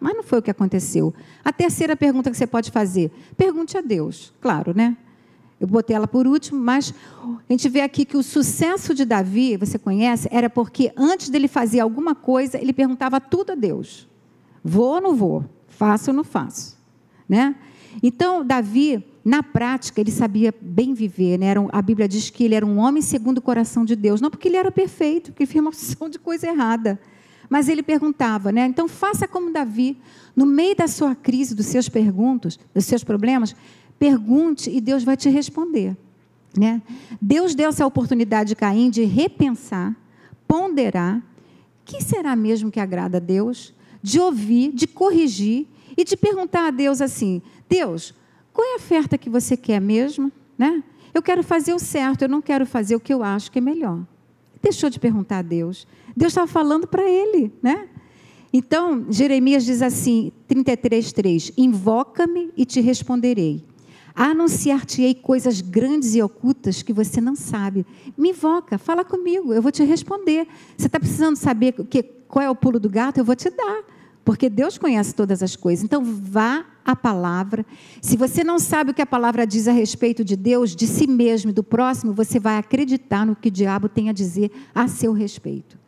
Mas 0.00 0.14
não 0.14 0.22
foi 0.22 0.38
o 0.38 0.42
que 0.42 0.50
aconteceu. 0.50 1.14
A 1.44 1.52
terceira 1.52 1.96
pergunta 1.96 2.30
que 2.30 2.36
você 2.36 2.46
pode 2.46 2.70
fazer: 2.70 3.10
pergunte 3.36 3.76
a 3.76 3.80
Deus, 3.80 4.32
claro, 4.40 4.72
né? 4.74 4.96
Eu 5.60 5.66
botei 5.66 5.96
ela 5.96 6.06
por 6.06 6.26
último, 6.26 6.60
mas 6.60 6.94
a 7.20 7.52
gente 7.52 7.68
vê 7.68 7.80
aqui 7.80 8.04
que 8.04 8.16
o 8.16 8.22
sucesso 8.22 8.94
de 8.94 9.04
Davi, 9.04 9.56
você 9.56 9.76
conhece, 9.76 10.28
era 10.30 10.48
porque 10.48 10.92
antes 10.96 11.30
dele 11.30 11.48
fazer 11.48 11.80
alguma 11.80 12.14
coisa, 12.14 12.58
ele 12.58 12.72
perguntava 12.72 13.20
tudo 13.20 13.52
a 13.52 13.54
Deus: 13.54 14.08
vou 14.62 14.94
ou 14.94 15.00
não 15.00 15.14
vou? 15.16 15.44
Faço 15.66 16.10
ou 16.10 16.16
não 16.16 16.24
faço? 16.24 16.78
Né? 17.28 17.56
Então, 18.02 18.44
Davi, 18.44 19.04
na 19.24 19.42
prática, 19.42 20.00
ele 20.00 20.10
sabia 20.10 20.54
bem 20.60 20.94
viver. 20.94 21.38
Né? 21.38 21.46
Era 21.46 21.60
um, 21.60 21.68
a 21.72 21.82
Bíblia 21.82 22.08
diz 22.08 22.30
que 22.30 22.44
ele 22.44 22.54
era 22.54 22.64
um 22.64 22.78
homem 22.78 23.02
segundo 23.02 23.38
o 23.38 23.42
coração 23.42 23.84
de 23.84 23.96
Deus. 23.96 24.20
Não 24.20 24.30
porque 24.30 24.48
ele 24.48 24.56
era 24.56 24.70
perfeito, 24.70 25.32
porque 25.32 25.46
fez 25.46 25.60
uma 25.60 25.70
opção 25.70 26.08
de 26.08 26.18
coisa 26.18 26.46
errada. 26.46 26.98
Mas 27.48 27.68
ele 27.68 27.82
perguntava, 27.82 28.52
né? 28.52 28.66
Então 28.66 28.86
faça 28.86 29.26
como 29.26 29.52
Davi, 29.52 29.96
no 30.36 30.44
meio 30.44 30.76
da 30.76 30.86
sua 30.86 31.14
crise, 31.14 31.54
dos 31.54 31.66
seus 31.66 31.88
perguntas, 31.88 32.58
dos 32.74 32.84
seus 32.84 33.02
problemas, 33.02 33.54
Pergunte 33.98 34.70
e 34.70 34.80
Deus 34.80 35.02
vai 35.02 35.16
te 35.16 35.28
responder. 35.28 35.96
Né? 36.56 36.80
Deus 37.20 37.54
deu 37.54 37.68
essa 37.68 37.86
oportunidade 37.86 38.50
de 38.50 38.56
Caim 38.56 38.90
de 38.90 39.04
repensar, 39.04 39.94
ponderar, 40.46 41.22
que 41.84 42.02
será 42.02 42.36
mesmo 42.36 42.70
que 42.70 42.80
agrada 42.80 43.18
a 43.18 43.20
Deus, 43.20 43.74
de 44.02 44.20
ouvir, 44.20 44.72
de 44.72 44.86
corrigir 44.86 45.66
e 45.96 46.04
de 46.04 46.16
perguntar 46.16 46.68
a 46.68 46.70
Deus 46.70 47.00
assim: 47.00 47.42
Deus, 47.68 48.14
qual 48.52 48.66
é 48.66 48.74
a 48.74 48.76
oferta 48.76 49.18
que 49.18 49.28
você 49.28 49.56
quer 49.56 49.80
mesmo? 49.80 50.30
Né? 50.56 50.82
Eu 51.12 51.22
quero 51.22 51.42
fazer 51.42 51.74
o 51.74 51.78
certo, 51.78 52.22
eu 52.22 52.28
não 52.28 52.40
quero 52.40 52.64
fazer 52.64 52.94
o 52.94 53.00
que 53.00 53.12
eu 53.12 53.22
acho 53.22 53.50
que 53.50 53.58
é 53.58 53.62
melhor. 53.62 54.00
Deixou 54.62 54.90
de 54.90 54.98
perguntar 55.00 55.38
a 55.38 55.42
Deus. 55.42 55.86
Deus 56.18 56.32
estava 56.32 56.46
falando 56.46 56.86
para 56.86 57.08
ele, 57.08 57.52
né? 57.62 57.88
Então, 58.52 59.06
Jeremias 59.08 59.64
diz 59.64 59.82
assim, 59.82 60.32
33:3: 60.48 61.52
Invoca-me 61.56 62.50
e 62.56 62.64
te 62.64 62.80
responderei 62.80 63.64
Anunciar-te-ei 64.18 65.14
coisas 65.14 65.60
grandes 65.60 66.16
e 66.16 66.20
ocultas 66.20 66.82
que 66.82 66.92
você 66.92 67.20
não 67.20 67.36
sabe. 67.36 67.86
Me 68.16 68.30
invoca, 68.30 68.76
fala 68.76 69.04
comigo, 69.04 69.54
eu 69.54 69.62
vou 69.62 69.70
te 69.70 69.84
responder. 69.84 70.48
Você 70.76 70.88
está 70.88 70.98
precisando 70.98 71.36
saber 71.36 71.72
que, 71.88 72.02
qual 72.02 72.44
é 72.44 72.50
o 72.50 72.54
pulo 72.56 72.80
do 72.80 72.90
gato? 72.90 73.18
Eu 73.18 73.24
vou 73.24 73.36
te 73.36 73.48
dar. 73.48 73.84
Porque 74.24 74.50
Deus 74.50 74.76
conhece 74.76 75.14
todas 75.14 75.40
as 75.40 75.54
coisas. 75.54 75.84
Então, 75.84 76.02
vá 76.04 76.66
à 76.84 76.96
palavra. 76.96 77.64
Se 78.02 78.16
você 78.16 78.42
não 78.42 78.58
sabe 78.58 78.90
o 78.90 78.94
que 78.94 79.00
a 79.00 79.06
palavra 79.06 79.46
diz 79.46 79.68
a 79.68 79.72
respeito 79.72 80.24
de 80.24 80.34
Deus, 80.34 80.74
de 80.74 80.88
si 80.88 81.06
mesmo 81.06 81.50
e 81.50 81.54
do 81.54 81.62
próximo, 81.62 82.12
você 82.12 82.40
vai 82.40 82.56
acreditar 82.56 83.24
no 83.24 83.36
que 83.36 83.46
o 83.46 83.52
diabo 83.52 83.88
tem 83.88 84.08
a 84.08 84.12
dizer 84.12 84.50
a 84.74 84.88
seu 84.88 85.12
respeito. 85.12 85.78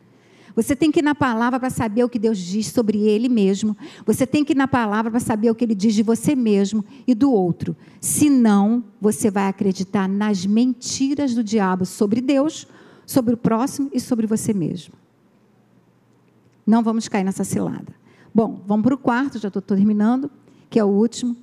Você 0.55 0.75
tem 0.75 0.91
que 0.91 0.99
ir 0.99 1.03
na 1.03 1.15
palavra 1.15 1.59
para 1.59 1.69
saber 1.69 2.03
o 2.03 2.09
que 2.09 2.19
Deus 2.19 2.37
diz 2.37 2.67
sobre 2.67 2.99
ele 2.99 3.29
mesmo. 3.29 3.75
Você 4.05 4.27
tem 4.27 4.43
que 4.43 4.53
ir 4.53 4.55
na 4.55 4.67
palavra 4.67 5.09
para 5.09 5.19
saber 5.19 5.49
o 5.49 5.55
que 5.55 5.63
ele 5.63 5.75
diz 5.75 5.93
de 5.93 6.03
você 6.03 6.35
mesmo 6.35 6.83
e 7.07 7.15
do 7.15 7.31
outro. 7.31 7.75
Senão, 7.99 8.83
você 8.99 9.31
vai 9.31 9.47
acreditar 9.47 10.07
nas 10.07 10.45
mentiras 10.45 11.33
do 11.33 11.43
diabo 11.43 11.85
sobre 11.85 12.21
Deus, 12.21 12.67
sobre 13.05 13.33
o 13.33 13.37
próximo 13.37 13.89
e 13.93 13.99
sobre 13.99 14.27
você 14.27 14.53
mesmo. 14.53 14.93
Não 16.65 16.83
vamos 16.83 17.07
cair 17.07 17.23
nessa 17.23 17.43
cilada. 17.43 17.93
Bom, 18.33 18.61
vamos 18.65 18.83
para 18.83 18.95
o 18.95 18.97
quarto, 18.97 19.39
já 19.39 19.47
estou 19.47 19.61
terminando, 19.61 20.29
que 20.69 20.79
é 20.79 20.83
o 20.83 20.87
último. 20.87 21.35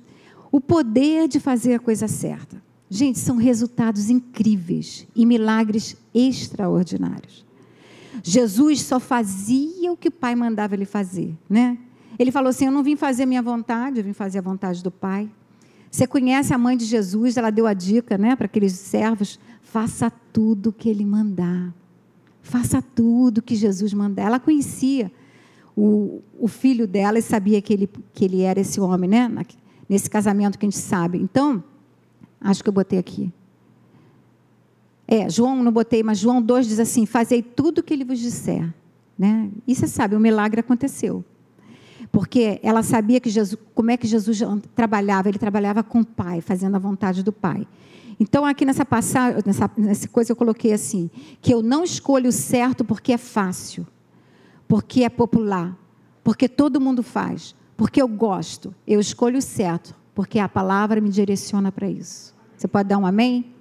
O 0.51 0.59
poder 0.59 1.27
de 1.27 1.39
fazer 1.39 1.75
a 1.75 1.79
coisa 1.79 2.07
certa. 2.07 2.61
Gente, 2.89 3.19
são 3.19 3.35
resultados 3.35 4.09
incríveis 4.09 5.07
e 5.15 5.25
milagres 5.25 5.95
extraordinários. 6.13 7.45
Jesus 8.23 8.81
só 8.81 8.99
fazia 8.99 9.91
o 9.91 9.97
que 9.97 10.09
o 10.09 10.11
Pai 10.11 10.35
mandava 10.35 10.75
ele 10.75 10.85
fazer, 10.85 11.35
né? 11.49 11.77
Ele 12.17 12.31
falou 12.31 12.49
assim: 12.49 12.65
Eu 12.65 12.71
não 12.71 12.83
vim 12.83 12.95
fazer 12.95 13.25
minha 13.25 13.41
vontade, 13.41 13.99
eu 13.99 14.03
vim 14.03 14.13
fazer 14.13 14.39
a 14.39 14.41
vontade 14.41 14.83
do 14.83 14.91
Pai. 14.91 15.29
Você 15.89 16.05
conhece 16.05 16.53
a 16.53 16.57
mãe 16.57 16.77
de 16.77 16.85
Jesus, 16.85 17.37
ela 17.37 17.49
deu 17.49 17.65
a 17.65 17.73
dica, 17.73 18.17
né, 18.17 18.35
para 18.35 18.45
aqueles 18.45 18.73
servos: 18.73 19.39
faça 19.61 20.11
tudo 20.31 20.69
o 20.69 20.73
que 20.73 20.89
ele 20.89 21.05
mandar. 21.05 21.73
Faça 22.41 22.81
tudo 22.81 23.41
que 23.41 23.55
Jesus 23.55 23.93
mandar. 23.93 24.23
Ela 24.23 24.39
conhecia 24.39 25.11
o, 25.75 26.21
o 26.37 26.47
filho 26.47 26.87
dela 26.87 27.19
e 27.19 27.21
sabia 27.21 27.61
que 27.61 27.73
ele, 27.73 27.89
que 28.13 28.25
ele 28.25 28.41
era 28.41 28.59
esse 28.59 28.79
homem, 28.81 29.09
né? 29.09 29.31
Nesse 29.87 30.09
casamento 30.09 30.57
que 30.57 30.65
a 30.65 30.69
gente 30.69 30.79
sabe. 30.79 31.17
Então, 31.19 31.63
acho 32.41 32.63
que 32.63 32.69
eu 32.69 32.73
botei 32.73 32.99
aqui. 32.99 33.31
É, 35.11 35.27
João 35.27 35.63
não 35.63 35.71
botei, 35.71 36.03
mas 36.03 36.19
João 36.19 36.39
2 36.39 36.67
diz 36.67 36.79
assim: 36.79 37.03
Fazei 37.03 37.41
tudo 37.41 37.79
o 37.79 37.83
que 37.83 37.91
ele 37.91 38.05
vos 38.05 38.19
disser. 38.19 38.71
Né? 39.17 39.49
E 39.67 39.73
você 39.73 39.87
sabe, 39.87 40.15
o 40.15 40.19
milagre 40.19 40.59
aconteceu. 40.59 41.25
Porque 42.11 42.59
ela 42.61 42.83
sabia 42.83 43.19
que 43.19 43.27
Jesus, 43.27 43.59
como 43.73 43.89
é 43.89 43.97
que 43.97 44.05
Jesus 44.05 44.39
trabalhava, 44.75 45.27
ele 45.27 45.39
trabalhava 45.39 45.81
com 45.81 46.01
o 46.01 46.05
Pai, 46.05 46.41
fazendo 46.41 46.75
a 46.75 46.79
vontade 46.79 47.23
do 47.23 47.33
Pai. 47.33 47.67
Então, 48.19 48.45
aqui 48.45 48.65
nessa 48.65 48.85
passagem, 48.85 49.41
nessa, 49.43 49.71
nessa 49.75 50.07
coisa, 50.07 50.31
eu 50.31 50.35
coloquei 50.35 50.73
assim: 50.73 51.09
que 51.41 51.51
eu 51.51 51.63
não 51.63 51.83
escolho 51.83 52.29
o 52.29 52.31
certo 52.31 52.85
porque 52.85 53.11
é 53.11 53.17
fácil, 53.17 53.87
porque 54.67 55.03
é 55.03 55.09
popular, 55.09 55.75
porque 56.23 56.47
todo 56.47 56.79
mundo 56.79 57.01
faz, 57.01 57.55
porque 57.75 57.99
eu 57.99 58.07
gosto. 58.07 58.75
Eu 58.85 58.99
escolho 58.99 59.39
o 59.39 59.41
certo, 59.41 59.95
porque 60.13 60.37
a 60.37 60.47
palavra 60.47 61.01
me 61.01 61.09
direciona 61.09 61.71
para 61.71 61.89
isso. 61.89 62.35
Você 62.55 62.67
pode 62.67 62.87
dar 62.87 62.99
um 62.99 63.07
amém? 63.07 63.55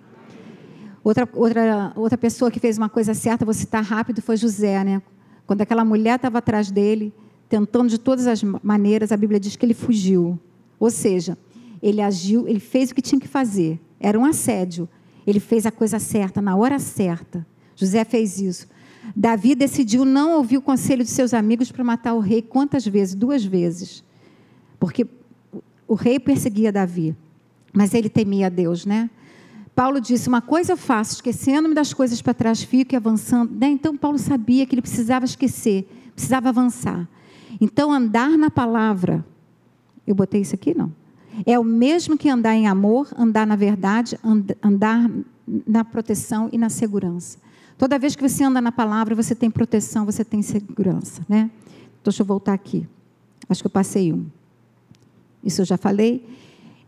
Outra, 1.08 1.26
outra, 1.32 1.92
outra 1.96 2.18
pessoa 2.18 2.50
que 2.50 2.60
fez 2.60 2.76
uma 2.76 2.90
coisa 2.90 3.14
certa, 3.14 3.42
vou 3.42 3.54
citar 3.54 3.82
rápido, 3.82 4.20
foi 4.20 4.36
José, 4.36 4.84
né? 4.84 5.00
Quando 5.46 5.62
aquela 5.62 5.82
mulher 5.82 6.16
estava 6.16 6.36
atrás 6.36 6.70
dele, 6.70 7.14
tentando 7.48 7.88
de 7.88 7.96
todas 7.96 8.26
as 8.26 8.42
maneiras, 8.42 9.10
a 9.10 9.16
Bíblia 9.16 9.40
diz 9.40 9.56
que 9.56 9.64
ele 9.64 9.72
fugiu. 9.72 10.38
Ou 10.78 10.90
seja, 10.90 11.38
ele 11.82 12.02
agiu, 12.02 12.46
ele 12.46 12.60
fez 12.60 12.90
o 12.90 12.94
que 12.94 13.00
tinha 13.00 13.18
que 13.18 13.26
fazer. 13.26 13.80
Era 13.98 14.18
um 14.18 14.24
assédio. 14.26 14.86
Ele 15.26 15.40
fez 15.40 15.64
a 15.64 15.70
coisa 15.70 15.98
certa, 15.98 16.42
na 16.42 16.54
hora 16.54 16.78
certa. 16.78 17.46
José 17.74 18.04
fez 18.04 18.38
isso. 18.38 18.68
Davi 19.16 19.54
decidiu 19.54 20.04
não 20.04 20.36
ouvir 20.36 20.58
o 20.58 20.62
conselho 20.62 21.02
de 21.02 21.10
seus 21.10 21.32
amigos 21.32 21.72
para 21.72 21.82
matar 21.82 22.12
o 22.12 22.20
rei 22.20 22.42
quantas 22.42 22.86
vezes? 22.86 23.14
Duas 23.14 23.42
vezes. 23.42 24.04
Porque 24.78 25.06
o 25.86 25.94
rei 25.94 26.20
perseguia 26.20 26.70
Davi, 26.70 27.16
mas 27.72 27.94
ele 27.94 28.10
temia 28.10 28.50
Deus, 28.50 28.84
né? 28.84 29.08
Paulo 29.78 30.00
disse: 30.00 30.28
Uma 30.28 30.42
coisa 30.42 30.72
eu 30.72 30.76
faço, 30.76 31.12
esquecendo-me 31.12 31.72
das 31.72 31.94
coisas 31.94 32.20
para 32.20 32.34
trás, 32.34 32.60
fico 32.60 32.94
e 32.94 32.96
avançando. 32.96 33.54
Né? 33.54 33.68
Então, 33.68 33.96
Paulo 33.96 34.18
sabia 34.18 34.66
que 34.66 34.74
ele 34.74 34.82
precisava 34.82 35.24
esquecer, 35.24 35.88
precisava 36.12 36.48
avançar. 36.48 37.08
Então, 37.60 37.92
andar 37.92 38.30
na 38.30 38.50
palavra, 38.50 39.24
eu 40.04 40.16
botei 40.16 40.40
isso 40.40 40.52
aqui? 40.52 40.76
Não. 40.76 40.92
É 41.46 41.56
o 41.56 41.62
mesmo 41.62 42.18
que 42.18 42.28
andar 42.28 42.56
em 42.56 42.66
amor, 42.66 43.06
andar 43.16 43.46
na 43.46 43.54
verdade, 43.54 44.18
andar 44.60 45.08
na 45.64 45.84
proteção 45.84 46.48
e 46.50 46.58
na 46.58 46.70
segurança. 46.70 47.38
Toda 47.78 48.00
vez 48.00 48.16
que 48.16 48.28
você 48.28 48.42
anda 48.42 48.60
na 48.60 48.72
palavra, 48.72 49.14
você 49.14 49.32
tem 49.32 49.48
proteção, 49.48 50.04
você 50.04 50.24
tem 50.24 50.42
segurança, 50.42 51.24
né? 51.28 51.48
Então, 52.00 52.10
deixa 52.10 52.22
eu 52.22 52.26
voltar 52.26 52.52
aqui. 52.52 52.84
Acho 53.48 53.62
que 53.62 53.68
eu 53.68 53.70
passei 53.70 54.12
um. 54.12 54.26
Isso 55.44 55.60
eu 55.60 55.64
já 55.64 55.76
falei. 55.76 56.26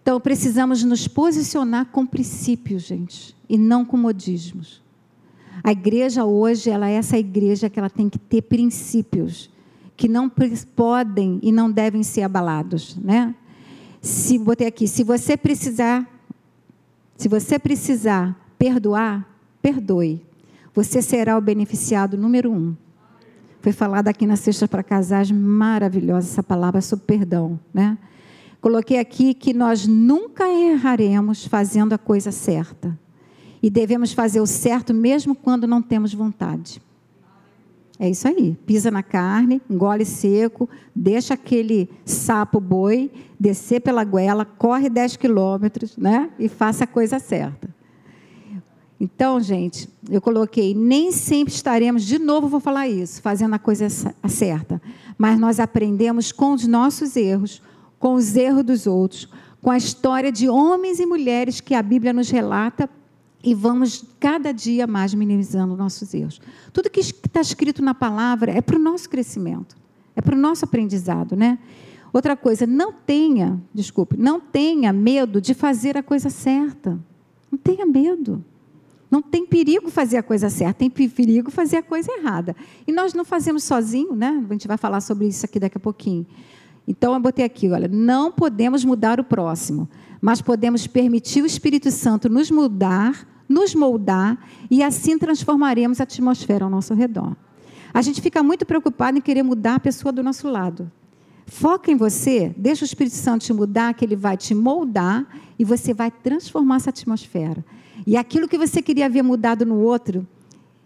Então, 0.02 0.20
precisamos 0.20 0.82
nos 0.82 1.06
posicionar 1.06 1.86
com 1.86 2.06
princípios, 2.06 2.82
gente, 2.82 3.36
e 3.48 3.58
não 3.58 3.84
com 3.84 3.96
modismos. 3.96 4.82
A 5.62 5.72
igreja 5.72 6.24
hoje, 6.24 6.70
ela 6.70 6.88
é 6.88 6.94
essa 6.94 7.18
igreja 7.18 7.68
que 7.68 7.78
ela 7.78 7.90
tem 7.90 8.08
que 8.08 8.18
ter 8.18 8.42
princípios 8.42 9.50
que 9.96 10.08
não 10.08 10.30
podem 10.74 11.38
e 11.42 11.52
não 11.52 11.70
devem 11.70 12.02
ser 12.02 12.22
abalados, 12.22 12.96
né? 12.96 13.34
Se 14.00 14.38
botei 14.38 14.66
aqui, 14.66 14.88
se 14.88 15.04
você 15.04 15.36
precisar, 15.36 16.08
se 17.18 17.28
você 17.28 17.58
precisar 17.58 18.34
perdoar, 18.58 19.28
perdoe. 19.60 20.22
Você 20.74 21.02
será 21.02 21.36
o 21.36 21.40
beneficiado 21.40 22.16
número 22.16 22.50
um. 22.50 22.74
Foi 23.60 23.72
falado 23.72 24.08
aqui 24.08 24.26
na 24.26 24.36
sexta 24.36 24.66
para 24.66 24.82
casais, 24.82 25.30
maravilhosa 25.30 26.28
essa 26.28 26.42
palavra 26.42 26.80
sobre 26.80 27.04
perdão, 27.04 27.60
né? 27.74 27.98
Coloquei 28.60 28.98
aqui 28.98 29.32
que 29.32 29.54
nós 29.54 29.86
nunca 29.86 30.46
erraremos 30.48 31.46
fazendo 31.46 31.92
a 31.92 31.98
coisa 31.98 32.30
certa. 32.30 32.98
E 33.62 33.70
devemos 33.70 34.12
fazer 34.12 34.40
o 34.40 34.46
certo 34.46 34.92
mesmo 34.92 35.34
quando 35.34 35.66
não 35.66 35.80
temos 35.80 36.12
vontade. 36.12 36.80
É 37.98 38.08
isso 38.08 38.26
aí. 38.26 38.56
Pisa 38.64 38.90
na 38.90 39.02
carne, 39.02 39.60
engole 39.68 40.06
seco, 40.06 40.68
deixa 40.94 41.34
aquele 41.34 41.88
sapo 42.04 42.58
boi 42.58 43.10
descer 43.38 43.80
pela 43.80 44.04
goela, 44.04 44.44
corre 44.44 44.88
10 44.88 45.16
quilômetros, 45.16 45.96
né? 45.98 46.30
E 46.38 46.48
faça 46.48 46.84
a 46.84 46.86
coisa 46.86 47.18
certa. 47.18 47.68
Então, 48.98 49.40
gente, 49.40 49.88
eu 50.10 50.20
coloquei, 50.20 50.74
nem 50.74 51.10
sempre 51.10 51.54
estaremos, 51.54 52.04
de 52.04 52.18
novo 52.18 52.48
vou 52.48 52.60
falar 52.60 52.86
isso, 52.88 53.22
fazendo 53.22 53.54
a 53.54 53.58
coisa 53.58 53.88
certa. 54.28 54.80
Mas 55.16 55.38
nós 55.38 55.58
aprendemos 55.58 56.32
com 56.32 56.52
os 56.52 56.66
nossos 56.66 57.16
erros, 57.16 57.62
com 58.00 58.14
os 58.14 58.34
erros 58.34 58.64
dos 58.64 58.86
outros, 58.88 59.28
com 59.62 59.70
a 59.70 59.76
história 59.76 60.32
de 60.32 60.48
homens 60.48 60.98
e 60.98 61.06
mulheres 61.06 61.60
que 61.60 61.74
a 61.74 61.82
Bíblia 61.82 62.12
nos 62.12 62.30
relata 62.30 62.90
e 63.44 63.54
vamos 63.54 64.04
cada 64.18 64.52
dia 64.52 64.86
mais 64.86 65.14
minimizando 65.14 65.76
nossos 65.76 66.12
erros. 66.12 66.40
Tudo 66.72 66.90
que 66.90 67.00
está 67.00 67.40
escrito 67.40 67.82
na 67.82 67.94
palavra 67.94 68.50
é 68.50 68.60
para 68.60 68.76
o 68.76 68.78
nosso 68.78 69.08
crescimento, 69.08 69.76
é 70.16 70.20
para 70.20 70.34
o 70.34 70.38
nosso 70.38 70.64
aprendizado, 70.64 71.36
né? 71.36 71.58
Outra 72.12 72.36
coisa, 72.36 72.66
não 72.66 72.92
tenha, 72.92 73.60
desculpe, 73.72 74.16
não 74.16 74.40
tenha 74.40 74.92
medo 74.92 75.40
de 75.40 75.54
fazer 75.54 75.96
a 75.96 76.02
coisa 76.02 76.28
certa. 76.28 76.98
Não 77.50 77.58
tenha 77.58 77.86
medo. 77.86 78.44
Não 79.10 79.20
tem 79.22 79.46
perigo 79.46 79.90
fazer 79.90 80.16
a 80.16 80.22
coisa 80.22 80.48
certa, 80.48 80.74
tem 80.74 80.90
perigo 80.90 81.50
fazer 81.50 81.76
a 81.78 81.82
coisa 81.82 82.10
errada. 82.12 82.56
E 82.86 82.92
nós 82.92 83.12
não 83.12 83.24
fazemos 83.24 83.62
sozinho, 83.62 84.14
né? 84.14 84.44
A 84.48 84.52
gente 84.52 84.66
vai 84.66 84.76
falar 84.76 85.00
sobre 85.00 85.26
isso 85.26 85.44
aqui 85.44 85.60
daqui 85.60 85.76
a 85.76 85.80
pouquinho. 85.80 86.26
Então 86.86 87.14
eu 87.14 87.20
botei 87.20 87.44
aqui, 87.44 87.70
olha, 87.70 87.88
não 87.88 88.32
podemos 88.32 88.84
mudar 88.84 89.20
o 89.20 89.24
próximo, 89.24 89.88
mas 90.20 90.42
podemos 90.42 90.86
permitir 90.86 91.42
o 91.42 91.46
Espírito 91.46 91.90
Santo 91.90 92.28
nos 92.28 92.50
mudar 92.50 93.26
nos 93.50 93.74
moldar 93.74 94.38
e 94.70 94.80
assim 94.80 95.18
transformaremos 95.18 96.00
a 96.00 96.04
atmosfera 96.04 96.64
ao 96.64 96.70
nosso 96.70 96.94
redor. 96.94 97.36
A 97.92 98.00
gente 98.00 98.22
fica 98.22 98.44
muito 98.44 98.64
preocupado 98.64 99.18
em 99.18 99.20
querer 99.20 99.42
mudar 99.42 99.74
a 99.74 99.80
pessoa 99.80 100.12
do 100.12 100.22
nosso 100.22 100.48
lado. 100.48 100.90
Foca 101.46 101.90
em 101.90 101.96
você, 101.96 102.54
deixa 102.56 102.84
o 102.84 102.86
Espírito 102.86 103.16
Santo 103.16 103.44
te 103.44 103.52
mudar, 103.52 103.92
que 103.94 104.04
ele 104.04 104.14
vai 104.14 104.36
te 104.36 104.54
moldar 104.54 105.26
e 105.58 105.64
você 105.64 105.92
vai 105.92 106.12
transformar 106.12 106.76
essa 106.76 106.90
atmosfera. 106.90 107.64
E 108.06 108.16
aquilo 108.16 108.46
que 108.46 108.56
você 108.56 108.80
queria 108.80 109.10
ver 109.10 109.22
mudado 109.22 109.66
no 109.66 109.80
outro, 109.80 110.24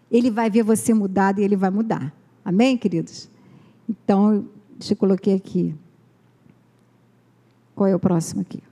ele 0.09 0.31
vai 0.31 0.49
ver 0.49 0.63
você 0.63 0.91
mudado 0.91 1.39
e 1.39 1.43
ele 1.43 1.55
vai 1.55 1.69
mudar. 1.69 2.11
Amém, 2.43 2.75
queridos? 2.75 3.29
Então, 3.87 4.43
eu 4.89 4.95
coloquei 4.95 5.35
aqui. 5.35 5.75
Qual 7.75 7.87
é 7.87 7.95
o 7.95 7.99
próximo 7.99 8.41
aqui? 8.41 8.63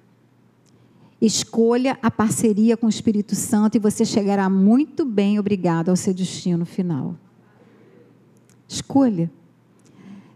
Escolha 1.21 1.97
a 2.01 2.09
parceria 2.09 2.75
com 2.75 2.87
o 2.87 2.89
Espírito 2.89 3.35
Santo 3.35 3.75
e 3.75 3.79
você 3.79 4.03
chegará 4.03 4.49
muito 4.49 5.05
bem, 5.05 5.39
obrigado, 5.39 5.89
ao 5.89 5.95
seu 5.95 6.13
destino 6.13 6.65
final. 6.65 7.15
Escolha. 8.67 9.31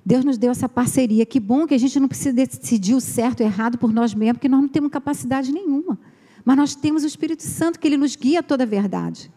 Deus 0.05 0.23
nos 0.23 0.37
deu 0.37 0.51
essa 0.51 0.69
parceria. 0.69 1.25
Que 1.25 1.39
bom 1.39 1.67
que 1.67 1.73
a 1.73 1.77
gente 1.77 1.99
não 1.99 2.07
precisa 2.07 2.31
decidir 2.31 2.93
o 2.93 3.01
certo 3.01 3.41
e 3.41 3.43
o 3.43 3.47
errado 3.47 3.77
por 3.77 3.91
nós 3.91 4.13
mesmos, 4.13 4.37
porque 4.37 4.47
nós 4.47 4.61
não 4.61 4.69
temos 4.69 4.89
capacidade 4.89 5.51
nenhuma. 5.51 5.99
Mas 6.45 6.55
nós 6.55 6.75
temos 6.75 7.03
o 7.03 7.07
Espírito 7.07 7.43
Santo, 7.43 7.77
que 7.77 7.87
ele 7.87 7.97
nos 7.97 8.15
guia 8.15 8.39
a 8.39 8.43
toda 8.43 8.63
a 8.63 8.67
verdade. 8.67 9.29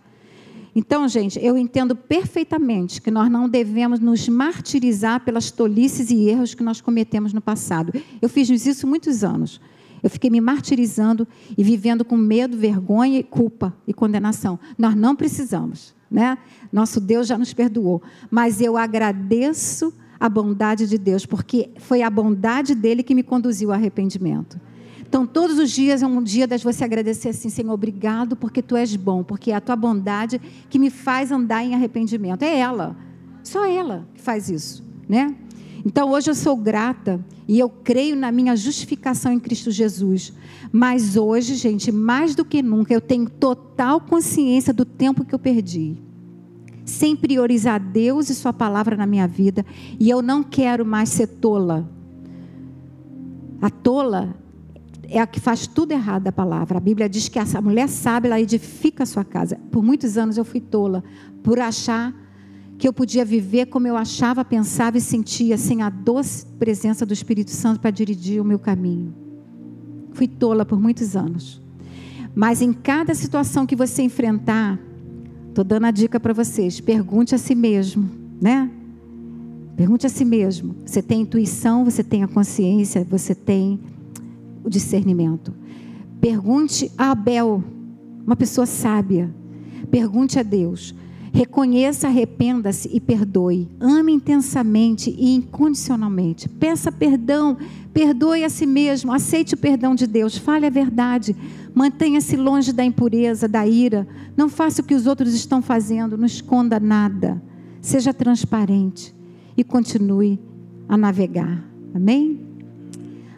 Então, 0.75 1.09
gente, 1.09 1.39
eu 1.43 1.59
entendo 1.59 1.97
perfeitamente 1.97 3.03
que 3.03 3.11
nós 3.11 3.31
não 3.31 3.49
devemos 3.49 3.99
nos 3.99 4.29
martirizar 4.29 5.25
pelas 5.25 5.51
tolices 5.51 6.11
e 6.11 6.29
erros 6.29 6.55
que 6.55 6.62
nós 6.62 6.81
cometemos 6.81 7.33
no 7.33 7.41
passado. 7.41 7.93
Eu 8.23 8.29
fiz 8.29 8.49
isso 8.49 8.87
muitos 8.87 9.25
anos. 9.25 9.61
Eu 10.03 10.09
fiquei 10.09 10.31
me 10.31 10.41
martirizando 10.41 11.27
e 11.57 11.62
vivendo 11.62 12.05
com 12.05 12.16
medo, 12.16 12.57
vergonha, 12.57 13.23
culpa 13.23 13.75
e 13.87 13.93
condenação. 13.93 14.59
Nós 14.79 14.95
não 14.95 15.14
precisamos, 15.14 15.95
né? 16.11 16.39
Nosso 16.73 17.01
Deus 17.01 17.27
já 17.27 17.37
nos 17.37 17.53
perdoou, 17.53 18.03
mas 18.31 18.61
eu 18.61 18.77
agradeço 18.77 19.93
a 20.18 20.29
bondade 20.29 20.87
de 20.87 20.99
Deus, 20.99 21.27
porque 21.27 21.71
foi 21.79 22.03
a 22.03 22.11
bondade 22.11 22.75
dele 22.75 23.03
que 23.03 23.14
me 23.14 23.23
conduziu 23.23 23.71
ao 23.71 23.77
arrependimento. 23.77 24.61
Então, 25.11 25.27
todos 25.27 25.59
os 25.59 25.73
dias 25.73 26.05
é 26.05 26.07
um 26.07 26.23
dia 26.23 26.47
das 26.47 26.63
você 26.63 26.85
agradecer 26.85 27.31
assim, 27.31 27.49
Senhor, 27.49 27.73
obrigado 27.73 28.37
porque 28.37 28.63
tu 28.63 28.77
és 28.77 28.95
bom, 28.95 29.25
porque 29.25 29.51
é 29.51 29.57
a 29.57 29.61
tua 29.61 29.75
bondade 29.75 30.41
que 30.69 30.79
me 30.79 30.89
faz 30.89 31.33
andar 31.33 31.65
em 31.65 31.75
arrependimento. 31.75 32.45
É 32.45 32.61
ela, 32.61 32.97
só 33.43 33.67
ela 33.67 34.07
que 34.15 34.21
faz 34.21 34.49
isso, 34.49 34.85
né? 35.09 35.35
Então 35.85 36.13
hoje 36.13 36.31
eu 36.31 36.35
sou 36.37 36.57
grata 36.57 37.19
e 37.49 37.59
eu 37.59 37.69
creio 37.69 38.15
na 38.15 38.31
minha 38.31 38.55
justificação 38.55 39.33
em 39.33 39.41
Cristo 39.41 39.73
Jesus. 39.73 40.33
Mas 40.71 41.17
hoje, 41.17 41.57
gente, 41.57 41.91
mais 41.91 42.37
do 42.37 42.45
que 42.45 42.63
nunca, 42.63 42.95
eu 42.95 43.01
tenho 43.01 43.29
total 43.29 44.01
consciência 44.01 44.73
do 44.73 44.85
tempo 44.85 45.25
que 45.25 45.35
eu 45.35 45.41
perdi. 45.41 45.97
Sem 46.85 47.17
priorizar 47.17 47.81
Deus 47.81 48.31
e 48.31 48.35
Sua 48.37 48.53
palavra 48.53 48.97
na 48.97 49.07
minha 49.07 49.27
vida. 49.27 49.67
E 49.99 50.09
eu 50.09 50.23
não 50.23 50.45
quero 50.45 50.87
mais 50.87 51.09
ser 51.09 51.27
tola. 51.27 51.91
A 53.61 53.69
tola 53.69 54.37
é 55.11 55.19
a 55.19 55.27
que 55.27 55.41
faz 55.41 55.67
tudo 55.67 55.91
errado 55.91 56.23
da 56.23 56.31
palavra. 56.31 56.79
A 56.79 56.81
Bíblia 56.81 57.09
diz 57.09 57.29
que 57.29 57.39
a 57.39 57.61
mulher 57.61 57.89
sabe, 57.89 58.29
ela 58.29 58.41
edifica 58.41 59.03
a 59.03 59.07
sua 59.07 59.25
casa. 59.25 59.59
Por 59.71 59.83
muitos 59.83 60.17
anos 60.17 60.39
eu 60.39 60.45
fui 60.45 60.61
tola 60.61 61.03
por 61.43 61.59
achar 61.59 62.15
que 62.79 62.87
eu 62.87 62.93
podia 62.93 63.25
viver 63.25 63.67
como 63.67 63.89
eu 63.89 63.97
achava, 63.97 64.45
pensava 64.45 64.97
e 64.97 65.01
sentia, 65.01 65.59
sem 65.59 65.83
a 65.83 65.91
doce 65.91 66.47
presença 66.59 67.05
do 67.05 67.13
Espírito 67.13 67.51
Santo 67.51 67.81
para 67.81 67.91
dirigir 67.91 68.41
o 68.41 68.45
meu 68.45 68.59
caminho. 68.59 69.13
Fui 70.13 70.29
tola 70.29 70.65
por 70.65 70.81
muitos 70.81 71.17
anos. 71.17 71.61
Mas 72.33 72.63
em 72.63 72.73
cada 72.73 73.13
situação 73.13 73.67
que 73.67 73.75
você 73.75 74.03
enfrentar, 74.03 74.79
estou 75.49 75.65
dando 75.65 75.87
a 75.87 75.91
dica 75.91 76.21
para 76.21 76.33
vocês: 76.33 76.81
pergunte 76.81 77.35
a 77.35 77.39
si 77.39 77.57
mesmo, 77.57 78.09
né? 78.41 78.71
Pergunte 79.77 80.07
a 80.07 80.09
si 80.09 80.25
mesmo. 80.25 80.77
Você 80.87 81.03
tem 81.03 81.23
intuição, 81.23 81.85
você 81.85 82.05
tem 82.05 82.23
a 82.23 82.29
consciência, 82.29 83.05
você 83.11 83.35
tem 83.35 83.81
o 84.65 84.71
discernimento. 84.71 85.53
Pergunte 86.21 86.91
a 86.99 87.13
Abel, 87.13 87.65
uma 88.27 88.37
pessoa 88.37 88.67
sábia. 88.67 89.35
Pergunte 89.91 90.39
a 90.39 90.43
Deus. 90.43 90.95
Reconheça, 91.33 92.09
arrependa-se 92.09 92.91
e 92.93 93.01
perdoe. 93.01 93.69
Ame 93.79 94.13
intensamente 94.13 95.15
e 95.17 95.35
incondicionalmente. 95.35 96.49
Peça 96.49 96.91
perdão, 96.91 97.57
perdoe 97.95 98.45
a 98.45 98.51
si 98.51 98.67
mesmo, 98.67 99.13
aceite 99.13 99.55
o 99.55 99.59
perdão 99.59 99.95
de 99.95 100.07
Deus, 100.07 100.37
fale 100.37 100.67
a 100.67 100.71
verdade. 100.71 101.37
Mantenha-se 101.73 102.37
longe 102.37 102.73
da 102.73 102.85
impureza, 102.85 103.47
da 103.47 103.67
ira. 103.67 104.07
Não 104.37 104.49
faça 104.49 104.83
o 104.83 104.85
que 104.85 104.95
os 104.95 105.07
outros 105.07 105.33
estão 105.33 105.63
fazendo, 105.63 106.19
não 106.19 106.27
esconda 106.27 106.81
nada. 106.81 107.41
Seja 107.81 108.13
transparente 108.13 109.15
e 109.57 109.63
continue 109.63 110.39
a 110.89 110.97
navegar. 110.97 111.65
Amém? 111.95 112.49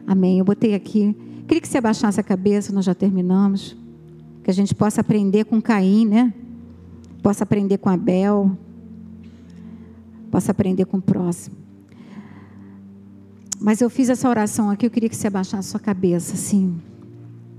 Amém. 0.07 0.39
Eu 0.39 0.45
botei 0.45 0.75
aqui. 0.75 1.17
Queria 1.47 1.61
que 1.61 1.69
você 1.69 1.79
abaixasse 1.79 2.21
a 2.21 2.23
cabeça, 2.23 2.73
nós 2.73 2.85
já 2.85 2.95
terminamos. 2.95 3.77
Que 4.43 4.51
a 4.51 4.55
gente 4.55 4.75
possa 4.75 5.01
aprender 5.01 5.45
com 5.45 5.61
Caim, 5.61 6.07
né? 6.07 6.33
possa 7.23 7.45
aprender 7.45 7.79
com 7.79 7.89
Abel, 7.89 8.57
possa 10.31 10.51
aprender 10.51 10.85
com 10.85 10.97
o 10.97 11.03
próximo. 11.03 11.57
Mas 13.61 13.81
eu 13.81 13.89
fiz 13.89 14.09
essa 14.09 14.29
oração 14.29 14.69
aqui, 14.69 14.85
eu 14.85 14.91
queria 14.91 15.09
que 15.09 15.15
você 15.15 15.29
abaixasse 15.29 15.69
a 15.69 15.71
sua 15.71 15.81
cabeça, 15.81 16.35
assim. 16.35 16.81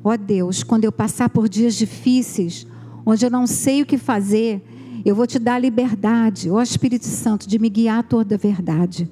Ó 0.03 0.11
oh 0.11 0.17
Deus, 0.17 0.61
quando 0.63 0.83
eu 0.83 0.91
passar 0.91 1.29
por 1.29 1.47
dias 1.47 1.75
difíceis, 1.75 2.67
onde 3.05 3.25
eu 3.25 3.31
não 3.31 3.47
sei 3.47 3.81
o 3.81 3.85
que 3.85 3.97
fazer, 3.97 4.61
eu 5.05 5.15
vou 5.15 5.25
te 5.25 5.39
dar 5.39 5.55
a 5.55 5.59
liberdade, 5.59 6.49
ó 6.49 6.55
oh 6.55 6.61
Espírito 6.61 7.05
Santo, 7.05 7.47
de 7.47 7.57
me 7.57 7.69
guiar 7.69 7.99
a 7.99 8.03
toda 8.03 8.35
a 8.35 8.37
verdade. 8.37 9.09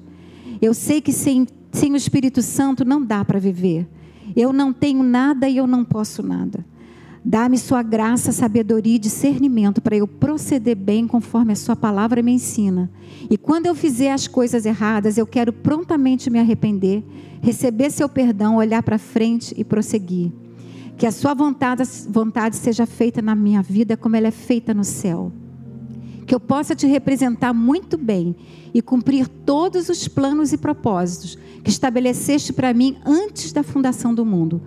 Eu 0.60 0.74
sei 0.74 1.00
que 1.00 1.12
sem, 1.12 1.46
sem 1.72 1.92
o 1.92 1.96
Espírito 1.96 2.42
Santo 2.42 2.84
não 2.84 3.02
dá 3.04 3.24
para 3.24 3.40
viver. 3.40 3.88
Eu 4.36 4.52
não 4.52 4.72
tenho 4.72 5.02
nada 5.02 5.48
e 5.48 5.56
eu 5.56 5.66
não 5.66 5.84
posso 5.84 6.22
nada. 6.22 6.64
Dá-me 7.24 7.56
sua 7.56 7.82
graça, 7.82 8.32
sabedoria 8.32 8.96
e 8.96 8.98
discernimento 8.98 9.80
para 9.80 9.96
eu 9.96 10.08
proceder 10.08 10.76
bem 10.76 11.06
conforme 11.06 11.52
a 11.52 11.56
sua 11.56 11.76
palavra 11.76 12.20
me 12.20 12.32
ensina. 12.32 12.90
E 13.30 13.38
quando 13.38 13.66
eu 13.66 13.74
fizer 13.74 14.12
as 14.12 14.26
coisas 14.26 14.66
erradas, 14.66 15.16
eu 15.16 15.26
quero 15.26 15.52
prontamente 15.52 16.28
me 16.28 16.40
arrepender, 16.40 17.02
receber 17.40 17.90
seu 17.90 18.08
perdão, 18.08 18.56
olhar 18.56 18.82
para 18.82 18.98
frente 18.98 19.54
e 19.56 19.64
prosseguir. 19.64 20.32
Que 20.96 21.06
a 21.06 21.12
sua 21.12 21.32
vontade, 21.32 21.84
vontade 22.08 22.56
seja 22.56 22.86
feita 22.86 23.22
na 23.22 23.34
minha 23.36 23.62
vida 23.62 23.96
como 23.96 24.16
ela 24.16 24.26
é 24.26 24.32
feita 24.32 24.74
no 24.74 24.84
céu. 24.84 25.32
Que 26.26 26.34
eu 26.34 26.40
possa 26.40 26.74
te 26.74 26.86
representar 26.86 27.52
muito 27.52 27.98
bem 27.98 28.36
e 28.72 28.80
cumprir 28.80 29.28
todos 29.28 29.88
os 29.88 30.08
planos 30.08 30.52
e 30.52 30.58
propósitos 30.58 31.36
que 31.62 31.70
estabeleceste 31.70 32.52
para 32.52 32.72
mim 32.72 32.96
antes 33.04 33.52
da 33.52 33.62
fundação 33.62 34.14
do 34.14 34.24
mundo. 34.24 34.62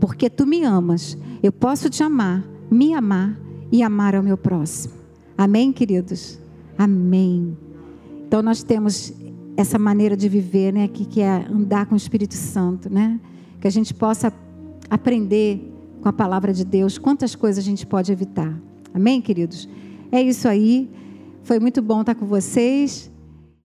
Porque 0.00 0.28
tu 0.28 0.46
me 0.46 0.64
amas 0.64 1.16
eu 1.42 1.52
posso 1.52 1.88
te 1.88 2.02
amar, 2.02 2.44
me 2.70 2.94
amar 2.94 3.38
e 3.70 3.82
amar 3.82 4.14
ao 4.16 4.22
meu 4.22 4.36
próximo. 4.36 4.94
Amém, 5.36 5.72
queridos? 5.72 6.38
Amém. 6.76 7.56
Então 8.26 8.42
nós 8.42 8.62
temos 8.62 9.12
essa 9.56 9.78
maneira 9.78 10.16
de 10.16 10.28
viver, 10.28 10.72
né, 10.72 10.88
que, 10.88 11.04
que 11.04 11.20
é 11.20 11.46
andar 11.48 11.86
com 11.86 11.94
o 11.94 11.96
Espírito 11.96 12.34
Santo, 12.34 12.92
né? 12.92 13.20
Que 13.60 13.68
a 13.68 13.70
gente 13.70 13.94
possa 13.94 14.32
aprender 14.90 15.72
com 16.00 16.08
a 16.08 16.12
palavra 16.12 16.52
de 16.52 16.64
Deus 16.64 16.98
quantas 16.98 17.34
coisas 17.34 17.62
a 17.62 17.66
gente 17.66 17.86
pode 17.86 18.10
evitar. 18.10 18.52
Amém, 18.92 19.20
queridos? 19.20 19.68
É 20.10 20.22
isso 20.22 20.48
aí. 20.48 20.88
Foi 21.42 21.58
muito 21.58 21.80
bom 21.82 22.00
estar 22.00 22.14
com 22.14 22.26
vocês. 22.26 23.10